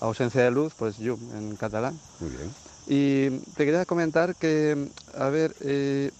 [0.00, 1.96] ausencia de luz, pues Yum en catalán.
[2.18, 2.52] Muy bien.
[2.88, 6.10] Y te quería comentar que, a ver, eh,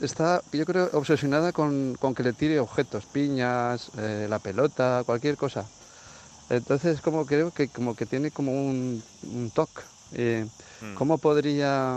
[0.00, 5.36] está, yo creo, obsesionada con, con que le tire objetos, piñas, eh, la pelota, cualquier
[5.36, 5.70] cosa.
[6.48, 9.82] Entonces, como creo que como que tiene como un, un toque.
[10.12, 10.46] Eh,
[10.80, 10.94] Mm.
[10.94, 11.96] ¿Cómo podría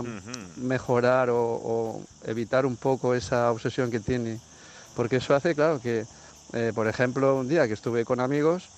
[0.56, 4.40] mejorar o, o evitar un poco esa obsesión que tiene?
[4.94, 6.06] Porque eso hace, claro, que,
[6.52, 8.70] eh, por ejemplo, un día que estuve con amigos,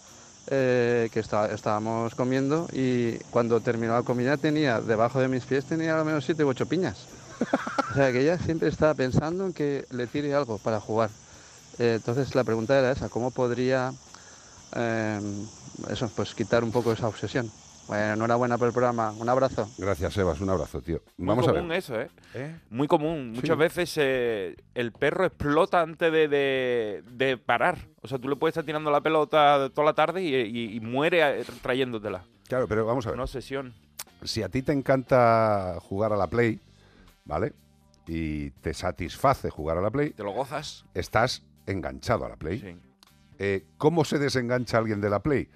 [0.46, 5.66] eh, que está- estábamos comiendo y cuando terminó la comida tenía, debajo de mis pies
[5.66, 7.08] tenía al menos siete u ocho piñas.
[7.90, 11.10] O sea, que ella siempre está pensando en que le tire algo para jugar.
[11.78, 13.92] Eh, entonces la pregunta era esa, ¿cómo podría
[14.74, 15.20] eh,
[15.90, 17.50] eso, pues quitar un poco esa obsesión?
[17.88, 19.12] Bueno, enhorabuena por el programa.
[19.12, 19.68] Un abrazo.
[19.78, 20.40] Gracias, Sebas.
[20.40, 21.00] Un abrazo, tío.
[21.16, 21.78] Muy Vamos a común ver.
[21.78, 22.10] eso, ¿eh?
[22.34, 22.56] ¿Eh?
[22.70, 23.30] Muy común.
[23.32, 23.60] Muchas Sí.
[23.60, 27.78] veces eh, el perro explota antes de, de- de parar.
[28.02, 30.80] O sea, tú le puedes estar tirando la pelota toda la tarde y, y- y
[30.80, 32.24] muere trayéndotela.
[32.48, 33.14] Claro, pero vamos a ver.
[33.14, 33.72] Una obsesión.
[34.24, 36.58] Si a ti te encanta jugar a la Play,
[37.26, 37.52] ¿vale?
[38.06, 40.86] Y te satisface jugar a la Play, Te lo gozas.
[40.94, 42.78] estás enganchado a la Play.
[43.38, 45.48] Eh, ¿Cómo se desengancha alguien de la Play?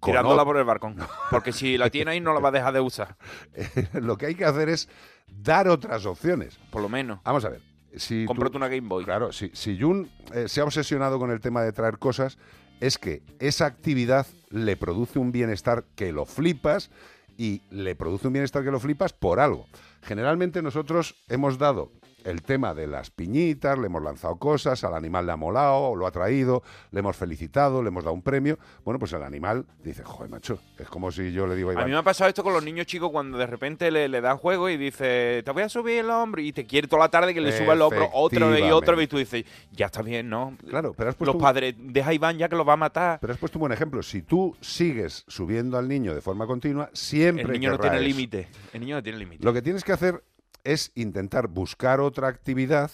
[0.00, 0.96] Con Tirándola o- por el balcón.
[1.30, 3.16] Porque si la tiene ahí no la va a dejar de usar.
[3.94, 4.88] Lo que hay que hacer es
[5.28, 6.58] dar otras opciones.
[6.70, 7.20] Por lo menos.
[7.24, 7.60] Vamos a ver.
[7.96, 9.04] Si tú- una Game Boy.
[9.04, 12.36] Claro, si, si Jun eh, se ha obsesionado con el tema de traer cosas,
[12.80, 16.90] es que esa actividad le produce un bienestar que lo flipas
[17.36, 19.66] y le produce un bienestar que lo flipas por algo.
[20.02, 21.92] Generalmente nosotros hemos dado
[22.24, 26.06] el tema de las piñitas, le hemos lanzado cosas, al animal le ha molado, lo
[26.06, 28.58] ha traído, le hemos felicitado, le hemos dado un premio.
[28.84, 31.74] Bueno, pues el animal dice, joder, macho, es como si yo le digo a A
[31.74, 34.20] Iván, mí me ha pasado esto con los niños chicos cuando de repente le, le
[34.20, 37.08] dan juego y dice, te voy a subir el hombro y te quiere toda la
[37.10, 39.86] tarde que le suba el hombro otra vez y otra vez y tú dices, ya
[39.86, 40.56] está bien, ¿no?
[40.68, 42.76] Claro, pero has Los puesto un- padres, deja a Iván ya que lo va a
[42.76, 43.18] matar.
[43.20, 44.02] Pero has puesto un buen ejemplo.
[44.02, 48.48] Si tú sigues subiendo al niño de forma continua, siempre El niño no tiene límite.
[48.72, 49.44] El niño no tiene límite.
[49.44, 50.22] Lo que tienes que hacer
[50.64, 52.90] es intentar buscar otra actividad.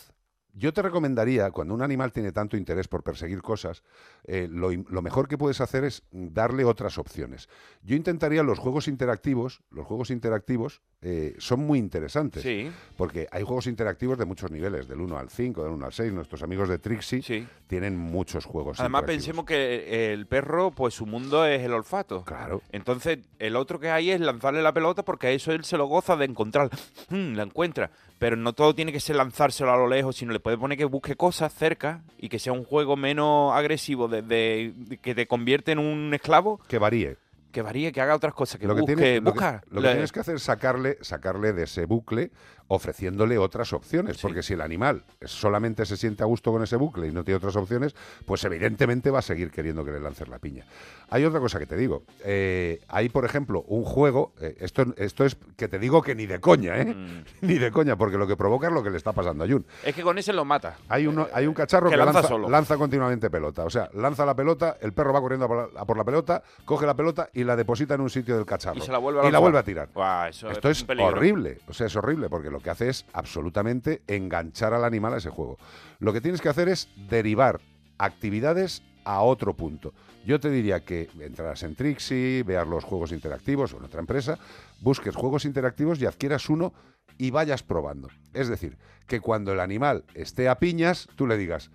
[0.59, 3.85] Yo te recomendaría, cuando un animal tiene tanto interés por perseguir cosas,
[4.24, 4.70] eh, lo,
[5.02, 7.48] mejor que puedes hacer es darle otras opciones.
[7.82, 12.70] Yo intentaría los juegos interactivos, los juegos interactivos eh, son muy interesantes, Sí.
[12.97, 16.12] porque hay juegos interactivos de muchos niveles, del 1 al 5, del 1 al 6,
[16.12, 19.16] nuestros amigos de Trixie tienen muchos juegos Además interactivos.
[19.16, 22.24] pensemos que el perro, pues su mundo es el olfato.
[22.24, 22.62] Claro.
[22.72, 25.86] Entonces, el otro que hay es lanzarle la pelota porque a eso él se lo
[25.86, 26.70] goza de encontrar.
[27.10, 27.93] La encuentra.
[28.19, 30.85] Pero no todo tiene que ser lanzárselo a lo lejos, sino le puede poner que
[30.85, 35.78] busque cosas cerca y que sea un juego menos agresivo, de, que te convierte en
[35.78, 36.61] un esclavo.
[36.69, 37.16] Que varíe.
[37.53, 39.86] Que varíe, que haga otras cosas, que lo que, busque, tiene- lo que- lo que
[39.86, 42.31] Le- tienes que hacer es sacarle, sacarle de ese bucle
[42.69, 47.09] ofreciéndole otras opciones, porque si el animal solamente se siente a gusto con ese bucle
[47.09, 47.95] y no tiene otras opciones,
[48.27, 50.65] pues evidentemente va a seguir queriendo que le lances la piña.
[51.11, 55.24] Hay otra cosa que te digo, eh, hay por ejemplo un juego, eh, esto, esto
[55.24, 56.85] es que te digo que ni de coña, ¿eh?
[56.95, 57.24] Mm.
[57.47, 59.65] ni de coña, porque lo que provoca es lo que le está pasando a Jun.
[59.85, 60.77] Es que con ese lo mata.
[60.89, 62.49] Hay, uno, hay un cacharro Que que, lanza lanza, solo.
[62.51, 63.65] lanza continuamente pelota.
[63.65, 66.05] O sea, lanza la pelota, el perro va corriendo a por, la, a por la
[66.05, 68.77] pelota, coge la pelota y la deposita en un sitio del cacharro.
[68.77, 69.40] Y se la vuelve a Y la lanzar.
[69.40, 70.28] vuelve a tirar.
[70.28, 71.09] Eso Esto es peligro.
[71.12, 71.59] horrible.
[71.66, 75.30] O sea, es horrible porque lo que hace es absolutamente enganchar al animal a ese
[75.30, 75.59] juego.
[75.98, 77.60] Lo que tienes que hacer es derivar
[77.98, 79.94] actividades a otro punto.
[80.24, 84.39] Yo te diría que entrarás en Trixie, veas los juegos interactivos o en otra empresa,
[84.80, 86.74] busques juegos interactivos y adquieras uno
[87.16, 88.09] y vayas probando.
[88.35, 91.70] Es decir, que cuando el animal esté a piñas, tú le digas,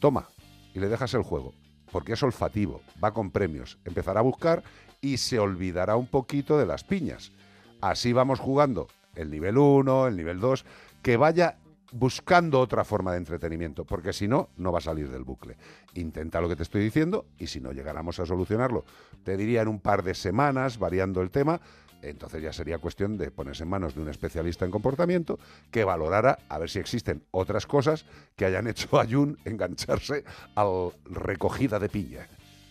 [0.00, 0.28] toma,
[0.74, 1.54] y le dejas el juego,
[1.92, 4.62] porque es olfativo, va con premios, empezará a buscar
[5.00, 7.32] y se olvidará un poquito de las piñas.
[7.80, 8.88] Así vamos jugando
[9.18, 10.64] el nivel 1, el nivel 2,
[11.02, 11.56] que vaya
[11.92, 15.56] buscando otra forma de entretenimiento, porque si no, no va a salir del bucle.
[15.94, 18.84] Intenta lo que te estoy diciendo y si no llegáramos a solucionarlo,
[19.24, 21.60] te diría en un par de semanas, variando el tema,
[22.02, 25.38] entonces ya sería cuestión de ponerse en manos de un especialista en comportamiento
[25.70, 28.04] que valorara a ver si existen otras cosas
[28.36, 30.24] que hayan hecho a Jun engancharse
[30.54, 32.28] al recogida de piña.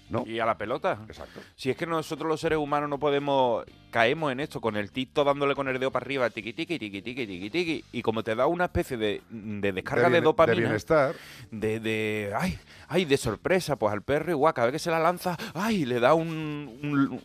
[0.10, 0.24] ¿No?
[0.26, 1.00] Y a la pelota.
[1.08, 1.42] Exacto.
[1.56, 5.24] Si es que nosotros los seres humanos no podemos, caemos en esto, con el tito
[5.26, 8.34] dándole con el dedo para arriba, tiqui tiqui, tiqui tiqui, tiqui tiqui, y como te
[8.34, 10.60] da una especie de, de descarga de, bien- de dopamina.
[10.62, 11.14] bienestar.
[11.52, 12.58] De, de, ay,
[12.88, 16.00] ay, de sorpresa, pues al perro igual, cada vez que se la lanza, ay, le
[16.00, 17.22] da un, un,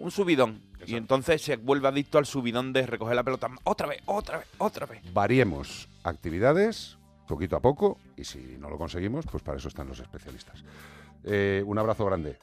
[0.00, 0.60] un subidón.
[0.86, 4.46] Y entonces se vuelve adicto al subidón de recoger la pelota otra vez, otra vez,
[4.58, 5.02] otra vez.
[5.12, 6.96] Variemos actividades
[7.26, 10.64] poquito a poco y si no lo conseguimos, pues para eso están los especialistas.
[11.30, 12.38] Eh, un abrazo grande.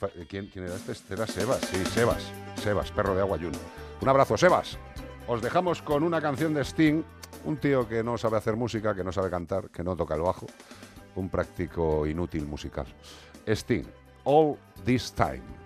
[0.00, 0.92] Eh, ¿Quién, quién era este?
[0.92, 2.32] Este era Sebas, sí, Sebas.
[2.56, 3.52] Sebas, perro de agua Jun.
[4.00, 4.78] Un abrazo, Sebas.
[5.26, 7.02] Os dejamos con una canción de Sting,
[7.44, 10.22] un tío que no sabe hacer música, que no sabe cantar, que no toca el
[10.22, 10.46] bajo,
[11.16, 12.86] un práctico inútil musical.
[13.46, 13.84] Sting,
[14.24, 15.57] All This Time.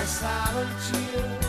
[0.00, 1.47] A silent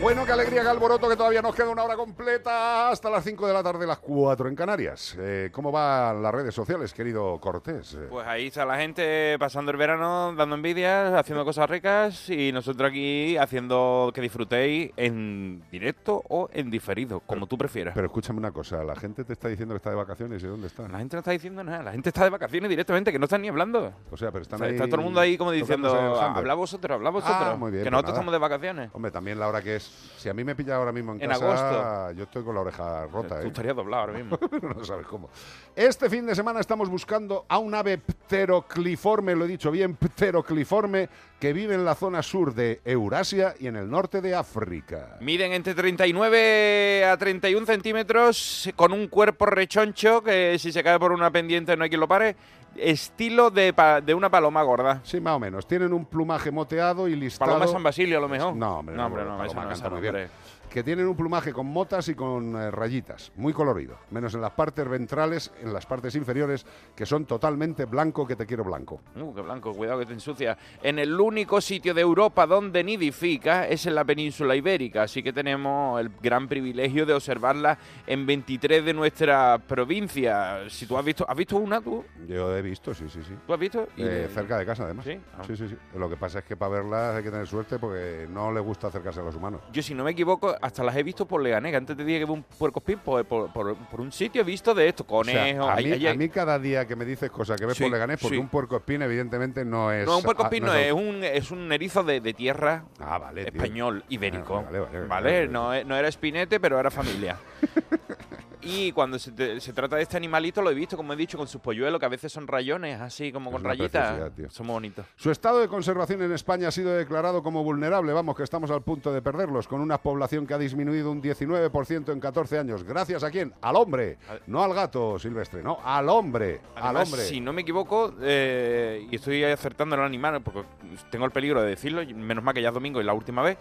[0.00, 3.46] Bueno, qué alegría, qué alboroto, que todavía nos queda una hora completa hasta las 5
[3.46, 5.16] de la tarde, las 4 en Canarias.
[5.18, 7.94] Eh, ¿Cómo van las redes sociales, querido Cortés?
[7.94, 12.52] Eh, Pues ahí está la gente pasando el verano, dando envidias, haciendo cosas ricas y
[12.52, 17.94] nosotros aquí haciendo que disfrutéis en directo o en diferido, como tú prefieras.
[17.94, 20.66] Pero escúchame una cosa, la gente te está diciendo que está de vacaciones y dónde
[20.66, 20.86] está.
[20.86, 23.40] La gente no está diciendo nada, la gente está de vacaciones directamente, que no están
[23.42, 23.92] ni hablando.
[24.10, 26.54] O sea, pero están O sea, ahí está todo el mundo ahí como diciendo, habla
[26.54, 28.20] vosotros, habla vosotros, Ah, muy bien, que pues nosotros nada.
[28.20, 28.90] estamos de vacaciones.
[28.92, 29.84] Hombre, también la hora que es.
[30.18, 32.12] Si a mí me pilla ahora mismo en, En casa, agosto.
[32.18, 33.40] yo estoy con la oreja rota.
[33.40, 33.48] Tú ¿eh?
[33.48, 34.38] estarías doblado ahora mismo.
[34.76, 35.28] no sabes cómo.
[35.74, 41.08] Este fin de semana estamos buscando a un ave pterocliforme, lo he dicho bien, pterocliforme,
[41.38, 45.16] que vive en la zona sur de Eurasia y en el norte de África.
[45.20, 51.12] Miden entre 39 a 31 centímetros, con un cuerpo rechoncho que si se cae por
[51.12, 52.36] una pendiente no hay quien lo pare.
[52.76, 55.00] Estilo de, pa- de una paloma gorda.
[55.02, 55.66] Sí, más o menos.
[55.66, 57.50] Tienen un plumaje moteado y listado.
[57.50, 58.54] Paloma San Basilio, a lo mejor.
[58.54, 60.28] No, hombre, no, no, hombre, la no, paloma no, no, hombre.
[60.70, 64.52] Que tienen un plumaje con motas y con eh, rayitas, muy colorido, menos en las
[64.52, 66.64] partes ventrales, en las partes inferiores,
[66.94, 69.00] que son totalmente blanco, que te quiero blanco.
[69.16, 70.56] Uh, qué blanco, cuidado que te ensucia.
[70.82, 75.32] En el único sitio de Europa donde nidifica es en la península ibérica, así que
[75.32, 77.76] tenemos el gran privilegio de observarla
[78.06, 80.68] en 23 de nuestra provincia.
[80.70, 82.04] Si tú has visto, ¿has visto una tú?
[82.28, 83.34] Yo he visto, sí, sí, sí.
[83.44, 83.88] ¿Tú has visto?
[83.96, 85.04] Y- Eh, cerca de casa, además.
[85.04, 85.18] ¿Sí?
[85.36, 85.42] Ah.
[85.46, 85.76] sí, sí, sí.
[85.96, 88.86] Lo que pasa es que para verlas hay que tener suerte porque no le gusta
[88.86, 89.60] acercarse a los humanos.
[89.72, 91.74] Yo, si no me equivoco, hasta las he visto por Leganés.
[91.74, 94.74] Antes te dije que vi un puercospín por, por, por- por un sitio he visto
[94.74, 95.68] de esto, O sea, conejos.
[95.70, 97.92] a, mí, hay- a mí cada día que me dices cosas que ves Sí, por
[97.92, 98.40] Leganés, porque sí.
[98.40, 100.06] un puerco espín evidentemente no es...
[100.06, 103.18] no, un puercospín ah, no, es es, un, es un erizo de, de tierra Ah,
[103.18, 103.52] vale, tío.
[103.60, 104.58] español, ibérico.
[104.58, 105.48] Ah, vale, vale, vale, vale, vale.
[105.48, 107.36] No, e- no era espinete, pero era familia.
[108.62, 111.38] y cuando se, te- se trata de este animalito, lo he visto, como he dicho,
[111.38, 114.32] con sus polluelos, que a veces son rayones, así como Es con rayitas.
[114.50, 115.06] Son muy bonitos.
[115.16, 118.12] Su estado de conservación en España ha sido declarado como vulnerable.
[118.12, 122.12] Vamos, que estamos al punto de perderlos, con una población que ha disminuido un 19%
[122.12, 122.84] en 14 años.
[122.84, 123.52] ¿Gracias a quién?
[123.62, 124.18] Al hombre.
[124.46, 126.60] No al gato silvestre, no, al hombre.
[126.76, 127.22] al hombre.
[127.22, 130.64] si no me equivoco, eh, y estoy acertando el animal, porque
[131.10, 133.58] tengo el peligro de decirlo, menos mal que ya es domingo y la última vez,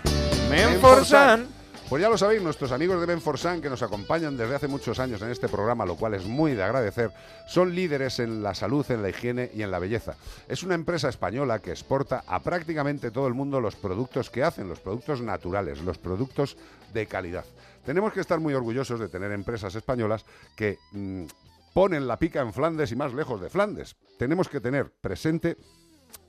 [0.50, 1.55] Menforsan.
[1.90, 5.22] Pues ya lo sabéis, nuestros amigos de Menforsan, que nos acompañan desde hace muchos años
[5.22, 7.12] en este programa, lo cual es muy de agradecer,
[7.48, 10.16] son líderes en la salud, en la higiene y en la belleza.
[10.48, 14.68] Es una empresa española que exporta a prácticamente todo el mundo los productos que hacen,
[14.68, 16.58] los productos naturales, los productos
[16.92, 17.46] de calidad.
[17.86, 20.26] Tenemos que estar muy orgullosos de tener empresas españolas
[20.56, 21.26] que mm,
[21.72, 23.96] ponen la pica en Flandes y más lejos de Flandes.
[24.18, 25.56] Tenemos que tener presente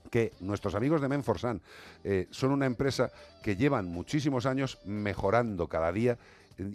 [0.07, 1.61] que nuestros amigos de Menforsan
[2.05, 3.11] eh, son una empresa
[3.43, 6.19] que llevan muchísimos años mejorando cada día,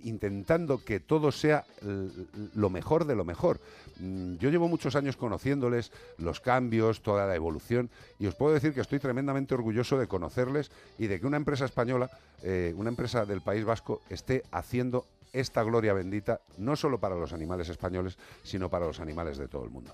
[0.04, 1.66] intentando que todo sea
[2.54, 3.60] lo mejor de lo mejor.
[4.00, 7.90] Mm, Yo llevo muchos años conociéndoles, los cambios, toda la evolución,
[8.20, 11.66] y os puedo decir que estoy tremendamente orgulloso de conocerles y de que una empresa
[11.66, 12.10] española,
[12.44, 17.34] eh, una empresa del País Vasco, esté haciendo esta gloria bendita, no solo para los
[17.34, 19.94] animales españoles, sino para los animales de todo el mundo.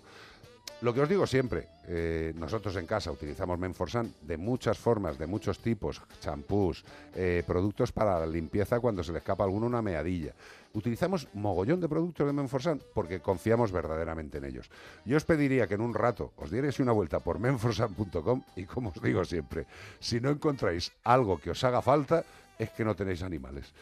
[0.81, 5.25] Lo que os digo siempre, eh, nosotros en casa utilizamos Menforsan de muchas formas, de
[5.25, 6.85] muchos tipos, champús,
[7.15, 10.33] eh, productos para la limpieza cuando se le escapa a alguno una meadilla.
[10.73, 14.69] Utilizamos mogollón de productos de Menforsan porque confiamos verdaderamente en ellos.
[15.03, 18.89] Yo os pediría que en un rato os dierais una vuelta por menforsan.com y como
[18.89, 19.65] os digo siempre,
[19.99, 22.23] si no encontráis algo que os haga falta,
[22.59, 23.73] es que no tenéis animales.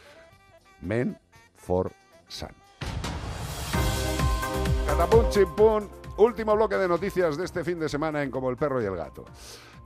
[0.80, 2.56] Menforsan.
[4.88, 6.05] Catapum, chimpún.
[6.18, 8.96] Último bloque de noticias de este fin de semana en Como el perro y el
[8.96, 9.26] gato.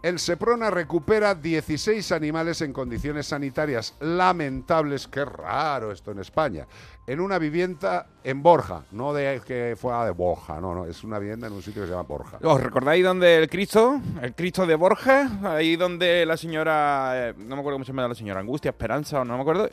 [0.01, 6.67] El Seprona recupera 16 animales en condiciones sanitarias lamentables, qué raro esto en España,
[7.05, 11.19] en una vivienda en Borja, no de que fuera de Borja, no, no, es una
[11.19, 12.37] vivienda en un sitio que se llama Borja.
[12.41, 13.99] ¿Os recordáis dónde el Cristo?
[14.21, 18.07] El Cristo de Borja, ahí donde la señora, eh, no me acuerdo cómo se llama
[18.07, 19.69] la señora, Angustia, Esperanza, o no me acuerdo,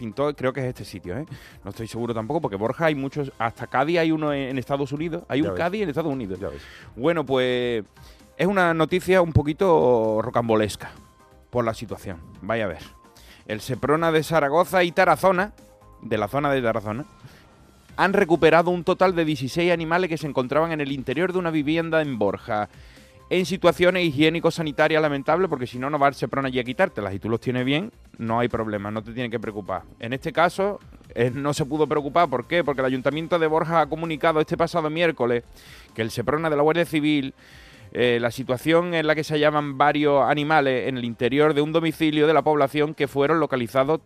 [0.00, 1.26] pintó, creo que es este sitio, ¿eh?
[1.62, 5.24] No estoy seguro tampoco, porque Borja hay muchos, hasta Cádiz hay uno en, Estados Unidos,
[5.28, 5.62] hay Ya un ves.
[5.62, 6.38] Cádiz en Estados Unidos.
[6.96, 7.84] Bueno, pues
[8.38, 10.90] es una noticia un poquito rocambolesca
[11.50, 12.82] por la situación, vaya a ver.
[13.46, 15.52] El Seprona de Zaragoza y Tarazona,
[16.00, 17.04] de la zona de Tarazona,
[17.98, 21.50] han recuperado un total de 16 animales que se encontraban en el interior de una
[21.50, 22.70] vivienda en Borja,
[23.30, 27.20] en situaciones higiénico-sanitarias lamentables, porque si no, no va el Seprona allí a quitártelas y
[27.20, 29.82] tú los tienes bien, no hay problema, no te tienes que preocupar.
[30.00, 30.80] En este caso,
[31.14, 32.64] eh, no se pudo preocupar, ¿por qué?
[32.64, 35.44] Porque el Ayuntamiento de Borja ha comunicado este pasado miércoles
[35.94, 37.32] que el Seprona de la Guardia Civil
[37.92, 41.72] eh, la situación en la que se hallaban varios animales en el interior de un
[41.72, 44.00] domicilio de la población que fueron localizados,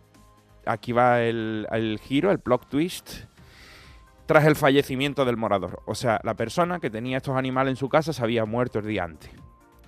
[0.65, 3.25] aquí va el, el giro, el plot twist,
[4.25, 5.81] tras el fallecimiento del morador.
[5.85, 8.87] O sea, la persona que tenía estos animales en su casa se había muerto el
[8.87, 9.29] día antes.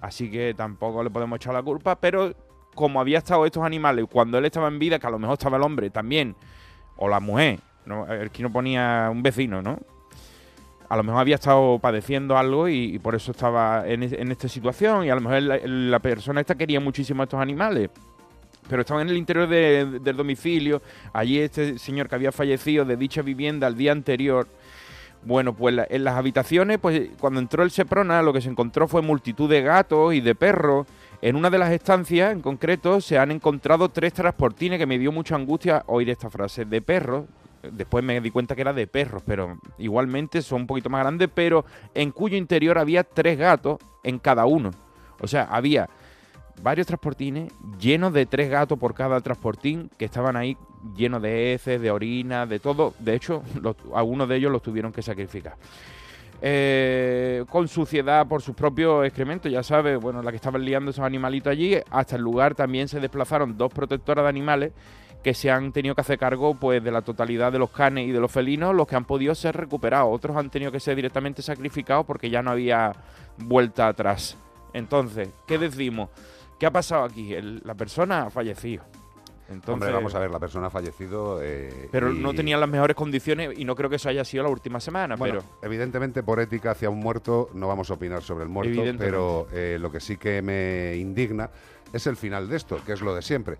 [0.02, 2.34] Así que tampoco le podemos echar la culpa, pero
[2.76, 5.58] como había estado estos animales cuando él estaba en vida, que a lo mejor estaba
[5.58, 6.36] el hombre también,
[6.98, 8.04] o la mujer, ¿no?
[8.04, 9.80] aquí no ponía un vecino, ¿no?
[10.90, 14.48] A lo mejor había estado padeciendo algo y, por eso estaba en, es- en esta
[14.48, 17.90] situación y a lo mejor la, la persona esta quería muchísimo a estos animales.
[18.70, 20.82] Pero estaban en el interior de- del domicilio.
[21.14, 24.48] Allí este señor que había fallecido de dicha vivienda el día anterior.
[25.24, 29.02] Bueno, pues en las habitaciones, pues cuando entró el Seprona, lo que se encontró fue
[29.02, 30.86] multitud de gatos y de perros
[31.20, 35.12] En una de las estancias, en concreto, se han encontrado tres transportines que me dio
[35.12, 37.26] mucha angustia oír esta frase de perros.
[37.72, 41.28] Después me di cuenta que era de perros, pero igualmente son un poquito más grandes,
[41.34, 41.66] pero
[41.96, 44.70] en cuyo interior había tres gatos en cada uno.
[45.20, 45.90] O sea, había
[46.62, 50.58] varios transportines llenos de tres gatos por cada transportín que estaban ahí
[50.96, 52.94] llenos de heces, de orina, de todo.
[53.00, 55.56] De hecho, los- algunos de ellos los tuvieron que sacrificar.
[56.42, 61.04] Eh, con suciedad por sus propios excrementos, ya sabes, bueno, la que estaban liando esos
[61.04, 61.78] animalitos allí.
[61.90, 64.72] Hasta el lugar también se desplazaron dos protectoras de animales
[65.24, 68.12] que se han tenido que hacer cargo pues de la totalidad de los canes y
[68.12, 70.10] de los felinos, los que han podido ser recuperados.
[70.14, 72.92] Otros han tenido que ser directamente sacrificados porque ya no había
[73.38, 74.38] vuelta atrás.
[74.74, 76.10] Entonces, ¿qué decimos?
[76.60, 77.34] ¿Qué ha pasado aquí?
[77.34, 78.84] El- la persona ha fallecido.
[79.50, 81.40] Entonces, Hombre, vamos a ver, la persona ha fallecido.
[81.42, 84.44] eh, pero y- no tenía las mejores condiciones y no creo que eso haya sido
[84.44, 85.16] la última semana.
[85.16, 88.82] Bueno, pero evidentemente por ética hacia un muerto no vamos a opinar sobre el muerto,
[88.98, 91.50] pero eh, lo que sí que me indigna
[91.94, 93.58] es el final de esto, que es lo de siempre.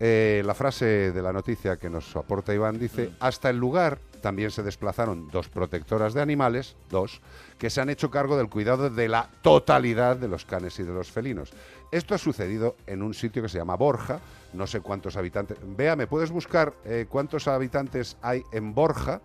[0.00, 4.50] Eh, la frase de la noticia que nos aporta Iván dice, hasta el lugar también
[4.52, 7.20] se desplazaron dos protectoras de animales, dos,
[7.58, 10.92] que se han hecho cargo del cuidado de la totalidad de los canes y de
[10.92, 11.52] los felinos.
[11.90, 14.20] Esto ha sucedido en un sitio que se llama Borja,
[14.52, 15.58] no sé cuántos habitantes.
[15.62, 19.20] Vea, ¿me puedes buscar eh, cuántos habitantes hay en Borja?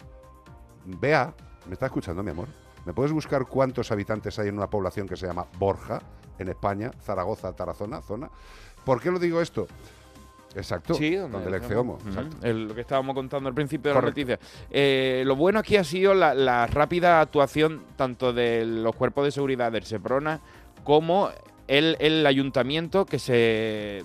[0.85, 1.33] Vea,
[1.67, 2.47] ¿me está escuchando, mi amor?
[2.85, 6.01] ¿Me puedes buscar cuántos habitantes hay en una población que se llama Borja,
[6.39, 8.29] en España, Zaragoza, Tarazona, zona?
[8.85, 9.67] ¿Por qué lo digo esto?
[10.55, 11.97] Exacto, Sí, donde el Exceomo.
[12.43, 14.19] El- lo que estábamos contando al principio de Correcto.
[14.21, 14.65] la noticia.
[14.69, 19.31] Eh, lo bueno aquí ha sido la, la rápida actuación tanto de los cuerpos de
[19.31, 20.39] seguridad del Seprona
[20.83, 21.29] como
[21.67, 24.03] el, el ayuntamiento que se,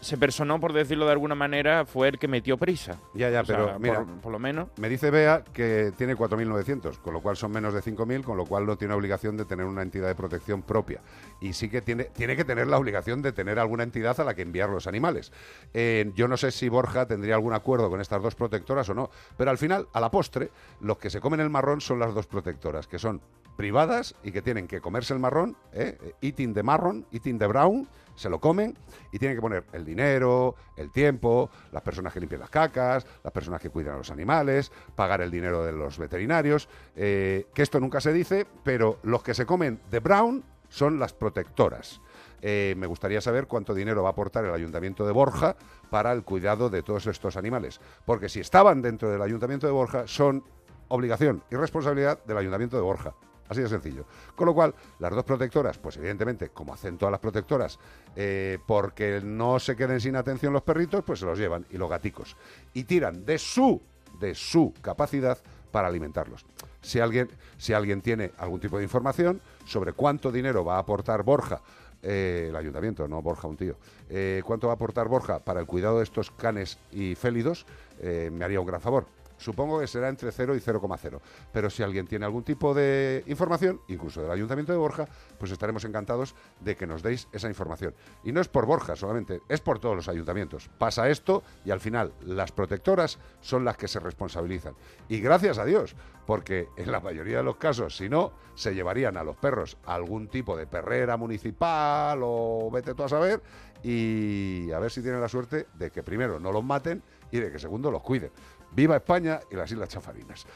[0.00, 2.98] se personó, por decirlo de alguna manera, fue el que metió prisa.
[3.14, 4.68] Ya, ya, O pero por- mira, por lo menos.
[4.78, 8.44] Me dice Bea que tiene 4.900, con lo cual son menos de 5.000, con lo
[8.46, 11.00] cual no tiene obligación de tener una entidad de protección propia.
[11.40, 14.34] Y sí que tiene, tiene que tener la obligación de tener alguna entidad a la
[14.34, 15.32] que enviar los animales.
[15.74, 19.10] Eh, yo no sé si Borja tendría algún acuerdo con estas dos protectoras o no,
[19.36, 20.50] pero al final, a la postre,
[20.80, 23.20] los que se comen el marrón son las dos protectoras, que son
[23.56, 25.96] privadas y que tienen que comerse el marrón, ¿eh?
[26.20, 28.76] eating the marrón, eating the brown, se lo comen
[29.12, 33.32] y tienen que poner el dinero, el tiempo, las personas que limpian las cacas, las
[33.32, 37.78] personas que cuidan a los animales, pagar el dinero de los veterinarios, eh, que esto
[37.78, 42.00] nunca se dice, pero los que se comen de brown son las protectoras.
[42.42, 45.56] Eh, me gustaría saber cuánto dinero va a aportar el Ayuntamiento de Borja
[45.90, 50.06] para el cuidado de todos estos animales, porque si estaban dentro del Ayuntamiento de Borja
[50.06, 50.44] son
[50.88, 53.14] obligación y responsabilidad del Ayuntamiento de Borja.
[53.48, 54.06] Así de sencillo.
[54.34, 57.78] Con lo cual, las dos protectoras, pues evidentemente, como hacen todas las protectoras,
[58.14, 61.88] eh, porque no se queden sin atención los perritos, pues se los llevan y los
[61.88, 62.36] gaticos.
[62.74, 63.80] Y tiran de su,
[64.18, 65.38] de su capacidad
[65.70, 66.44] para alimentarlos.
[66.80, 71.22] Si alguien, si alguien tiene algún tipo de información sobre cuánto dinero va a aportar
[71.22, 71.60] Borja,
[72.02, 73.76] eh, el ayuntamiento, no Borja, un tío,
[74.08, 77.66] eh, cuánto va a aportar Borja para el cuidado de estos canes y félidos,
[78.00, 79.06] me haría un gran favor.
[79.38, 81.20] Supongo que será entre 0 y 0,0.
[81.52, 85.08] Pero si alguien tiene algún tipo de información, incluso del Ayuntamiento de Borja,
[85.38, 87.94] pues estaremos encantados de que nos deis esa información.
[88.24, 90.68] Y no es por Borja solamente, es por todos los ayuntamientos.
[90.78, 94.74] Pasa esto y al final las protectoras son las que se responsabilizan.
[95.08, 95.94] Y gracias a Dios,
[96.26, 99.94] porque en la mayoría de los casos, si no, se llevarían a los perros a
[99.94, 103.42] algún tipo de perrera municipal o vete tú a saber
[103.82, 107.52] y a ver si tienen la suerte de que primero no los maten y de
[107.52, 108.30] que segundo los cuiden.
[108.72, 110.46] Viva España y las Islas Chafarinas.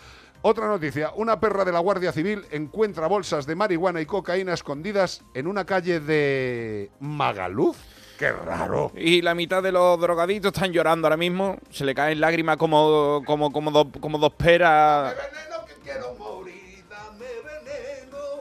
[0.43, 5.23] Otra noticia, una perra de la Guardia Civil encuentra bolsas de marihuana y cocaína escondidas
[5.35, 7.77] en una calle de Magaluf.
[8.19, 8.91] ¡Qué raro!
[8.97, 11.59] Y la mitad de los drogaditos están llorando ahora mismo.
[11.71, 15.15] Se le caen lágrimas como, como, como, dos, como dos peras.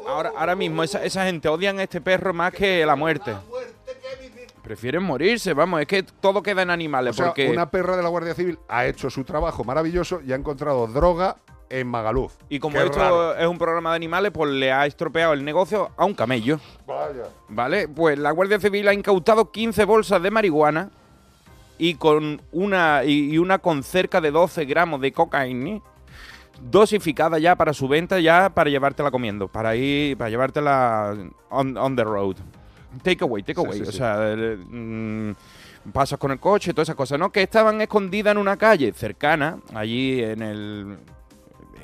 [0.07, 3.35] Ahora, ahora mismo esa, esa gente odian a este perro más que la muerte.
[4.69, 7.15] Prefieren morirse, vamos, es que todo queda en animales.
[7.15, 7.49] O sea, porque...
[7.49, 11.37] una perra de la Guardia Civil ha hecho su trabajo maravilloso y ha encontrado droga
[11.71, 12.35] en Magaluf.
[12.49, 13.35] Y como Qué esto raro.
[13.35, 16.59] es un programa de animales, pues le ha estropeado el negocio a un camello.
[16.85, 17.23] Vaya.
[17.47, 17.87] ¿Vale?
[17.87, 20.91] Pues la Guardia Civil ha incautado 15 bolsas de marihuana
[21.79, 25.81] y con una y, una con cerca de 12 gramos de cocaína
[26.61, 31.15] dosificada ya para su venta, ya para llevártela comiendo, para ir, para llevártela
[31.49, 32.35] on, on the road.
[33.03, 33.79] Take away, take Sí, away.
[33.79, 35.35] sí, o sea, mm,
[35.93, 37.31] pasas con el coche, todas esas cosas, ¿no?
[37.31, 40.97] Que estaban escondidas en una calle cercana, allí en el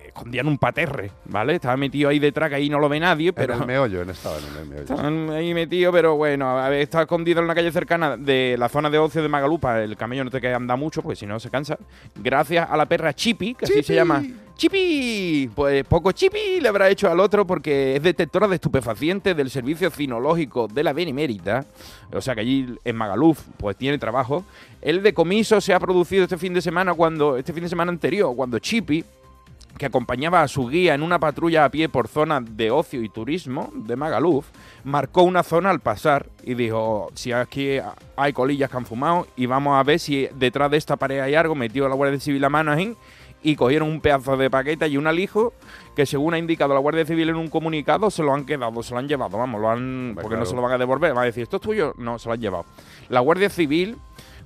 [0.08, 1.56] escondían un paterre, ¿vale?
[1.56, 4.10] Estaba metido ahí detrás que ahí no lo ve nadie, pero En el meollo, en
[4.12, 4.82] estaba en el meollo.
[4.84, 8.98] Estaban ahí metidos, pero bueno, está escondido en una calle cercana de la zona de
[8.98, 9.82] ocio de Magalupa.
[9.84, 11.78] El camello no te queda anda mucho, porque si no se cansa.
[12.16, 14.24] Gracias a la perra Chippy, que así se llama
[14.56, 15.50] ¡Chipi!
[15.54, 19.92] Pues poco chipi le habrá hecho al otro porque es detectora de estupefacientes del Servicio
[19.92, 21.66] Cinológico de la Benemérita.
[22.14, 24.46] O sea que allí en Magaluf pues tiene trabajo.
[24.82, 28.34] El decomiso se ha producido este fin de semana cuando este fin de semana anterior
[28.34, 29.04] cuando Chipi
[29.78, 33.10] que acompañaba a su guía en una patrulla a pie por zonas de ocio y
[33.10, 34.46] turismo de Magaluf,
[34.84, 37.80] marcó una zona al pasar y dijo, si aquí
[38.16, 41.36] hay colillas que han fumado y vamos a ver si detrás de esta pared hay
[41.36, 42.72] algo, metió la Guardia Civil la mano
[43.44, 45.54] y cogieron un pedazo de paqueta y un alijo
[45.96, 48.94] que según ha indicado la Guardia Civil en un comunicado se lo han quedado, se
[48.94, 51.26] lo han llevado, vamos, lo han porque no se lo van a devolver, van a
[51.26, 51.94] decir, ¿esto es tuyo?
[51.98, 52.66] No, se lo han llevado.
[53.10, 53.98] La Guardia Civil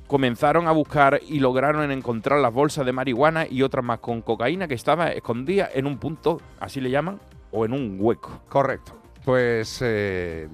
[0.07, 4.67] comenzaron a buscar y lograron encontrar las bolsas de marihuana y otras más con cocaína
[4.67, 7.19] que estaba escondida en un punto, así le llaman,
[7.51, 8.41] o en un hueco.
[8.49, 8.93] Correcto.
[9.23, 10.49] Pues eh,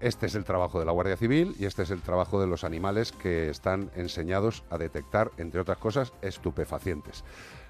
[0.00, 2.64] este es el trabajo de la Guardia Civil y este es el trabajo de los
[2.64, 7.24] animales que están enseñados a detectar, entre otras cosas, estupefacientes.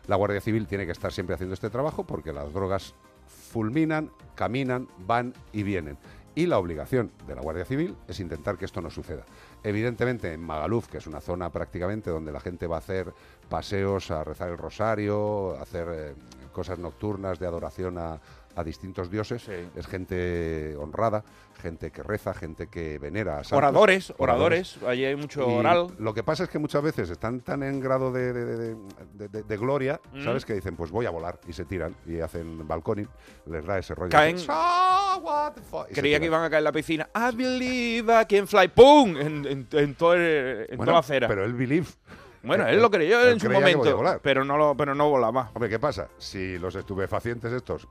[0.09, 2.95] La Guardia Civil tiene que estar siempre haciendo este trabajo porque las drogas
[3.27, 5.99] fulminan, caminan, van y vienen.
[6.35, 9.25] Y la obligación de la Guardia Civil es intentar que esto no suceda.
[9.63, 13.13] Evidentemente en Magaluf, que es una zona prácticamente donde la gente va a hacer
[13.51, 16.15] paseos, a rezar el rosario, a hacer eh,
[16.53, 18.19] cosas nocturnas de adoración a,
[18.59, 21.23] a distintos dioses, es gente honrada,
[21.63, 23.59] gente que reza, gente que venera a santos.
[23.59, 25.87] Oradores, oradores, allí hay mucho Y oral.
[25.99, 30.25] Lo que pasa es que muchas veces están tan en grado de, de- gloria, Mm.
[30.25, 30.45] ¿sabes?
[30.45, 33.09] Que dicen, pues voy a volar y se tiran y hacen balconing,
[33.47, 34.11] les da ese rollo.
[34.11, 37.09] Caen- "Ah, what the fuck", y se Creía que iban a caer en la piscina.
[37.15, 38.69] I believe I can fly.
[38.69, 39.17] ¡Pum!
[39.17, 41.29] En, en- en todo el- en Bueno, toda la acera.
[41.29, 41.87] Pero él believe.
[42.41, 45.51] Bueno, Él- lo creyó él en su momento, pero no, lo, pero no volaba.
[45.55, 46.09] Hombre, ¿qué pasa?
[46.19, 47.89] Si los estupefacientes estos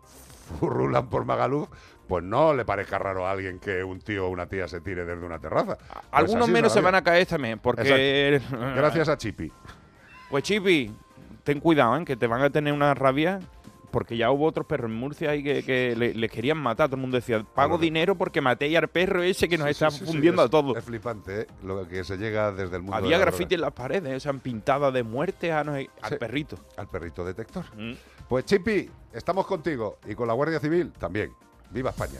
[0.61, 1.69] rulan por Magaluf,
[2.07, 5.06] pues no le parezca raro a alguien que un tío o una tía se tire
[5.06, 5.78] desde una terraza.
[5.78, 8.36] Pues Algunos menos se van a caer también, porque...
[8.36, 8.57] Exacto.
[8.76, 9.52] Gracias a Chipi.
[10.30, 10.91] Pues Chipi,
[11.44, 12.06] ten cuidado, ¿eh?
[12.06, 13.40] que te van a tener una rabia,
[13.91, 16.88] porque ya hubo otros perros en Murcia ahí que, que le, le querían matar.
[16.88, 19.90] Todo el mundo decía, pago dinero porque maté al perro ese que nos Sí, está
[19.91, 20.78] sí, fundiendo es- a todos.
[20.78, 21.48] Es flipante, ¿eh?
[21.64, 23.32] Lo que se llega desde el mundo de Había la droga.
[23.32, 24.19] grafiti en las paredes, ¿eh?
[24.19, 26.57] se han pintado de muerte a no al perrito.
[26.76, 27.64] Al perrito detector.
[27.78, 27.94] Mm.
[28.28, 31.32] Pues Chipi, estamos contigo y con la Guardia Civil también.
[31.72, 32.20] ¡Viva España!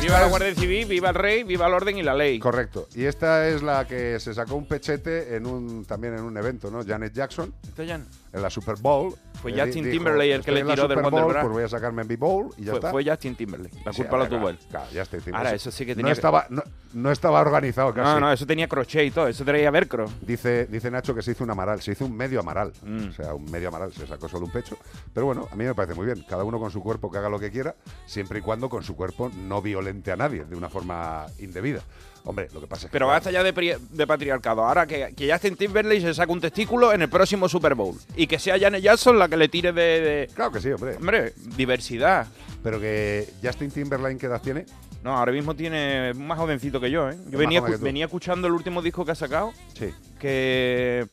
[0.00, 2.38] Viva la Guardia Civil, viva el rey, viva el orden y la ley.
[2.38, 2.88] Correcto.
[2.94, 6.70] Y esta es la que se sacó un pechete en un también en un evento,
[6.70, 6.84] ¿no?
[6.84, 7.52] Janet Jackson.
[7.62, 8.00] ¿Esto ya?
[8.32, 9.14] En la Super Bowl.
[9.40, 11.40] Fue Eh, Justin Timberlake el que "Estoy le tiró del Wonder Bowl, Bra".
[11.42, 12.90] Pues voy a sacarme en B-Bowl y ya Fue, está.
[12.90, 13.74] fue Justin Timberlake.
[13.86, 14.58] La Sí, culpa a la tuvo él.
[14.68, 15.56] claro, Justin Ahora, Timberlake.
[15.56, 18.06] eso sí que No tenía estaba, no, no estaba organizado casi.
[18.14, 19.28] No, no, eso tenía crochet y todo.
[19.28, 20.06] Eso traía velcro.
[20.20, 22.72] Dice, dice Nacho que se hizo un amaral, se hizo un medio amaral.
[22.82, 23.08] Mm.
[23.08, 24.76] O sea, un medio amaral, se sacó solo un pecho.
[25.14, 26.24] Pero bueno, a mí me parece muy bien.
[26.28, 27.74] Cada uno con su cuerpo que haga lo que quiera,
[28.06, 31.80] siempre y cuando con su cuerpo no violente a nadie de una forma indebida.
[32.24, 32.92] Hombre, lo que pasa es que.
[32.92, 34.62] Pero basta ya de, pri- de patriarcado.
[34.64, 37.96] Ahora que, que Justin Timberlake se saca un testículo en el próximo Super Bowl.
[38.16, 39.82] Y que sea Janet Jackson la que le tire de...
[40.00, 40.96] de- Claro que sí, hombre.
[40.96, 42.26] Hombre, diversidad.
[42.62, 44.66] Pero que Justin Timberlake, ¿qué edad tiene?
[45.02, 47.16] No, ahora mismo tiene más jovencito que yo, ¿eh?
[47.28, 49.52] Yo venía, escu- venía escuchando el último disco que ha sacado.
[49.74, 49.94] Sí.
[50.18, 51.06] Que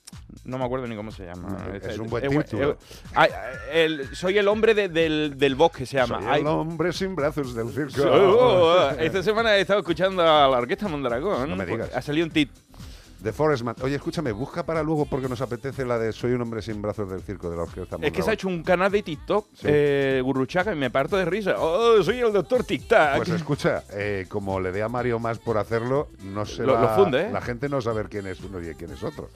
[0.43, 1.49] no me acuerdo ni cómo se llama.
[1.49, 2.77] No, es un buen título.
[4.13, 6.19] soy el hombre de- del, del bosque, se llama.
[6.19, 8.09] Soy Ay, el hombre sin brazos del circo.
[8.09, 11.49] Oh, oh, esta semana he estado escuchando a la orquesta Mondragón.
[11.49, 11.91] No me digas.
[11.93, 12.49] Ha salido un tit.
[13.23, 13.75] The Forest Man.
[13.81, 17.09] Oye, escúchame, busca para luego porque nos apetece la de Soy un hombre sin brazos
[17.09, 19.67] del circo de la orquesta Es que se ha hecho un canal de TikTok, Sí.
[19.69, 21.55] eh, y me parto de risa.
[21.57, 23.15] ¡Oh, soy el doctor TikTok!
[23.17, 26.81] Pues escucha, eh, como le dé a Mario más por hacerlo, no se Lo- va-
[26.81, 27.29] lo funde, ¿eh?
[27.31, 29.29] La gente no sabe quién es uno y quién es otro.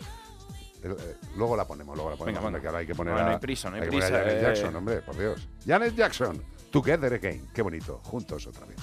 [0.83, 0.95] Eh,
[1.35, 2.37] luego la ponemos, luego la ponemos.
[2.41, 2.61] Venga, hombre, bueno.
[2.61, 4.27] que ahora hay que poner No, a, no hay prisa, no hay a prisa, Janet
[4.37, 4.41] eh.
[4.41, 5.47] Jackson, hombre, por Dios.
[5.65, 6.41] Janet Jackson,
[6.71, 7.47] Together Again.
[7.53, 8.77] Qué bonito, juntos otra vez.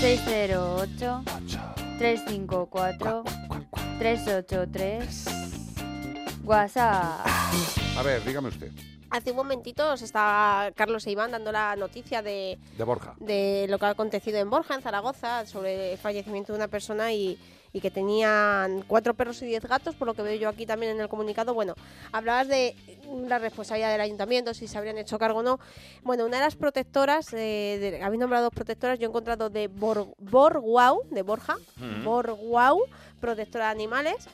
[0.00, 1.24] 608
[1.98, 3.22] 354
[3.98, 5.24] 383
[6.42, 7.26] WhatsApp.
[7.98, 8.72] A ver, dígame usted,
[9.10, 13.14] Hace un momentito os estaba Carlos e Iván dando la noticia de, de Borja.
[13.20, 17.12] de lo que ha acontecido en Borja, en Zaragoza, sobre el fallecimiento de una persona
[17.12, 17.36] y,
[17.72, 20.92] y que tenían cuatro perros y diez gatos, por lo que veo yo aquí también
[20.92, 21.54] en el comunicado.
[21.54, 21.74] Bueno,
[22.12, 22.74] hablabas de
[23.28, 25.60] la responsabilidad del ayuntamiento, si se habrían hecho cargo o no.
[26.02, 29.68] Bueno, una de las protectoras, eh, de- habéis nombrado dos protectoras, yo he encontrado de
[29.68, 31.56] Bor, Borguau, de Borja.
[32.04, 32.80] Borguau,
[33.20, 34.26] protectora de animales,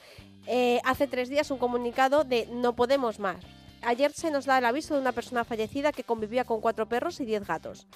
[0.47, 3.37] eh, hace tres días un comunicado de no podemos más.
[3.83, 7.21] Ayer se nos da el aviso de una persona fallecida que convivía con cuatro perros
[7.21, 7.87] y diez gatos.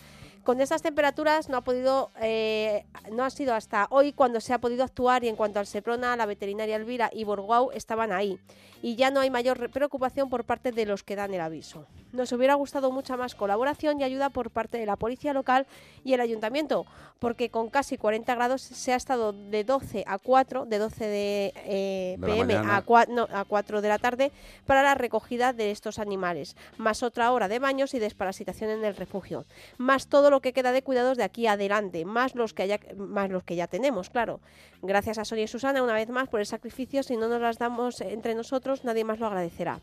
[0.44, 4.58] Con estas temperaturas no ha podido, eh, no ha sido hasta hoy cuando se ha
[4.58, 8.38] podido actuar y en cuanto al Seprona, la veterinaria Elvira y Borguau estaban ahí.
[8.82, 11.86] Y ya no hay mayor re- preocupación por parte de los que dan el aviso.
[12.12, 15.66] Nos hubiera gustado mucha más colaboración y ayuda por parte de la policía local
[16.02, 16.86] y el ayuntamiento,
[17.18, 21.52] porque con casi 40 grados se ha estado de 12 a 4, de 12 de,
[21.56, 24.32] eh, De pm a 4, no, a 4 de la tarde
[24.64, 28.96] para la recogida de estos animales, más otra hora de baños y desparasitación en el
[28.96, 29.44] refugio,
[29.76, 33.30] más todo lo que queda de cuidados de aquí adelante, más los que haya, más
[33.30, 34.40] los que ya tenemos, claro.
[34.82, 37.58] Gracias a Sonia y Susana una vez más por el sacrificio, si no nos las
[37.58, 39.80] damos entre nosotros, nadie más lo agradecerá.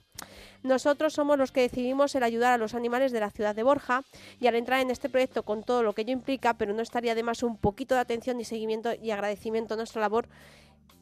[0.63, 4.03] Nosotros somos los que decidimos el ayudar a los animales de la ciudad de Borja
[4.39, 7.15] y al entrar en este proyecto con todo lo que ello implica, pero no estaría
[7.15, 10.27] de más un poquito de atención y seguimiento y agradecimiento a nuestra labor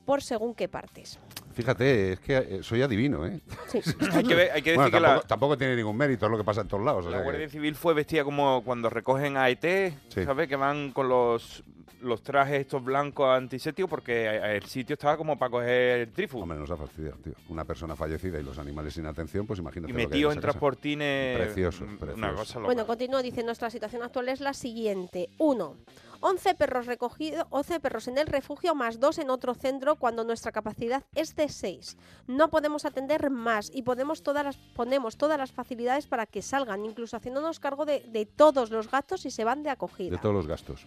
[0.06, 1.20] por según qué partes.
[1.56, 3.40] Fíjate, es que eh, soy adivino, ¿eh?
[3.68, 3.80] Sí.
[4.14, 6.32] Hay que, ver- hay que decir Bueno, que la, tampoco, tampoco tiene ningún mérito, es
[6.32, 7.06] lo que pasa en todos lados.
[7.06, 10.24] o la sea que- Guardia Civil fue vestida como cuando recogen a ET, Sí.
[10.26, 10.48] ¿sabes?
[10.50, 11.64] Que van con los,
[12.02, 16.42] los trajes estos blancos antisépticos porque el sitio estaba como para coger el trifus.
[16.42, 17.34] Hombre, nos ha fastidiado, tío.
[17.50, 19.92] Una persona fallecida y los animales sin atención, pues imagínate.
[19.92, 21.38] Y metido en transportines.
[21.38, 22.18] Precioso, mm, precioso.
[22.18, 22.68] Una cosa loca.
[22.68, 25.30] Bueno, continúo, dice, nuestra situación actual es la siguiente.
[25.38, 25.78] Uno,
[26.22, 30.52] 11 perros recogidos, 11 perros en el refugio más dos en otro centro cuando nuestra
[30.52, 31.98] capacidad es de 6.
[32.28, 36.86] No podemos atender más y podemos todas las, ponemos todas las facilidades para que salgan,
[36.86, 40.12] incluso haciéndonos cargo de, de todos los gastos y se van de acogida.
[40.12, 40.86] De todos los gastos.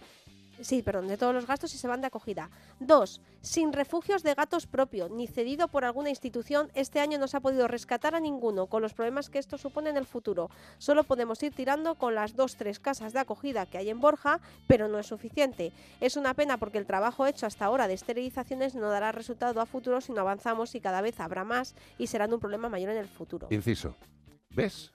[0.61, 2.49] Sí, perdón, de todos los gastos y se van de acogida.
[2.79, 7.37] Dos, sin refugios de gatos propio, ni cedido por alguna institución, este año no se
[7.37, 10.49] ha podido rescatar a ninguno, con los problemas que esto supone en el futuro.
[10.77, 14.41] Solo podemos ir tirando con las dos, tres casas de acogida que hay en Borja,
[14.67, 15.71] pero no es suficiente.
[16.01, 19.65] Es una pena porque el trabajo hecho hasta ahora de esterilizaciones no dará resultado a
[19.65, 22.97] futuro si no avanzamos y cada vez habrá más y serán un problema mayor en
[22.97, 23.47] el futuro.
[23.49, 23.95] Inciso.
[24.49, 24.91] ¿Ves?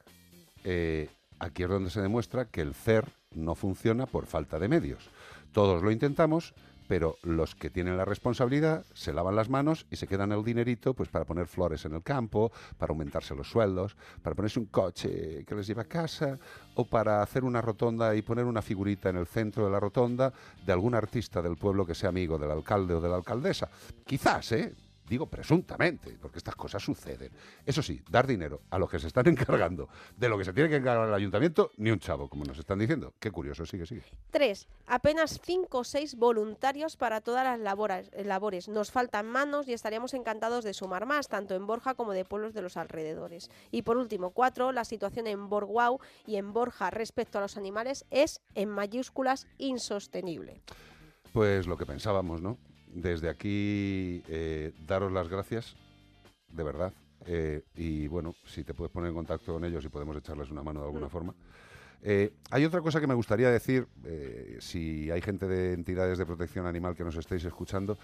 [0.65, 1.09] Eh,
[1.39, 5.09] aquí es donde se demuestra que el CER no funciona por falta de medios.
[5.55, 6.53] Todos lo intentamos,
[6.89, 10.95] pero los que tienen la responsabilidad se lavan las manos y se quedan el dinerito
[10.95, 15.45] pues para poner flores en el campo, para aumentarse los sueldos, para ponerse un coche
[15.47, 16.41] que les lleva a casa
[16.75, 20.33] o para hacer una rotonda y poner una figurita en el centro de la rotonda
[20.67, 23.71] de algún artista del pueblo que sea amigo del alcalde o de la alcaldesa.
[24.05, 24.75] Quizás, ¿eh?
[25.09, 27.31] Digo presuntamente, porque estas cosas suceden.
[27.67, 30.71] Eso sí, dar dinero a los que se están encargando de lo que se tiene
[30.71, 33.13] que encargar el ayuntamiento, ni un chavo, como nos están diciendo.
[33.21, 34.03] Qué curioso, sigue, sigue.
[34.31, 34.67] 3.
[34.87, 38.69] Apenas 5 o 6 voluntarios para todas las laboras- eh, labores.
[38.69, 42.55] Nos faltan manos y estaríamos encantados de sumar más, tanto en Borja como de pueblos
[42.55, 43.51] de los alrededores.
[43.71, 44.73] Y por último, 4.
[44.73, 50.63] La situación en Borguau y en Borja respecto a los animales es, en mayúsculas, insostenible.
[51.33, 52.57] Pues lo que pensábamos, ¿no?
[52.95, 55.75] Desde aquí, eh, daros las gracias,
[56.53, 56.93] de verdad.
[57.27, 60.63] Eh, y bueno, si te puedes poner en contacto con ellos y podemos echarles una
[60.63, 61.35] mano de alguna forma.
[62.03, 63.89] Eh, hay otra cosa que me gustaría decir,
[64.61, 67.99] si hay gente de entidades de protección animal que nos estéis escuchando,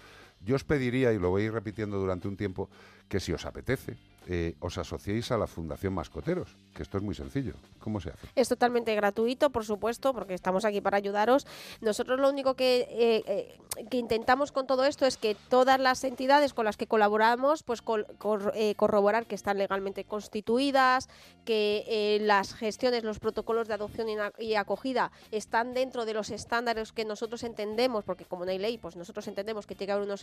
[0.45, 2.69] yo os pediría, y lo voy a ir repitiendo durante un tiempo,
[3.09, 3.95] que si os apetece,
[4.27, 7.53] eh, os asociéis a la Fundación Mascoteros, que esto es muy sencillo.
[7.79, 8.27] ¿Cómo se hace?
[8.35, 11.47] Es totalmente gratuito, por supuesto, porque estamos aquí para ayudaros.
[11.81, 13.57] Nosotros lo único que, eh, eh,
[13.89, 17.81] que intentamos con todo esto es que todas las entidades con las que colaboramos, pues
[17.81, 21.09] col- cor- corroborar que están legalmente constituidas,
[21.43, 24.07] que las gestiones, los protocolos de adopción
[24.37, 28.77] y, acogida están dentro de los estándares que nosotros entendemos, porque como no hay ley,
[28.77, 30.21] pues nosotros entendemos que tiene que haber unos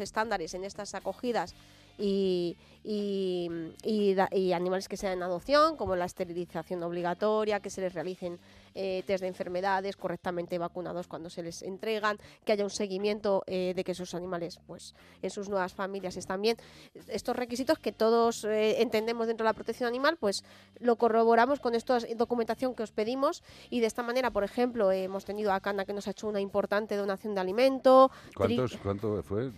[0.54, 1.54] en estas acogidas
[1.98, 8.38] y, y animales que sean en adopción, como la esterilización obligatoria, que se les realicen
[8.80, 13.72] eh, test de enfermedades correctamente vacunados cuando se les entregan, que haya un seguimiento eh,
[13.74, 16.56] de que esos animales pues en sus nuevas familias están bien.
[17.08, 20.44] Estos requisitos que todos eh, entendemos dentro de la protección animal, pues
[20.78, 25.04] lo corroboramos con esta documentación que os pedimos y de esta manera, por ejemplo, eh,
[25.04, 28.12] hemos tenido a Cana que nos ha hecho una importante donación de alimento.
[28.30, 29.50] Tri- ¿Cuántos, ¿Cuánto fue?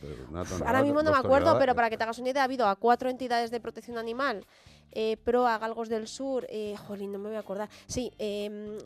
[0.66, 2.76] Ahora mismo no me acuerdo, pero para que te hagas una idea, ha habido a
[2.76, 4.46] cuatro entidades de protección animal,
[4.92, 7.68] eh, Proa, Galgos del Sur, eh, jolín, no me voy a acordar.
[7.86, 8.78] Sí, eh,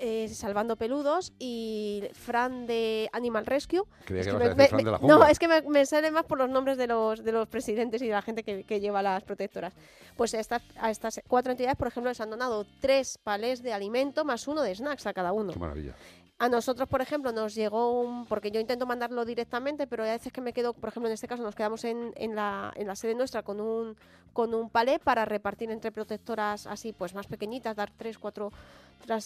[0.00, 3.82] eh, Salvando Peludos y Fran de Animal Rescue.
[4.04, 5.86] Creía Es que que ibas a me- Fran de la no, es que me, me
[5.86, 8.64] sale más por los nombres de los, de los presidentes y de la gente que,
[8.64, 9.72] que lleva las protectoras.
[10.16, 13.72] Pues a estas, a estas cuatro entidades, por ejemplo, les han donado tres palés de
[13.72, 15.52] alimento más uno de snacks a cada uno.
[15.52, 15.94] Qué maravilla.
[16.40, 18.24] A nosotros, por ejemplo, nos llegó un...
[18.24, 21.28] Porque yo intento mandarlo directamente, pero hay veces que me quedo, por ejemplo, en este
[21.28, 23.94] caso nos quedamos en, en la, en la sede nuestra con un,
[24.32, 28.52] con un palé para repartir entre protectoras así, pues más pequeñitas, dar 3, 4,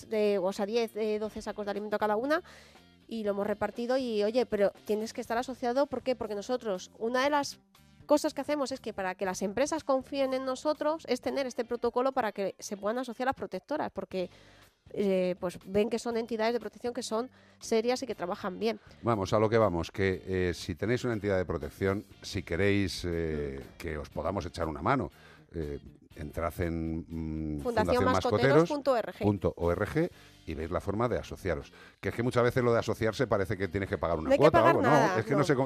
[0.08, 2.42] de, o sea, 10, eh, 12 sacos de alimento a cada una.
[3.06, 6.16] Y lo hemos repartido y, oye, pero tienes que estar asociado, ¿por qué?
[6.16, 7.60] Porque nosotros, una de las
[8.06, 11.64] cosas que hacemos es que para que las empresas confíen en nosotros es tener este
[11.64, 14.30] protocolo para que se puedan asociar las protectoras, porque
[14.92, 18.80] eh, pues ven que son entidades de protección que son serias y que trabajan bien.
[19.02, 23.04] Vamos, a lo que vamos, que eh, si tenéis una entidad de protección, si queréis
[23.04, 25.10] eh, que os podamos echar una mano,
[26.16, 30.10] entrad en mm, Fundacionmascoteros.org.
[30.46, 31.72] y veis la forma de asociaros.
[32.00, 34.36] Que es que muchas veces lo de asociarse parece que tienes que pagar una No
[34.36, 34.82] cuota o algo.
[34.82, 35.44] nada, no, es que no, no.
[35.44, 35.56] sé eh,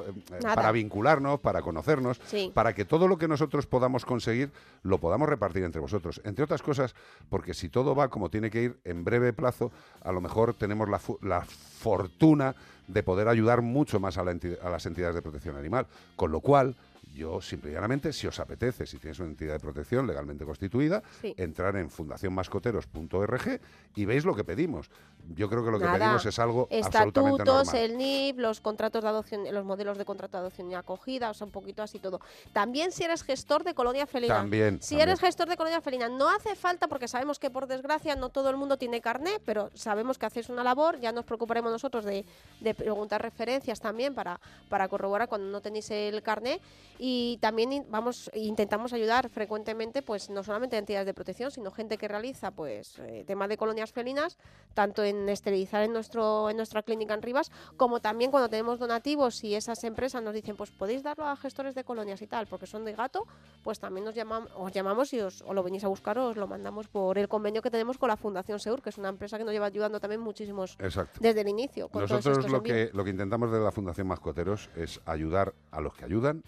[0.43, 0.55] Nada.
[0.55, 2.51] para vincularnos, para conocernos, Sí.
[2.55, 4.51] para que todo lo que nosotros podamos conseguir
[4.83, 6.21] lo podamos repartir entre vosotros.
[6.25, 6.95] Entre otras cosas,
[7.29, 9.73] porque si todo va como tiene que ir en breve plazo,
[10.03, 12.55] a lo mejor tenemos la, fu- la fortuna
[12.87, 15.87] de poder ayudar mucho más a, la enti- a las entidades de protección animal.
[16.17, 16.75] Con lo cual,
[17.19, 21.03] yo simple y llanamente, si os apetece, si tienes una entidad de protección legalmente constituida,
[21.21, 21.35] Sí.
[21.37, 23.61] entrar en fundacionmascoteros.org
[23.97, 24.91] y veis lo que pedimos.
[25.35, 25.99] Yo creo que lo que Nada.
[25.99, 27.77] pedimos es algo absolutamente Estatutos, normal.
[27.83, 31.35] el NIP, los contratos de adopción, los modelos de contrato de adopción y acogida, o
[31.35, 32.21] sea, un poquito así todo.
[32.53, 34.37] También si eres gestor de colonia felina.
[34.37, 35.09] También, Si también.
[35.11, 38.49] eres gestor de colonia felina, no hace falta, porque sabemos que por desgracia no todo
[38.51, 42.25] el mundo tiene carné, pero sabemos que hacéis una labor, ya nos preocuparemos nosotros de,
[42.61, 46.61] de preguntar referencias también para, para corroborar cuando no tenéis el carné.
[47.01, 51.97] Y también vamos, intentamos ayudar frecuentemente, pues no solamente a entidades de protección, sino gente
[51.97, 54.37] que realiza pues eh, temas de colonias felinas,
[54.75, 59.43] tanto en esterilizar en nuestro en nuestra clínica en Rivas, como también cuando tenemos donativos
[59.45, 62.67] y esas empresas nos dicen, pues podéis darlo a gestores de colonias y tal, porque
[62.67, 63.27] son de gato,
[63.63, 64.15] pues también nos
[64.57, 67.29] os llamamos y os, o lo venís a buscar o os lo mandamos por el
[67.29, 70.01] convenio que tenemos con la Fundación Seur, que es una empresa que nos lleva ayudando
[70.01, 71.21] también muchísimos Exacto.
[71.23, 71.89] desde el inicio.
[71.89, 75.95] Con Nosotros lo que, lo que intentamos desde la Fundación Mascoteros es ayudar a los
[75.95, 76.43] que ayudan,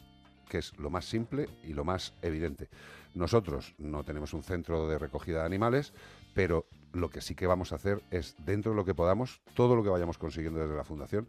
[0.49, 2.69] que es lo más simple y lo más evidente.
[3.15, 5.93] Nosotros no tenemos un centro de recogida de animales,
[6.35, 9.77] pero lo que sí que vamos a hacer es, dentro de lo que podamos, todo
[9.77, 11.29] lo que vayamos consiguiendo desde la Fundación,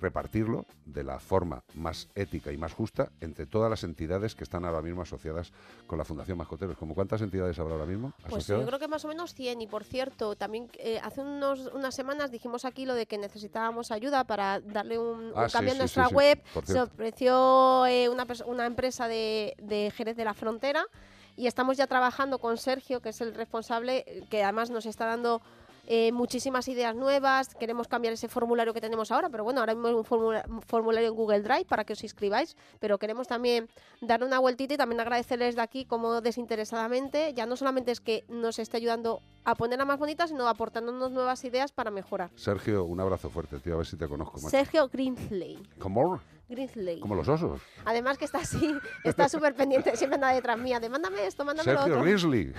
[0.00, 4.64] repartirlo de la forma más ética y más justa entre todas las entidades que están
[4.64, 5.52] ahora mismo asociadas
[5.86, 6.76] con la Fundación Mascoteros.
[6.76, 8.62] ¿Como cuántas entidades habrá ahora mismo Pues asociadas?
[8.62, 11.94] yo creo que más o menos 100 y por cierto, también eh, hace unos, unas
[11.94, 15.76] semanas dijimos aquí lo de que necesitábamos ayuda para darle un, Ah, sí, cambio sí,
[15.76, 16.42] en nuestra sí, sí, web.
[16.64, 20.84] Se ofreció eh, una, una empresa de, de Jerez de la Frontera
[21.36, 25.40] y estamos ya trabajando con Sergio, que es el responsable, que además nos está dando
[25.88, 27.54] eh, muchísimas ideas nuevas.
[27.56, 30.62] Queremos cambiar ese formulario que tenemos ahora, pero bueno, ahora mismo es un formula- un
[30.62, 33.68] formulario en Google Drive para que os inscribáis, pero queremos también
[34.00, 38.24] darle una vueltita y también agradecerles de aquí como desinteresadamente, ya no solamente es que
[38.28, 42.30] nos esté ayudando a ponerla más bonita, sino aportándonos nuevas ideas para mejorar.
[42.36, 44.50] Sergio, un abrazo fuerte, tío, a ver si te conozco más.
[44.52, 45.58] Sergio Grinsley.
[45.80, 46.20] ¿Cómo?
[46.48, 47.00] Grinsley.
[47.00, 47.60] Como los osos.
[47.84, 48.74] Además que está así,
[49.04, 52.04] está súper pendiente, siempre anda detrás mía, de mándame esto, mándame lo Sergio otro.
[52.04, 52.52] Grizzly.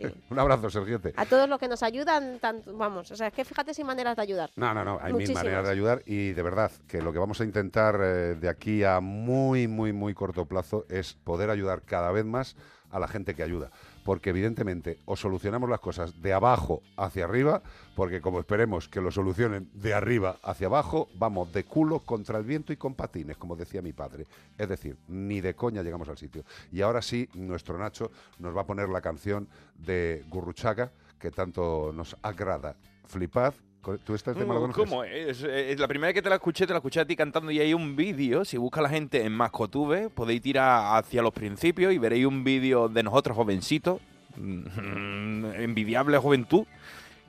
[0.30, 1.12] un abrazo, Sergiote.
[1.16, 4.16] A todos los que nos ayudan, tanto, vamos, o sea, es que fíjate si maneras
[4.16, 4.50] de ayudar.
[4.56, 7.40] No, no, no, hay mil maneras de ayudar y de verdad que lo que vamos
[7.40, 12.10] a intentar eh, de aquí a muy, muy, muy corto plazo es poder ayudar cada
[12.12, 12.56] vez más
[12.90, 13.70] a la gente que ayuda.
[14.04, 17.62] Porque evidentemente o solucionamos las cosas de abajo hacia arriba,
[17.94, 22.44] porque como esperemos que lo solucionen de arriba hacia abajo, vamos de culo contra el
[22.44, 24.26] viento y con patines, como decía mi padre.
[24.56, 26.44] Es decir, ni de coña llegamos al sitio.
[26.72, 31.92] Y ahora sí, nuestro Nacho nos va a poner la canción de Gurruchaga, que tanto
[31.94, 32.76] nos agrada.
[33.06, 33.54] Flipad.
[34.04, 34.84] ¿Tú este tema lo Uh, conoces?
[34.90, 35.78] ¿Cómo es?
[35.78, 37.72] La primera vez que te la escuché, te la escuché a ti cantando y hay
[37.74, 38.44] un vídeo.
[38.44, 42.88] Si busca la gente en Mascotube, podéis tirar hacia los principios y veréis un vídeo
[42.88, 44.00] de nosotros jovencitos.
[44.36, 46.64] mm, Envidiable juventud.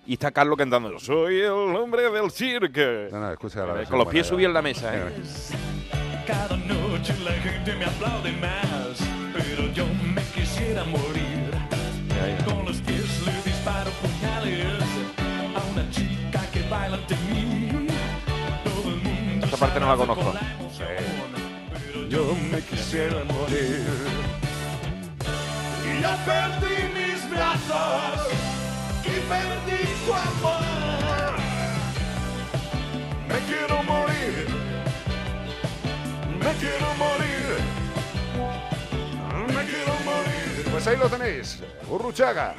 [0.06, 2.82] Y está Carlos cantando, soy el hombre del circo.
[3.12, 5.12] No, no, escucha la Eh, Con los pies subidos en la mesa, ¿eh?
[6.26, 9.00] Cada noche la gente me aplaude más,
[9.32, 11.30] pero yo me quisiera morir.
[12.46, 14.81] Con los pies le disparo puñales
[19.44, 20.34] Esta parte no la conozco.
[21.70, 23.86] pero yo me quisiera morir.
[25.84, 28.28] Y yo perdí mis brazos
[29.04, 31.34] y perdí tu amor.
[33.28, 34.48] Me quiero morir.
[36.40, 37.48] Me quiero morir.
[39.48, 40.70] Me quiero morir.
[40.72, 42.56] Pues ahí lo tenéis, Urruchaga.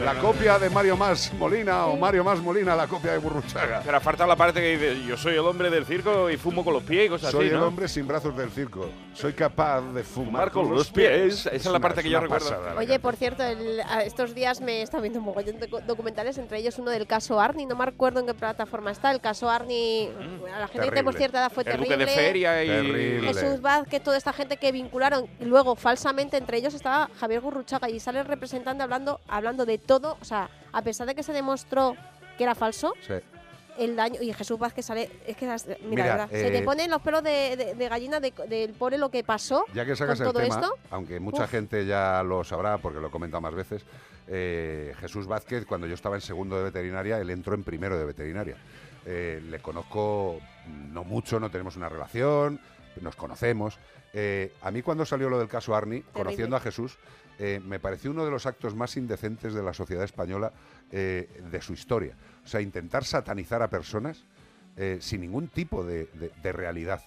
[0.00, 3.82] La copia de Mario Más Molina o Mario Más Molina, la copia de Burruchaga.
[3.84, 6.74] Pero falta la parte que dice, yo soy el hombre del circo y fumo con
[6.74, 7.66] los pies y cosas Soy así, el ¿no?
[7.68, 8.88] hombre sin brazos del circo.
[9.14, 11.46] Soy capaz de fumar, Fumar con los pies.
[11.46, 12.48] Esa es la una- parte que yo recuerdo.
[12.50, 15.66] pasada, Oye, por cierto, el- a- estos días me he estado viendo un mogollón de
[15.86, 19.12] documentales, entre ellos uno del caso Arni, no me acuerdo en qué plataforma está.
[19.12, 20.08] El caso Arni,
[20.54, 21.18] a la gente que tenemos Terrible.
[21.18, 22.06] cierta edad fue El duque terrible.
[22.06, 23.34] de feria y- Terrible.
[23.34, 25.26] Jesús Vázquez, toda esta gente que vincularon.
[25.38, 29.78] Y luego, falsamente, entre ellos estaba Javier Gurruchaga y sale el representante hablando, hablando de
[29.86, 30.16] todo.
[30.20, 31.96] O sea, a pesar de que se demostró
[32.38, 33.14] que era falso, Sí.
[33.78, 34.20] el daño.
[34.22, 35.10] Y Jesús Vázquez sale.
[35.26, 35.46] Es que,
[35.84, 38.98] mira, de se te eh, ponen los pelos de, de- de gallina de- del pobre
[38.98, 39.64] lo que pasó.
[39.74, 40.74] Ya que sacas con el todo tema, esto.
[40.90, 41.50] aunque mucha Uf.
[41.50, 43.84] gente ya lo sabrá porque lo he comentado más veces,
[44.28, 48.04] eh, Jesús Vázquez, cuando yo estaba en segundo de veterinaria, él entró en primero de
[48.04, 48.56] veterinaria.
[49.04, 52.60] Eh, le conozco mm, no mucho, no tenemos una relación,
[53.00, 53.78] nos conocemos.
[54.14, 56.98] Eh, a mí cuando salió lo del caso Arni, conociendo a Jesús,
[57.44, 60.52] eh, me pareció uno de los actos más indecentes de la sociedad española
[60.92, 62.14] eh, de su historia.
[62.44, 64.24] O sea, intentar satanizar a personas
[64.76, 67.02] eh, sin ningún tipo de, de- de realidad.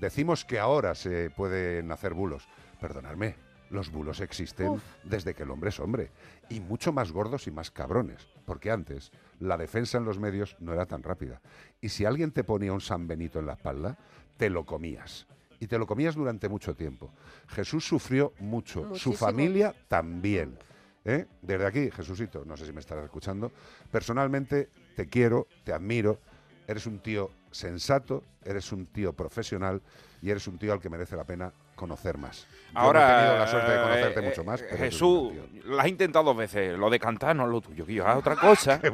[0.00, 2.48] Decimos que ahora se pueden hacer bulos.
[2.80, 3.36] Perdonadme,
[3.70, 4.82] los bulos existen Uf.
[5.04, 6.10] desde que el hombre es hombre.
[6.48, 8.26] Y mucho más gordos y más cabrones.
[8.44, 11.40] Porque antes la defensa en los medios no era tan rápida.
[11.80, 13.96] Y si alguien te ponía un San Benito en la espalda,
[14.36, 15.28] te lo comías.
[15.60, 17.12] Y te lo comías durante mucho tiempo.
[17.48, 18.94] Jesús sufrió mucho.
[18.94, 20.58] Su familia también.
[21.04, 21.26] ¿eh?
[21.40, 23.52] Desde aquí, Jesucito, no sé si me estarás escuchando,
[23.90, 26.20] personalmente te quiero, te admiro,
[26.66, 29.82] eres un tío sensato, eres un tío profesional
[30.20, 32.46] y eres un tío al que merece la pena conocer más.
[32.72, 35.32] Yo Ahora, no he tenido la suerte de conocerte eh, mucho más, eh, pero Jesús,
[35.64, 36.76] lo has intentado dos veces.
[36.78, 38.80] Lo de cantar no es lo tuyo, que yo haz otra cosa.
[38.82, 38.88] Qué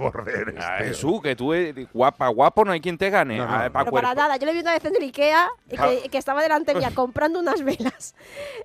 [0.59, 0.87] Ah, tío.
[0.87, 3.39] Jesús, que tú eres guapa, guapo, no hay quien te gane.
[3.39, 3.73] No, no, Ah, no.
[3.73, 5.49] pa' Pero para nada, yo le vi una vez en el Ikea
[5.79, 5.89] Ah.
[6.03, 8.15] que, que estaba delante mía comprando unas velas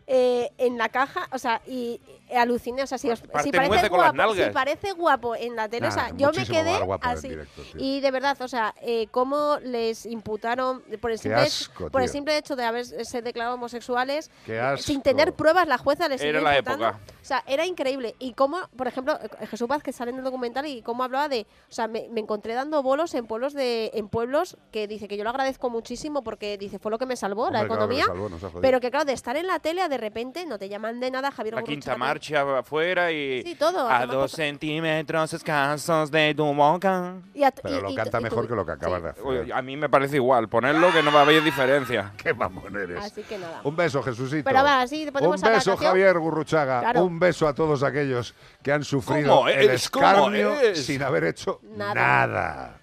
[0.06, 1.99] eh, en la caja, o sea, y
[2.35, 5.91] aluciné, o sea, si, os- si parece guapo, si parece guapo en la tele, o
[5.91, 7.30] sea, yo me quedé así.
[7.30, 12.02] directo, y de verdad, o sea, eh, cómo les imputaron por el simple, asco, por
[12.02, 14.06] el simple hecho de haberse declarado homosexuales,
[14.45, 16.99] Qué sin tener pruebas, la jueza les Era la época.
[17.21, 18.15] O sea, era increíble.
[18.19, 21.45] Y cómo, por ejemplo, eh, Jesús Vázquez sale en el documental y cómo hablaba de.
[21.69, 25.17] O sea, me, me encontré dando bolos en pueblos de en pueblos que dice que
[25.17, 28.05] yo lo agradezco muchísimo porque dice fue lo que me salvó, la claro que economía.
[28.05, 31.11] salvó, pero que claro, de estar en la tele, de repente no te llaman de
[31.11, 33.41] nada, Javier La quinta marcha afuera y.
[33.43, 37.15] Sí, todo, a dos centímetros escasos de tu boca.
[37.34, 39.23] Y a- Pero y- lo y- canta y mejor que lo que acabas de hacer.
[39.23, 40.47] Uy, A mí me parece igual.
[40.47, 42.13] Ponerlo que no va a haber diferencia.
[42.23, 42.99] Qué mamón eres.
[43.03, 43.61] Así que nada.
[43.63, 44.44] Un beso, Jesucito.
[44.45, 45.78] Pero va, sí, ponemos Un a la beso.
[45.78, 46.80] Javier Gurruchaga.
[46.82, 47.03] Claro.
[47.06, 50.86] Un beso a todos aquellos que han sufrido ¿Cómo el escarnio es?
[50.86, 51.94] sin haber hecho Nada.
[51.94, 52.78] nada.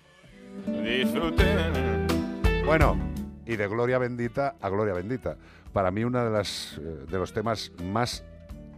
[0.66, 2.06] Disfruten.
[2.64, 2.96] Bueno,
[3.46, 5.36] y de gloria bendita a gloria bendita.
[5.72, 8.22] Para mí uno de, las, eh, de los temas más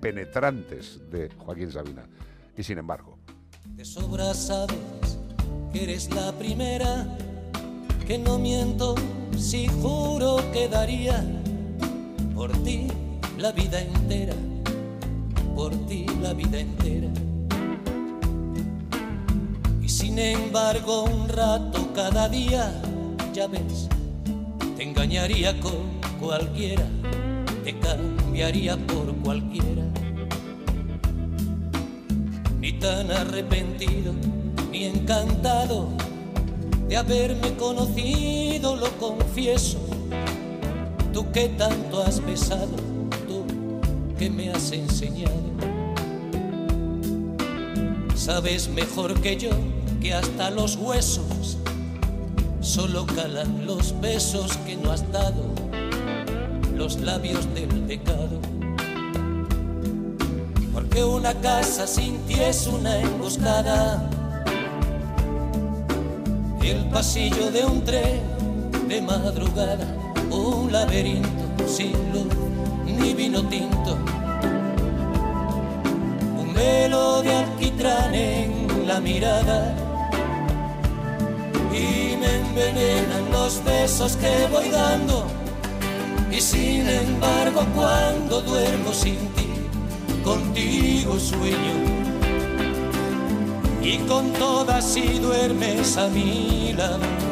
[0.01, 2.05] penetrantes de Joaquín Sabina.
[2.57, 3.19] Y sin embargo,
[3.65, 4.77] De sobra sabes
[5.73, 7.07] que eres la primera,
[8.07, 8.95] que no miento
[9.37, 11.23] si juro que daría
[12.37, 12.87] por ti
[13.39, 14.35] la vida entera,
[15.57, 17.09] por ti la vida entera.
[19.83, 22.71] Y sin embargo un rato cada día,
[23.33, 23.89] ya ves,
[24.77, 26.87] te engañaría con cualquiera,
[27.65, 29.83] te cambiaría por cualquiera
[32.61, 34.13] ni tan arrepentido,
[34.73, 35.89] ni encantado
[36.89, 39.86] de haberme conocido, lo confieso.
[41.17, 42.77] Tú que tanto has besado,
[43.27, 43.43] tú
[44.19, 45.33] que me has enseñado.
[48.15, 49.49] Sabes mejor que yo
[49.99, 51.57] que hasta los huesos
[52.61, 55.43] solo calan los besos que no has dado,
[56.75, 58.39] los labios del pecado.
[60.75, 64.07] Porque una casa sin ti es una emboscada.
[66.63, 68.21] El pasillo de un tren
[68.87, 69.96] de madrugada,
[70.31, 72.27] un laberinto sin luz
[72.85, 73.99] ni vino tinto.
[76.39, 79.75] Un velo de alquitrán en la mirada.
[81.73, 85.27] Y me envenenan los besos que voy dando.
[86.31, 89.47] Y sin embargo cuando duermo sin ti
[90.25, 91.97] contigo sueño
[93.81, 97.26] y con todas si duermes a mi lado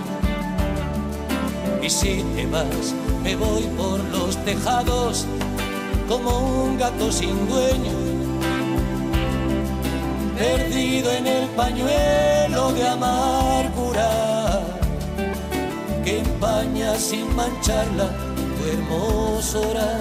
[1.85, 5.27] y si te vas me voy por los tejados
[6.09, 7.93] como un gato sin dueño
[10.35, 14.11] perdido en el pañuelo de amargura
[16.05, 18.09] que empaña sin mancharla
[18.57, 20.01] tu hermosura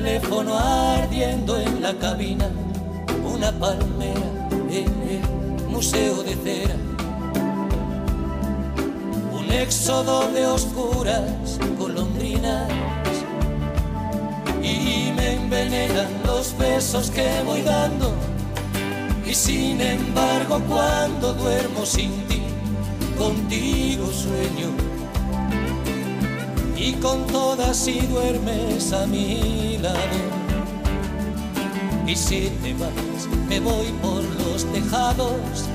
[0.00, 2.48] teléfono ardiendo en la cabina,
[3.36, 4.28] una palmera
[4.70, 6.76] en el museo de cera,
[9.38, 12.68] un éxodo de oscuras golondrinas
[14.62, 18.14] y me envenenan los besos que voy dando.
[19.26, 22.40] Y sin embargo, cuando duermo sin ti,
[23.18, 24.91] contigo sueño.
[26.84, 30.18] Y con todas si duermes a mi lado.
[32.08, 35.68] Y si te vas, me voy por los tejados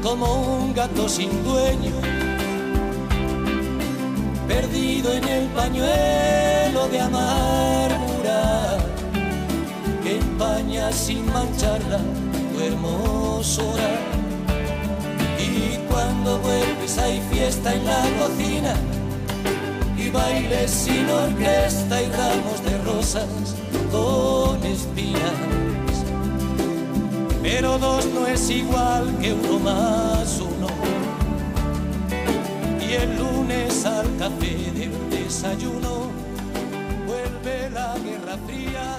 [0.00, 1.90] como un gato sin dueño
[4.46, 8.78] perdido en el pañuelo de amargura
[10.04, 11.98] que empaña sin mancharla
[12.52, 13.90] tu hermosura.
[15.36, 18.93] Y cuando vuelves hay fiesta en la cocina
[20.14, 23.28] y bailes sin orquesta y ramos de rosas
[23.90, 25.32] con espinas.
[27.42, 30.68] Pero dos no es igual que uno más uno
[32.80, 36.10] y el lunes al café del desayuno
[37.06, 38.93] vuelve la guerra fría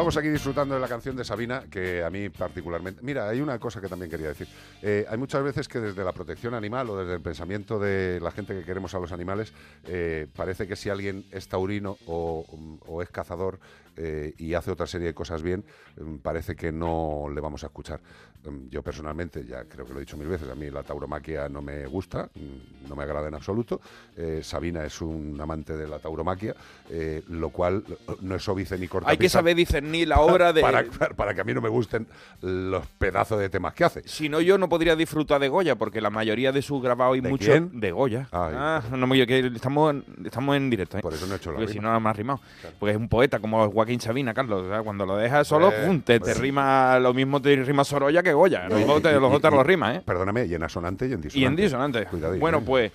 [0.00, 3.02] Estábamos aquí disfrutando de la canción de Sabina, que a mí particularmente...
[3.02, 4.48] Mira, hay una cosa que también quería decir.
[4.80, 8.30] Eh, hay muchas veces que desde la protección animal o desde el pensamiento de la
[8.30, 9.52] gente que queremos a los animales,
[9.84, 13.60] eh, parece que si alguien es taurino o, es cazador
[13.94, 15.66] eh, y hace otra serie de cosas bien,
[16.00, 18.00] mm, parece que no le vamos a escuchar.
[18.44, 21.48] Mm, Yo personalmente, ya creo que lo he dicho mil veces, a mí la tauromaquia
[21.48, 23.80] no me gusta, mm, no me agrada en absoluto.
[24.16, 26.54] Eh, Sabina es un amante de la tauromaquia,
[26.88, 27.84] eh, lo cual
[28.22, 30.60] no es óbice ni corta Hay que saber discernir la obra de...
[30.62, 30.84] para,
[31.16, 32.06] para que a mí no me gusten
[32.40, 34.02] los pedazos de temas que hace.
[34.08, 37.20] Si no, yo no podría disfrutar de Goya, porque la mayoría de sus grabados y
[37.20, 38.28] ¿De muchos de Goya.
[38.32, 38.54] Ay.
[38.56, 40.96] Ah, no me que estamos, en- estamos en directo.
[40.98, 41.02] ¿eh?
[41.02, 42.40] Por eso no he hecho la Porque si no, me ha rimado.
[42.78, 44.62] Porque es un poeta como Joaquín Sabina, Carlos.
[44.64, 47.54] o sea, cuando lo dejas solo, Eh, pum, te, te pues- rima lo mismo te
[47.56, 48.68] rima Sorolla que Goya.
[48.68, 50.02] Los dos te, los dos te lo rimas, ¿eh?
[50.04, 51.38] Perdóname, y en asonante y en disonante.
[51.38, 52.06] Y en disonante.
[52.06, 52.62] Cuidadín, Bueno, ¿eh?
[52.66, 52.92] pues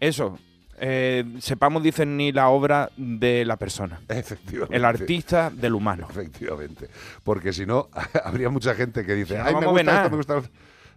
[0.00, 0.38] eso.
[0.80, 4.00] eh, sepamos discernir la obra de la persona.
[4.08, 4.76] Efectivamente.
[4.76, 6.06] El artista del humano.
[6.10, 6.88] Efectivamente.
[7.22, 7.88] Porque si no,
[8.24, 9.98] habría mucha gente que dice, Si no ay, me gusta nada".
[10.00, 10.50] esto, me gusta lo otro".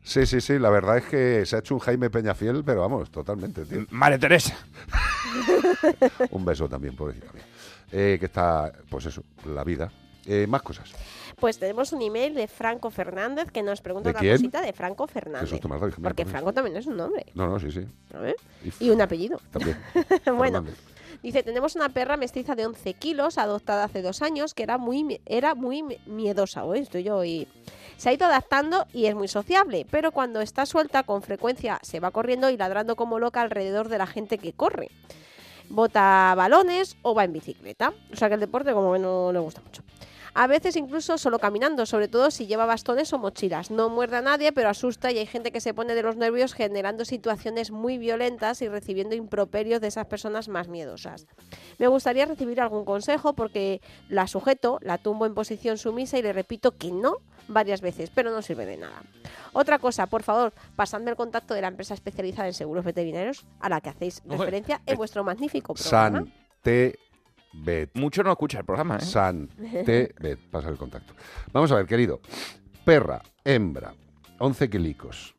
[0.05, 3.09] Sí, sí, sí, la verdad es que se ha hecho un Jaime Peñafiel, pero vamos,
[3.09, 3.85] totalmente, tío.
[3.91, 4.53] Madre Teresa.
[6.31, 7.43] un beso también, pobrecita mía.
[7.91, 9.23] Eh, que está, pues eso,
[9.53, 9.89] la vida.
[10.25, 10.91] Eh, más cosas.
[11.43, 14.37] Pues tenemos un email de Franco Fernández que nos pregunta ¿De una quién?
[14.37, 15.51] cosita de Franco Fernández.
[15.51, 17.25] hija mía, Porque por Franco también es un nombre.
[17.35, 17.85] No, no, sí, sí.
[18.13, 18.37] A ver.
[18.79, 19.41] Y Y un apellido.
[19.51, 19.77] También.
[20.37, 20.77] bueno, Fernández.
[21.21, 25.19] dice, tenemos una perra mestiza de 11 kilos, adoptada hace dos años, que era muy,
[25.25, 26.63] era muy mi- miedosa.
[26.63, 27.45] Hoy estoy yo y...
[27.97, 31.99] Se ha ido adaptando y es muy sociable, pero cuando está suelta con frecuencia se
[31.99, 34.91] va corriendo y ladrando como loca alrededor de la gente que corre.
[35.69, 37.93] Bota balones o va en bicicleta.
[38.13, 39.83] O sea que el deporte como que no le gusta mucho.
[40.35, 43.69] A veces incluso solo caminando, sobre todo si lleva bastones o mochilas.
[43.69, 46.53] No muerde a nadie, pero asusta y hay gente que se pone de los nervios
[46.53, 51.27] generando situaciones muy violentas y recibiendo improperios de esas personas más miedosas.
[51.77, 56.33] Me gustaría recibir algún consejo porque la sujeto, la tumbo en posición sumisa y le
[56.33, 59.03] repito que no varias veces, pero no sirve de nada.
[59.53, 63.69] Otra cosa, por favor, pasadme el contacto de la empresa especializada en seguros veterinarios a
[63.69, 66.19] la que hacéis referencia en vuestro magnífico programa.
[66.19, 66.97] San T.
[67.53, 67.91] Bet.
[67.95, 69.01] Mucho no escucha el programa, ¿eh?
[69.01, 70.15] San T.
[70.19, 70.39] Bet.
[70.49, 71.13] Pasa el contacto.
[71.51, 72.19] Vamos a ver, querido.
[72.83, 73.93] Perra, hembra,
[74.39, 75.35] 11 kilicos.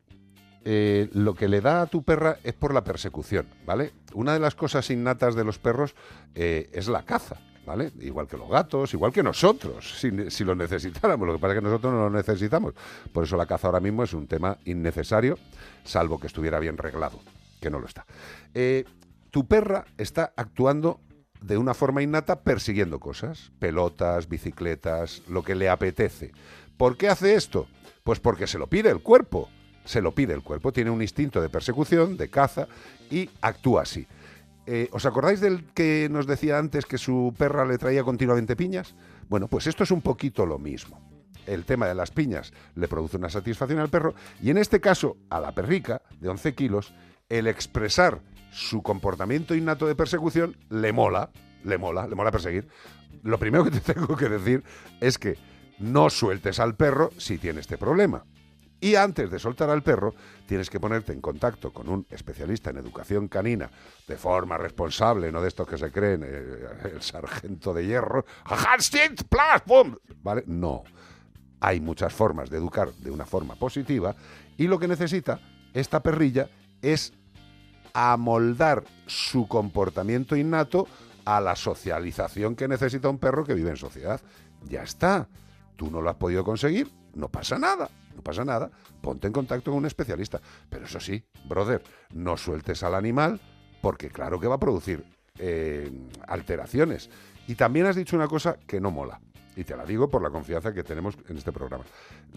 [0.66, 3.92] Eh, lo que le da a tu perra es por la persecución, ¿vale?
[4.14, 5.94] Una de las cosas innatas de los perros
[6.34, 7.36] eh, es la caza,
[7.66, 7.92] ¿vale?
[8.00, 11.26] Igual que los gatos, igual que nosotros, si, si lo necesitáramos.
[11.26, 12.72] Lo que pasa es que nosotros no lo necesitamos.
[13.12, 15.38] Por eso la caza ahora mismo es un tema innecesario,
[15.84, 17.20] salvo que estuviera bien reglado,
[17.60, 18.06] que no lo está.
[18.54, 18.84] Eh,
[19.30, 21.00] tu perra está actuando
[21.46, 26.32] de una forma innata persiguiendo cosas, pelotas, bicicletas, lo que le apetece.
[26.78, 27.68] ¿Por qué hace esto?
[28.02, 29.48] Pues porque se lo pide el cuerpo.
[29.84, 32.66] se lo pide el cuerpo, tiene un instinto de persecución, de caza
[33.10, 34.06] y actúa así.
[34.64, 38.94] Eh, ¿Os acordáis del que nos decía antes que su perra le traía continuamente piñas?
[39.28, 40.98] Bueno, pues esto es un poquito lo mismo.
[41.44, 45.18] El tema de las piñas le produce una satisfacción al perro y en este caso
[45.28, 46.94] a la perrica de 11 kilos,
[47.28, 48.20] el expresar
[48.50, 51.30] su comportamiento innato de persecución le mola,
[51.64, 52.68] le mola, le mola perseguir.
[53.22, 54.62] Lo primero que te tengo que decir
[55.00, 55.36] es que
[55.78, 58.24] no sueltes al perro si tiene este problema.
[58.80, 60.14] Y antes de soltar al perro,
[60.46, 63.70] tienes que ponerte en contacto con un especialista en educación canina
[64.06, 68.26] de forma responsable, no de estos que se creen eh, el sargento de hierro.
[70.22, 70.44] ¿Vale?
[70.46, 70.84] No.
[71.60, 74.14] Hay muchas formas de educar de una forma positiva
[74.58, 75.40] y lo que necesita
[75.72, 76.50] esta perrilla
[76.92, 77.12] es
[77.92, 80.86] amoldar su comportamiento innato
[81.24, 84.20] a la socialización que necesita un perro que vive en sociedad.
[84.68, 85.28] Ya está.
[85.76, 88.70] Tú no lo has podido conseguir, no pasa nada, no pasa nada.
[89.00, 90.40] Ponte en contacto con un especialista.
[90.68, 91.82] Pero eso sí, brother,
[92.12, 93.40] no sueltes al animal
[93.80, 95.04] porque claro que va a producir
[95.38, 95.90] eh,
[96.26, 97.10] alteraciones.
[97.46, 99.20] Y también has dicho una cosa que no mola.
[99.56, 101.84] Y te la digo por la confianza que tenemos en este programa.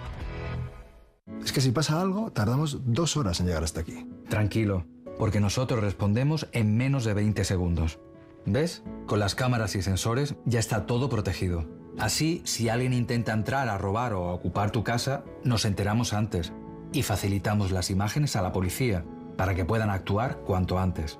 [1.43, 4.05] Es que si pasa algo, tardamos dos horas en llegar hasta aquí.
[4.29, 4.85] Tranquilo,
[5.17, 7.99] porque nosotros respondemos en menos de 20 segundos.
[8.45, 8.83] ¿Ves?
[9.05, 11.65] Con las cámaras y sensores ya está todo protegido.
[11.99, 16.53] Así, si alguien intenta entrar a robar o a ocupar tu casa, nos enteramos antes
[16.93, 19.03] y facilitamos las imágenes a la policía
[19.37, 21.19] para que puedan actuar cuanto antes.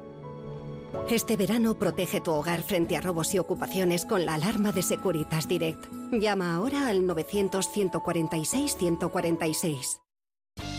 [1.09, 5.47] Este verano protege tu hogar frente a robos y ocupaciones con la alarma de Securitas
[5.47, 5.85] Direct.
[6.11, 9.99] Llama ahora al 900-146-146.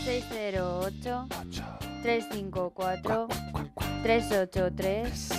[0.05, 1.27] 608
[2.01, 3.27] 354
[4.03, 5.29] 383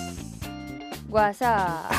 [1.09, 1.91] WhatsApp.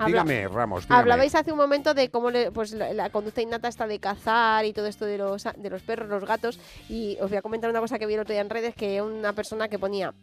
[0.00, 1.00] Habla- Dígame, Ramos, dígame.
[1.00, 4.64] Hablabais hace un momento de cómo le- pues, la, la conducta innata está de cazar
[4.64, 6.60] y todo esto de los, de los perros, los gatos.
[6.88, 9.02] Y os voy a comentar una cosa que vi el otro día en redes, que
[9.02, 10.14] una persona que ponía...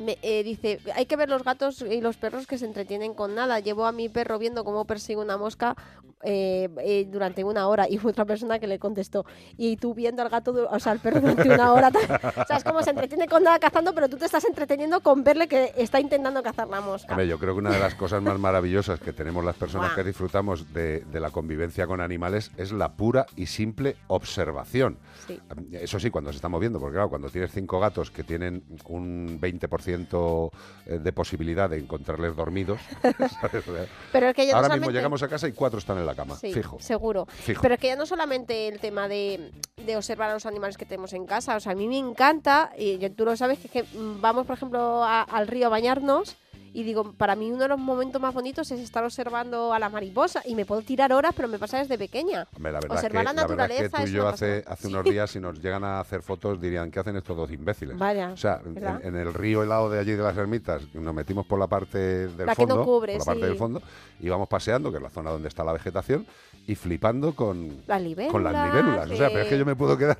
[0.00, 3.34] me- eh, dice, hay que ver los gatos y los perros que se entretienen con
[3.34, 3.60] nada.
[3.60, 5.76] Llevo a mi perro viendo cómo persigue una mosca
[6.22, 9.24] eh, eh, durante una hora y fue otra persona que le contestó,
[9.56, 11.88] y tú viendo al gato, o sea, al perro durante una hora.
[12.36, 15.24] o sea, es como se entretiene con nada cazando, pero tú te estás entreteniendo con
[15.24, 17.12] verle que está intentando cazar la mosca.
[17.12, 20.04] Hombre, yo creo que una de las cosas más maravillosas que tenemos las personas que
[20.04, 24.98] disfrutamos de, de la convivencia con animales es la pura y simple observación.
[25.26, 25.40] Sí.
[25.72, 29.40] Eso sí, cuando se está moviendo, porque claro, cuando tienes cinco gatos que tienen un
[29.40, 30.50] 20%
[30.86, 32.80] de posibilidad de encontrarles dormidos,
[33.40, 33.64] ¿sabes?
[34.12, 36.52] Pero es que ahora mismo llegamos a casa y cuatro están en la cama, Sí,
[36.52, 36.78] fijo.
[36.80, 37.26] Seguro.
[37.26, 37.62] Fijo.
[37.62, 39.50] Pero es que ya no solamente el tema de,
[39.84, 41.56] de observar a los animales que tenemos en casa.
[41.56, 44.46] O sea, a mí me encanta, y tú lo sabes, que, es que, mm, vamos,
[44.46, 46.36] por ejemplo, a- al río a bañarnos
[46.72, 49.88] Y digo, para mí uno de los momentos más bonitos es estar observando a la
[49.88, 50.42] mariposa.
[50.44, 52.46] Y me puedo tirar horas, pero me pasa desde pequeña.
[52.54, 54.30] Hombre, la verdad, Observar que, la la verdad es que naturaleza tú y yo una
[54.30, 57.98] hace, unos días, si nos llegan a hacer fotos, dirían, ¿qué hacen estos dos imbéciles?
[57.98, 58.60] Vaya, o sea,
[59.02, 62.46] en, el río helado de allí de las ermitas, nos metimos por la parte del
[62.46, 63.46] La que no fondo, cubre, por la parte sí.
[63.48, 63.82] del fondo,
[64.20, 66.26] íbamos paseando, que es la zona donde está la vegetación,
[66.66, 68.32] y flipando con, Las libélulas.
[68.32, 69.10] con las libélulas.
[69.10, 70.18] O sea, pero es que yo me puedo quedar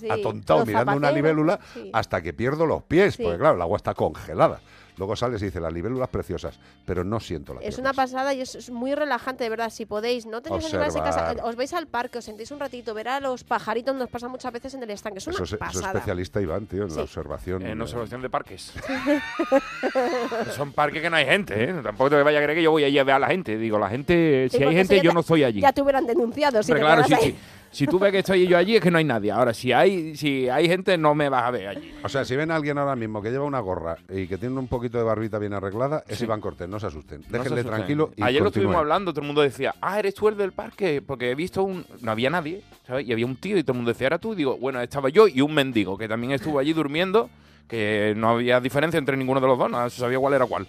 [0.00, 1.90] Sí, atontado mirando una libélula sí.
[1.92, 3.22] hasta que pierdo los pies, Sí.
[3.22, 4.60] porque claro, el agua está congelada.
[4.98, 8.40] Luego sales y dices, las libélulas preciosas, pero no siento las Es una pasada y
[8.40, 9.70] es, es muy relajante, de verdad.
[9.70, 12.92] Si podéis, no tenéis animales en casa, os vais al parque, os sentéis un ratito,
[12.94, 15.18] ver a los pajaritos, nos pasa muchas veces en el estanque.
[15.18, 15.92] Es una Eso es, eso es pasada.
[15.92, 16.96] especialista Iván, tío, en Sí.
[16.96, 17.62] la observación.
[17.64, 18.72] En eh, observación de parques.
[20.56, 21.74] Son parques que no hay gente, ¿eh?
[21.82, 23.56] Tampoco te vaya a creer que yo voy allí a ver a la gente.
[23.56, 25.60] Digo, la gente, si Sí, hay gente, yo te- no estoy allí.
[25.60, 26.62] Ya te hubieran denunciado.
[26.62, 27.20] Si te claro, sí, ahí.
[27.22, 27.36] sí.
[27.70, 29.30] Si tú ves que estoy yo allí, es que no hay nadie.
[29.30, 31.92] Ahora, si hay, si hay gente, no me vas a ver allí.
[32.02, 34.58] O sea, si ven a alguien ahora mismo que lleva una gorra y que tiene
[34.58, 36.24] un poquito de barbita bien arreglada, es Sí.
[36.24, 37.20] Iván Cortés, no se asusten.
[37.20, 37.76] No se Déjenle asusten.
[37.76, 40.52] tranquilo y Ayer lo estuvimos hablando, todo el mundo decía, ah, eres tú el del
[40.52, 41.84] parque, porque he visto un...
[42.00, 43.06] No había nadie, ¿sabes?
[43.06, 44.32] Y había un tío y todo el mundo decía, era tú.
[44.32, 47.28] Y digo, bueno, estaba yo y un mendigo, que también estuvo allí durmiendo,
[47.68, 50.66] que no había diferencia entre ninguno de los dos, no se sabía cuál era cuál.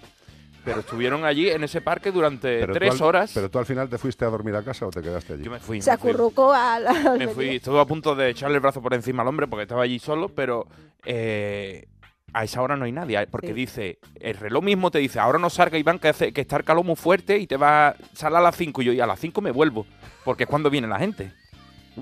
[0.69, 3.31] Pero estuvieron allí en ese parque durante Pero tres al- horas.
[3.33, 5.43] ¿Pero tú al final te fuiste a dormir a casa o te quedaste allí?
[5.43, 5.81] Yo me fui.
[5.81, 6.09] Se me fui.
[6.11, 6.85] acurrucó al.
[6.87, 9.63] al Me fui, estuve a punto de echarle el brazo por encima al hombre porque
[9.63, 10.67] estaba allí solo, pero
[11.05, 11.87] eh,
[12.33, 13.25] a esa hora no hay nadie.
[13.27, 13.53] Porque Sí.
[13.53, 16.63] dice, el reloj mismo te dice, ahora no salga Iván, que, hace, que está el
[16.63, 18.81] calor muy fuerte y te va a salir a las 5.
[18.81, 19.85] Y yo, y a las 5 me vuelvo,
[20.23, 21.31] porque es cuando viene la gente.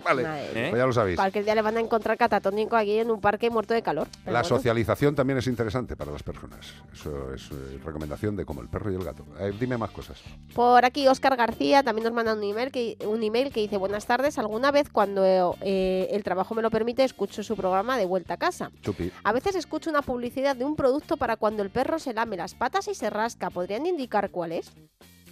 [0.04, 0.68] Vale, ¿Eh?
[0.70, 1.18] pues ya lo sabéis.
[1.18, 4.08] Cualquier día le van a encontrar catatónico aquí en un parque muerto de calor.
[4.26, 4.44] La bueno.
[4.46, 6.74] socialización también es interesante para las personas.
[6.94, 9.26] Eso es eh, recomendación de como el perro y el gato.
[9.40, 10.22] Eh, dime más cosas.
[10.54, 14.06] Por aquí Óscar García también nos manda un email que, un email que dice buenas
[14.06, 14.38] tardes.
[14.38, 18.38] Alguna vez cuando eh, el trabajo me lo permite escucho su programa de vuelta a
[18.38, 18.72] casa.
[18.82, 19.12] Chupi.
[19.24, 22.56] A veces escucho una publicidad de un producto para cuando el perro se lame las
[22.56, 23.50] patas y se rasca.
[23.50, 24.72] ¿Podrían indicar cuál es?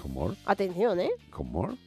[0.01, 0.35] ¿Cómo?
[0.45, 1.11] Atención, ¿eh?
[1.31, 1.77] ¿Cómo?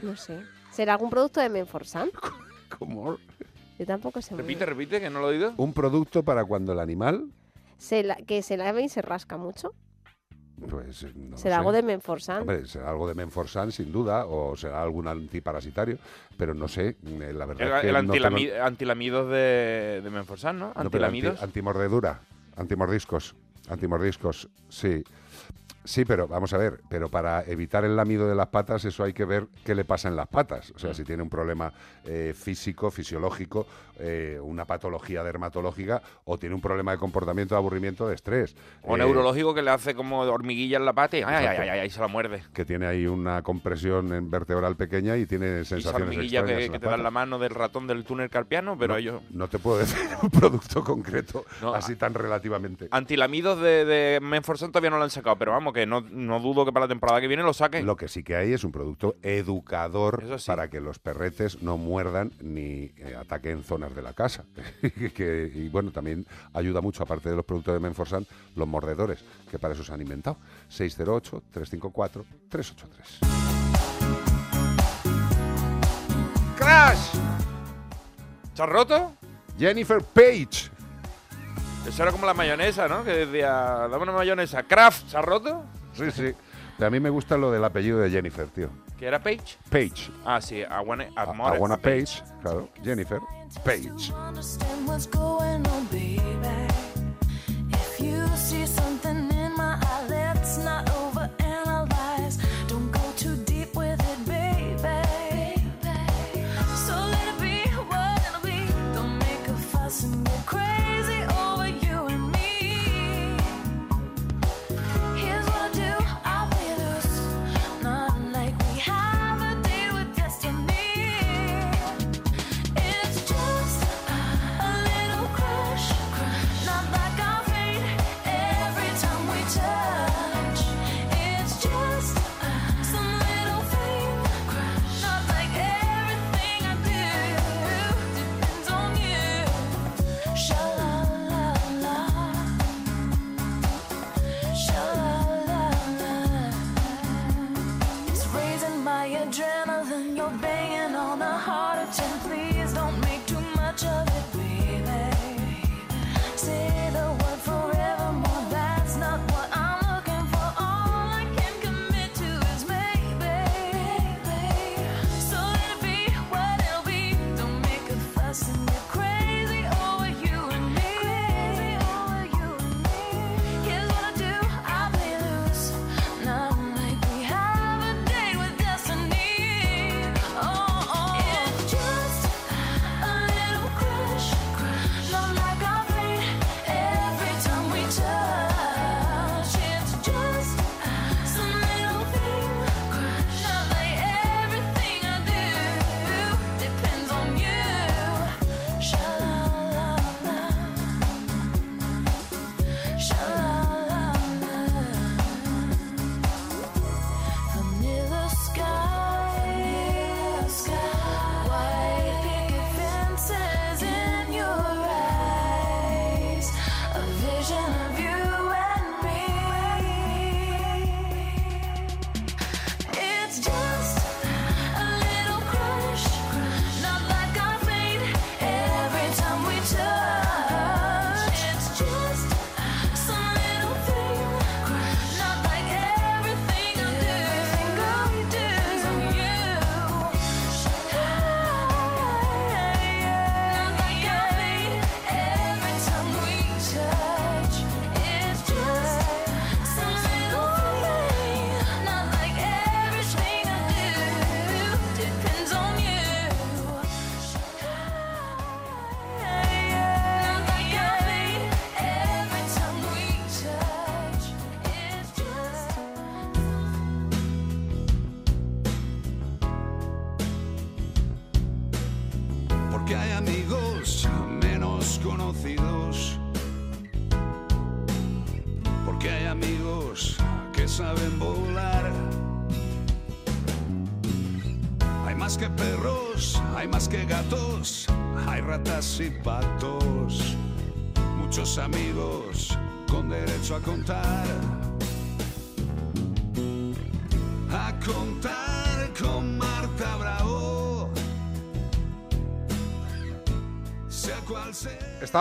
[0.00, 0.38] No sé.
[0.72, 2.10] ¿Será algún producto de Menforsan?
[2.78, 3.18] ¿Cómo?
[3.78, 4.34] Yo tampoco sé.
[4.34, 4.68] muy Repite, bien.
[4.78, 5.54] repite, que no lo he oído.
[5.56, 7.28] Un producto para cuando el animal...
[7.78, 9.74] Se la- que se lame y se rasca mucho.
[10.70, 11.58] Pues, eh, no ¿Será sé.
[11.58, 12.42] algo de Menforsan?
[12.42, 15.98] Hombre, será algo de Menforsan, sin duda, o será algún antiparasitario,
[16.36, 20.00] pero no sé, eh, la verdad El, es que el no tengo- antilami- antilamidos de,
[20.04, 20.66] de Menforsan, ¿no?
[20.68, 21.32] No, pero Antilamidos.
[21.34, 22.20] anti- antimordedura,
[22.56, 23.34] antimordiscos,
[23.68, 25.02] antimordiscos, sí.
[25.84, 29.12] Sí, pero vamos a ver, pero para evitar el lamido de las patas, eso hay
[29.12, 30.70] que ver qué le pasa en las patas.
[30.70, 30.78] O Mm.
[30.78, 31.72] sea, si tiene un problema
[32.04, 33.66] eh, físico, fisiológico,
[33.98, 38.56] eh, una patología dermatológica, o tiene un problema de comportamiento, de aburrimiento, de estrés.
[38.82, 42.00] O Eh, neurológico que le hace como hormiguilla en la pata y ay, ay, se
[42.00, 42.42] la muerde.
[42.52, 46.64] Que tiene ahí una compresión en vertebral pequeña y tiene Y esa sensaciones hormiguilla extrañas
[46.66, 47.00] que, que te patas.
[47.00, 49.22] la mano del ratón del túnel carpiano, pero no, ellos...
[49.30, 52.88] no te puedo decir un producto concreto, No, así tan relativamente.
[52.90, 56.64] Antilamidos de, de Menforsan todavía no lo han sacado, pero vamos, que no, no dudo
[56.64, 57.86] que para la temporada que viene lo saquen.
[57.86, 60.46] Lo que sí que hay es un producto educador sí.
[60.46, 64.44] para que los perretes no muerdan ni eh, ataquen zonas de la casa.
[65.14, 68.26] que, y bueno, también ayuda mucho, aparte de los productos de Menforsan,
[68.56, 70.38] los mordedores, que para eso se han inventado.
[70.70, 72.22] 608-354-383.
[76.56, 77.16] ¡Crash!
[78.54, 79.12] ¿Se ha roto?
[79.58, 80.71] Jennifer Page.
[81.86, 83.04] Eso era como la mayonesa, ¿no?
[83.04, 83.50] Que decía,
[83.90, 84.62] dame una mayonesa.
[84.62, 85.64] ¿Kraft se ha roto?
[85.94, 86.32] Sí, sí.
[86.82, 88.70] A mí me gusta lo del apellido de Jennifer, tío.
[88.98, 89.58] ¿Que era Page?
[89.68, 90.10] Page.
[90.24, 92.20] Ah, sí, I wanna, A- Amore Aguana Page.
[92.22, 92.68] Page, claro.
[92.82, 93.18] Jennifer
[93.64, 94.12] Page.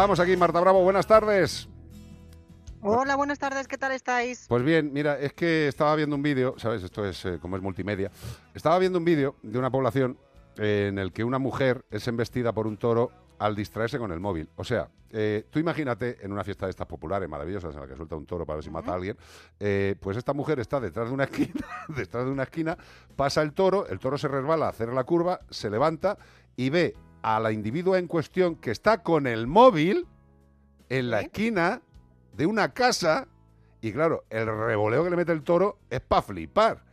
[0.02, 1.70] Estábamos aquí, Marta Bravo, buenas tardes.
[2.82, 4.48] Hola, buenas tardes, ¿qué tal estáis?
[4.50, 6.82] Pues bien, mira, es que estaba viendo un vídeo, ¿sabes?
[6.82, 8.10] Esto es eh, como es multimedia.
[8.56, 10.18] Estaba viendo un vídeo de una población
[10.58, 14.20] eh, en el que una mujer es embestida por un toro al distraerse con el
[14.20, 14.50] móvil.
[14.56, 17.96] O sea, eh, tú imagínate en una fiesta de estas populares maravillosas en la que
[17.96, 19.18] suelta un toro para ver si mata a alguien,
[19.60, 22.76] eh, pues esta mujer está detrás de una esquina, detrás de una esquina,
[23.16, 26.18] pasa el toro, el toro se resbala a hacer la curva, se levanta
[26.56, 30.08] y ve a la individua en cuestión que está con el móvil
[30.90, 31.82] en la esquina
[32.36, 33.28] de una casa
[33.82, 36.84] y claro, el revoleo que le mete el toro es para flipar.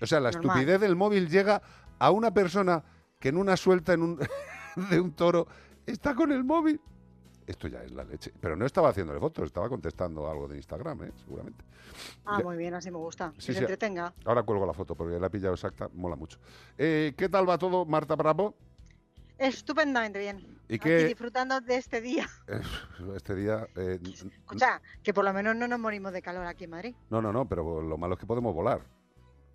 [0.00, 0.50] O sea, la Normal.
[0.58, 1.62] estupidez del móvil llega
[1.98, 2.82] a una persona
[3.20, 4.18] que en una suelta en un
[4.90, 5.46] de un toro
[5.86, 6.80] está con el móvil.
[7.46, 8.32] Esto ya es la leche.
[8.40, 11.12] Pero no estaba haciéndole fotos, estaba contestando algo de Instagram, ¿eh?
[11.16, 11.64] seguramente.
[12.24, 13.32] Ah, Ya- muy bien, así me gusta.
[13.38, 13.58] Sí, que se sí.
[13.64, 14.12] entretenga.
[14.24, 16.38] Ahora cuelgo la foto porque la he pillado exacta, mola mucho.
[16.78, 18.54] Eh, ¿Qué tal va todo, Marta Bravo?
[19.38, 20.40] Estupendamente bien.
[20.68, 22.28] ¿Y Aquí qué- disfrutando de este día.
[22.48, 22.60] Eh,
[23.16, 23.66] Este día...
[23.76, 26.94] eh, Escucha, que por lo menos no nos morimos de calor aquí en Madrid.
[27.10, 28.86] no, no, no, pero lo malo es que podemos volar.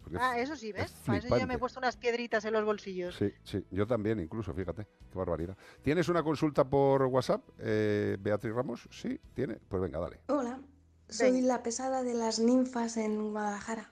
[0.03, 0.85] Porque Ah, eso sí, ¿ves?
[0.85, 3.15] es Para eso yo ya me he puesto unas piedritas en los bolsillos.
[3.15, 5.57] Sí, sí, yo también incluso, fíjate, qué barbaridad.
[5.81, 8.87] ¿Tienes una consulta por WhatsApp, eh, Beatriz Ramos?
[8.91, 9.55] Sí, tiene.
[9.67, 10.21] Pues venga, dale.
[10.27, 10.61] Hola,
[11.09, 13.91] soy la pesada de las ninfas en Guadalajara.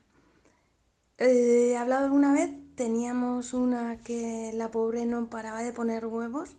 [1.17, 2.51] Eh, ¿He hablado alguna vez?
[2.75, 6.55] Teníamos una que la pobre no paraba de poner huevos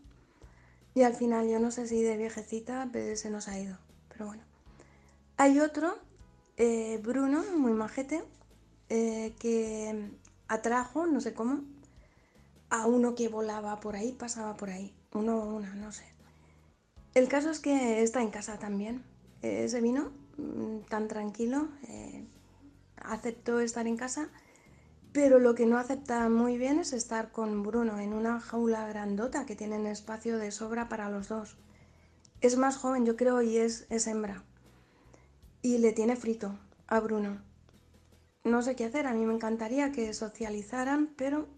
[0.94, 3.76] y al final yo no sé si de viejecita pero se nos ha ido.
[4.08, 4.42] Pero bueno.
[5.36, 5.98] Hay otro,
[6.56, 8.24] eh, Bruno, muy majete,
[8.88, 10.10] eh, que
[10.48, 11.60] atrajo, no sé cómo,
[12.70, 14.94] a uno que volaba por ahí, pasaba por ahí.
[15.12, 16.04] Uno o una, no sé.
[17.14, 19.02] El caso es que está en casa también.
[19.42, 22.26] Eh, se vino mm, tan tranquilo, eh,
[22.96, 24.28] aceptó estar en casa,
[25.16, 29.46] pero lo que no acepta muy bien es estar con Bruno en una jaula grandota
[29.46, 31.56] que tienen espacio de sobra para los dos.
[32.42, 34.44] Es más joven, yo creo, y es, es hembra.
[35.62, 37.40] Y le tiene frito a Bruno.
[38.44, 41.48] No sé qué hacer, a mí me encantaría que socializaran, pero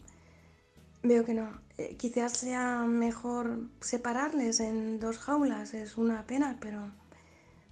[1.03, 1.61] veo que no.
[1.79, 6.93] Eh, quizás sea mejor separarles en dos jaulas, es una pena, pero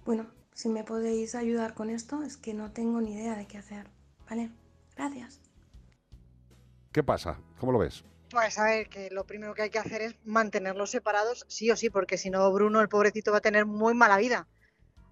[0.05, 3.57] bueno, si me podéis ayudar con esto, es que no tengo ni idea de qué
[3.57, 3.87] hacer.
[4.29, 4.51] ¿Vale?
[4.97, 5.46] Gracias.
[6.97, 7.39] ¿Qué pasa?
[7.59, 8.03] ¿Cómo lo ves?
[8.31, 11.75] Pues a ver, que lo primero que hay que hacer es mantenerlos separados, sí o
[11.75, 14.47] sí, porque si no, Bruno, el pobrecito, va a tener muy mala vida.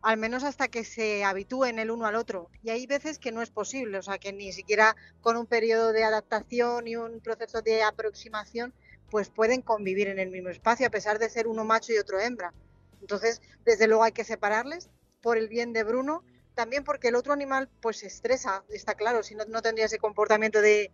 [0.01, 2.49] Al menos hasta que se habitúen el uno al otro.
[2.63, 5.93] Y hay veces que no es posible, o sea, que ni siquiera con un periodo
[5.93, 8.73] de adaptación y un proceso de aproximación,
[9.11, 12.19] pues pueden convivir en el mismo espacio, a pesar de ser uno macho y otro
[12.19, 12.51] hembra.
[12.99, 14.89] Entonces, desde luego hay que separarles
[15.21, 16.23] por el bien de Bruno,
[16.55, 19.99] también porque el otro animal pues se estresa, está claro, si no, no tendría ese
[19.99, 20.91] comportamiento de,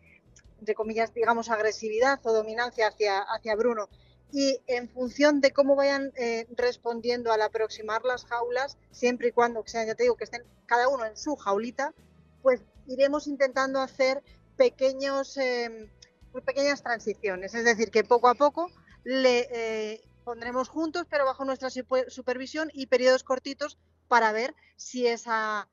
[0.61, 3.89] entre comillas, digamos, agresividad o dominancia hacia, hacia Bruno.
[4.31, 9.63] Y en función de cómo vayan eh, respondiendo al aproximar las jaulas, siempre y cuando,
[9.65, 11.93] sean, ya te digo, que estén cada uno en su jaulita,
[12.41, 14.23] pues iremos intentando hacer
[14.55, 15.89] pequeños, eh,
[16.31, 17.53] muy pequeñas transiciones.
[17.55, 18.69] Es decir, que poco a poco
[19.03, 25.07] le eh, pondremos juntos, pero bajo nuestra supe- supervisión y periodos cortitos para ver si
[25.07, 25.67] esa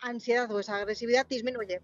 [0.00, 1.80] ansiedad o esa agresividad disminuye.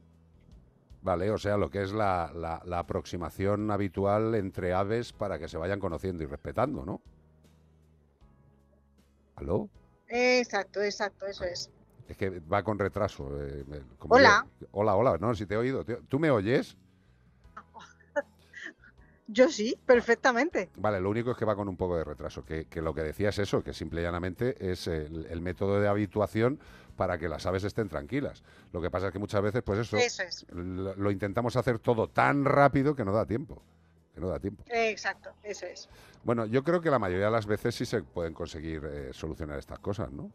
[1.05, 5.49] Vale, o sea, lo que es la, la- la aproximación habitual entre aves para que
[5.49, 7.01] se vayan conociendo y respetando, ¿no?
[9.37, 9.69] ¿Aló?
[10.09, 11.71] Exacto, exacto, eso es.
[12.09, 13.29] Es que va con retraso.
[13.43, 13.65] eh,
[13.99, 14.47] como Hola.
[14.61, 14.67] yo.
[14.73, 15.19] Hola, hola.
[15.19, 15.85] No, si te he oído.
[15.85, 16.77] ¿Tú me oyes?
[19.27, 20.69] Yo sí, perfectamente.
[20.77, 22.45] Vale, lo único es que va con un poco de retraso.
[22.45, 25.81] Que, que lo que decía es eso, que simple y llanamente es el, el método
[25.81, 26.61] de habituación
[26.97, 28.43] para que las aves estén tranquilas.
[28.73, 30.47] Lo que pasa es que muchas veces, pues eso, Eso es.
[30.51, 33.63] lo, lo intentamos hacer todo tan rápido que no da tiempo.
[34.15, 34.65] Que no da tiempo.
[34.69, 35.89] Exacto, eso es.
[36.23, 39.59] Bueno, yo creo que la mayoría de las veces sí se pueden conseguir eh, solucionar
[39.59, 40.31] estas cosas, ¿no?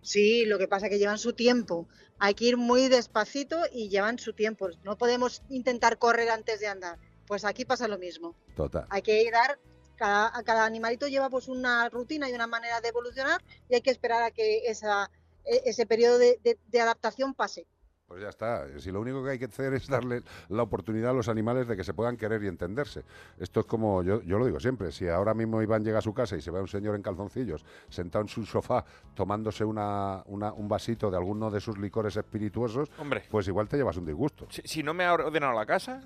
[0.00, 1.86] Sí, lo que pasa es que llevan su tiempo.
[2.18, 4.68] Hay que ir muy despacito y llevan su tiempo.
[4.84, 6.98] No podemos intentar correr antes de andar.
[7.26, 8.34] Pues aquí pasa lo mismo.
[8.56, 8.86] Total.
[8.90, 9.58] Hay que dar,
[9.96, 13.82] cada, a cada animalito lleva pues una rutina y una manera de evolucionar y hay
[13.82, 15.10] que esperar a que esa,
[15.48, 17.66] ese periodo de, de- de adaptación pase.
[18.06, 18.64] Pues ya está.
[18.80, 21.76] Si lo único que hay que hacer es darle la oportunidad a los animales de
[21.76, 23.04] que se puedan querer y entenderse.
[23.38, 26.14] Esto es como, yo, yo lo digo siempre, si ahora mismo Iván llega a su
[26.14, 28.82] casa y se ve a un señor en calzoncillos sentado en su sofá
[29.14, 33.24] tomándose una, una- un vasito de alguno de sus licores espirituosos, Hombre.
[33.30, 34.46] pues igual te llevas un disgusto.
[34.48, 36.00] Si, si no me ha ordenado la casa,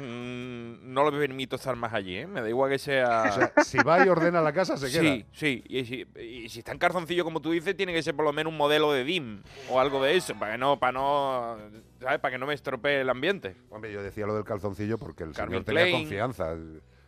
[0.00, 2.26] mm, no le permito estar más allí, ¿eh?
[2.26, 3.24] Me da igual que sea...
[3.28, 5.02] O sea, si va y ordena la casa, se queda.
[5.02, 5.64] Sí, sí.
[5.68, 8.32] Y si, y si está en calzoncillo, como tú dices, tiene que ser por lo
[8.32, 11.56] menos un modelo de DIM o algo de eso, para que no, para no,
[12.00, 12.18] ¿sabes?
[12.20, 13.56] Para que no me estropee el ambiente.
[13.70, 15.96] Hombre, yo decía lo del calzoncillo porque el Calvin señor tenía Klein.
[16.02, 16.54] confianza.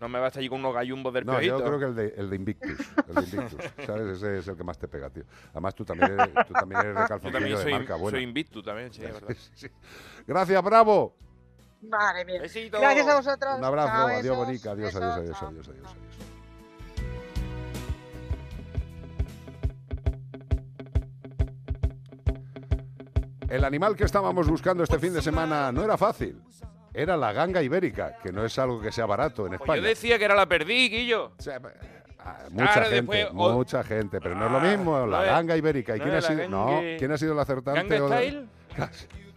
[0.01, 1.59] No me va a estar allí con unos gallumbos del No, piojito.
[1.59, 2.79] yo creo que el de, el de Invictus.
[3.09, 4.07] El de Invictus, ¿sabes?
[4.17, 5.25] Ese es el que más te pega, tío.
[5.51, 8.17] Además, tú también eres, tú también eres de Yo calzoncillo también de soy, marca buena.
[8.17, 9.29] soy invictus también, sí, es verdad.
[9.37, 9.69] Sí, sí.
[10.25, 11.17] Gracias, bravo.
[11.83, 12.41] Madre mía.
[12.41, 12.81] Besito.
[12.81, 13.59] Gracias a vosotros.
[13.59, 13.89] Un abrazo.
[13.89, 14.37] Chao, adiós.
[14.37, 14.71] Bonica.
[14.73, 16.09] Adiós, adiós, Besos, adiós, adiós, adiós, adiós.
[23.49, 26.43] El animal que estábamos buscando este fin de semana no era fácil.
[26.93, 29.83] Era la ganga ibérica, que no es algo que sea barato en Pues España.
[29.83, 31.31] yo decía que era la perdí, Guillo.
[31.31, 31.61] Mucha
[32.73, 34.99] Claro, gente, después, o- mucha gente, pero no es lo mismo.
[34.99, 35.97] no La ganga ibérica.
[35.97, 36.49] ¿Y no quién ha sido?
[36.49, 37.99] No, ¿quién ha sido el acertante?
[37.99, 38.49] ¿Ganga o- Style?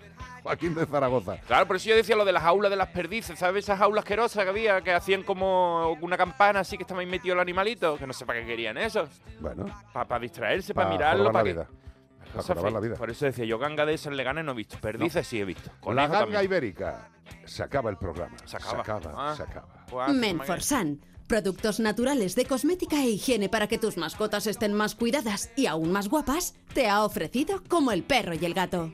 [0.44, 1.38] Joaquín de Zaragoza.
[1.48, 3.66] Claro, por eso yo decía lo de las jaulas de las perdices, ¿sabes?
[3.66, 7.34] Esas jaulas asquerosas que había, que hacían como una campana así que estaba ahí metido
[7.34, 9.08] el animalito, que no sé para qué querían eso.
[9.40, 9.66] Bueno.
[9.94, 11.53] Para distraerse, Pa para mirarlo, para la que...
[11.53, 11.66] vida.
[11.66, 12.95] Pa Cosa jorobar la vida.
[12.95, 14.78] Por eso decía, yo ganga de esas leganes no he visto.
[14.80, 15.70] Perdices sí he visto.
[15.80, 16.44] Con la ganga también.
[16.44, 17.10] ibérica
[17.45, 18.36] se acaba el programa.
[18.45, 18.84] Se acaba.
[18.84, 19.32] Se acaba.
[19.32, 19.36] Ah.
[19.36, 19.86] se acaba.
[19.90, 21.02] Pues Menforsan.
[21.28, 25.92] Productos naturales de cosmética e higiene para que tus mascotas estén más cuidadas y aún
[25.92, 28.92] más guapas, te ha ofrecido como el perro y el gato.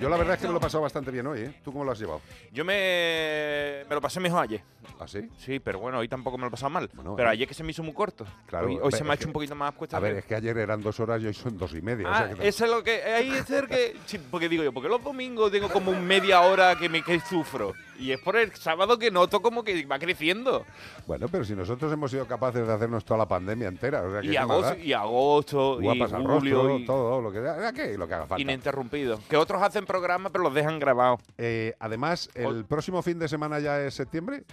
[0.00, 1.54] Yo la verdad es que me lo he pasado bastante bien hoy, ¿eh?
[1.62, 2.22] ¿Tú cómo lo has llevado?
[2.52, 4.62] Yo me, me lo pasé mejor ayer.
[4.98, 5.28] ¿Ah, sí?
[5.38, 6.88] Sí, pero bueno, hoy tampoco me lo he pasado mal.
[6.94, 7.32] Bueno, pero eh.
[7.32, 8.24] ayer que se me hizo muy corto.
[8.46, 10.56] Claro, hoy se me ha hecho un poquito más cuesta A ver, es que ayer
[10.56, 12.08] eran dos horas y hoy son dos y media.
[12.08, 13.02] o Ah, sea que- eso es lo que.
[13.02, 13.96] Ahí es el que.
[14.06, 17.20] sí, porque digo yo, porque los domingos tengo como un media hora que me que
[17.20, 17.74] sufro.
[18.00, 20.64] Y es por el sábado que noto como que va creciendo.
[21.06, 24.02] Bueno, pero si nosotros hemos sido capaces de hacernos toda la pandemia entera.
[24.02, 27.40] o sea, que Y agosto, y agosto, Guapas y al julio, y todo lo que,
[27.74, 27.98] ¿qué?
[27.98, 28.40] lo que haga falta.
[28.42, 29.20] ininterrumpido.
[29.28, 31.20] Que otros hacen programas pero los dejan grabados.
[31.38, 34.44] Eh, además, el próximo fin de semana ya es septiembre.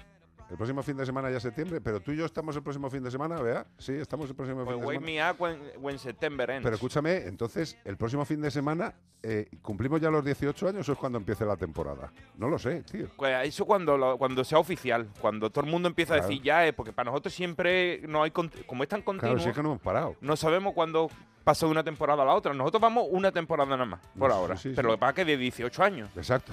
[0.49, 2.89] El próximo fin de semana ya es septiembre, pero tú y yo estamos el próximo
[2.89, 3.65] fin de semana, ¿vea?
[3.77, 5.25] Sí, estamos el próximo Pues fin de wake semana.
[5.27, 6.63] me up when, when September ends.
[6.63, 10.93] Pero escúchame, entonces, el próximo fin de semana, eh, ¿cumplimos ya los 18 años o
[10.93, 12.13] es cuando empiece la temporada?
[12.37, 13.07] No lo sé, tío.
[13.17, 16.23] Pues eso cuando, lo- cuando sea oficial, cuando todo el mundo empieza Claro.
[16.23, 19.43] a decir ya es, porque para nosotros siempre no hay, como es tan continuo, Claro,
[19.43, 20.15] sí es que no hemos parado.
[20.21, 21.09] no sabemos cuándo
[21.47, 22.53] pasa de una temporada a la otra.
[22.53, 24.57] Nosotros vamos una temporada nada más, por ahora.
[24.57, 24.91] sí, Pero sí.
[24.91, 26.09] lo que pasa es que de 18 años.
[26.17, 26.51] Exacto.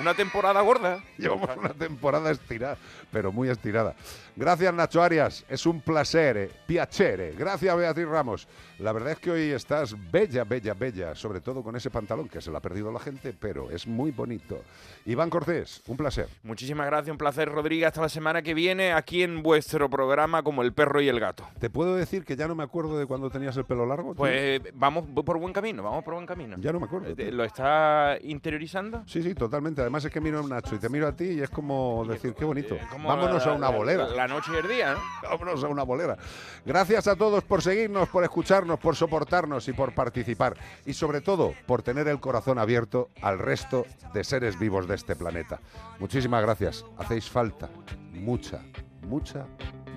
[0.00, 1.04] Una temporada gorda.
[1.18, 2.78] Llevamos una temporada estirada,
[3.10, 3.94] pero muy estirada.
[4.34, 5.44] Gracias, Nacho Arias.
[5.50, 7.32] Es un placer, piacere.
[7.32, 8.48] Gracias, Beatriz Ramos.
[8.78, 12.40] La verdad es que hoy estás bella, bella, bella, sobre todo con ese pantalón que
[12.40, 14.62] se lo ha perdido la gente, pero es muy bonito.
[15.04, 16.28] Iván Cortés, un placer.
[16.42, 17.88] Muchísimas gracias, un placer, Rodríguez.
[17.88, 21.46] Hasta la semana que viene aquí en vuestro programa como El Perro y el Gato.
[21.60, 24.14] ¿Te puedo decir que ya no me acuerdo de cuando tenías el pelo largo?
[24.22, 26.56] Pues vamos por buen camino, vamos por buen camino.
[26.58, 27.08] Ya no me acuerdo.
[27.08, 27.30] Eh, tío.
[27.32, 29.02] ¿Lo está interiorizando?
[29.06, 29.80] Sí, sí, totalmente.
[29.80, 32.34] Además es que miro a Nacho y te miro a ti y es como decir,
[32.34, 32.76] qué bonito.
[32.92, 34.06] Vámonos la- a una la- bolera.
[34.08, 35.00] La, noche y el día, ¿no?
[35.30, 36.16] Vámonos a una bolera.
[36.64, 40.54] Gracias a todos por seguirnos, por escucharnos, por soportarnos y por participar.
[40.86, 43.84] Y sobre todo, por tener el corazón abierto al resto
[44.14, 45.60] de seres vivos de este planeta.
[45.98, 46.84] Muchísimas gracias.
[46.98, 47.68] Hacéis falta.
[48.12, 48.60] Mucha,
[49.02, 49.46] mucha,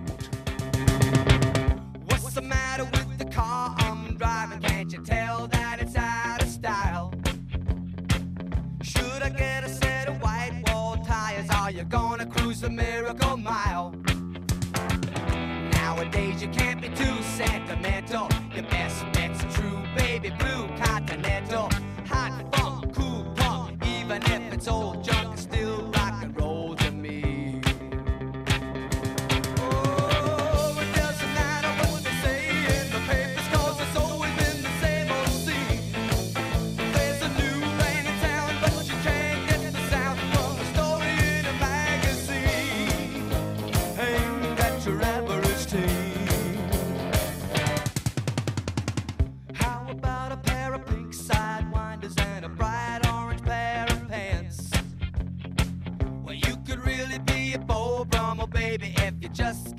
[0.07, 0.31] mucha.
[12.55, 13.93] Cruise the miracle mile?
[15.73, 18.29] Nowadays you can't be too sentimental.
[18.53, 21.69] Your best bet's a true baby blue continental.
[22.07, 25.03] Hot funk, cool punk, even if it's old
[59.35, 59.74] just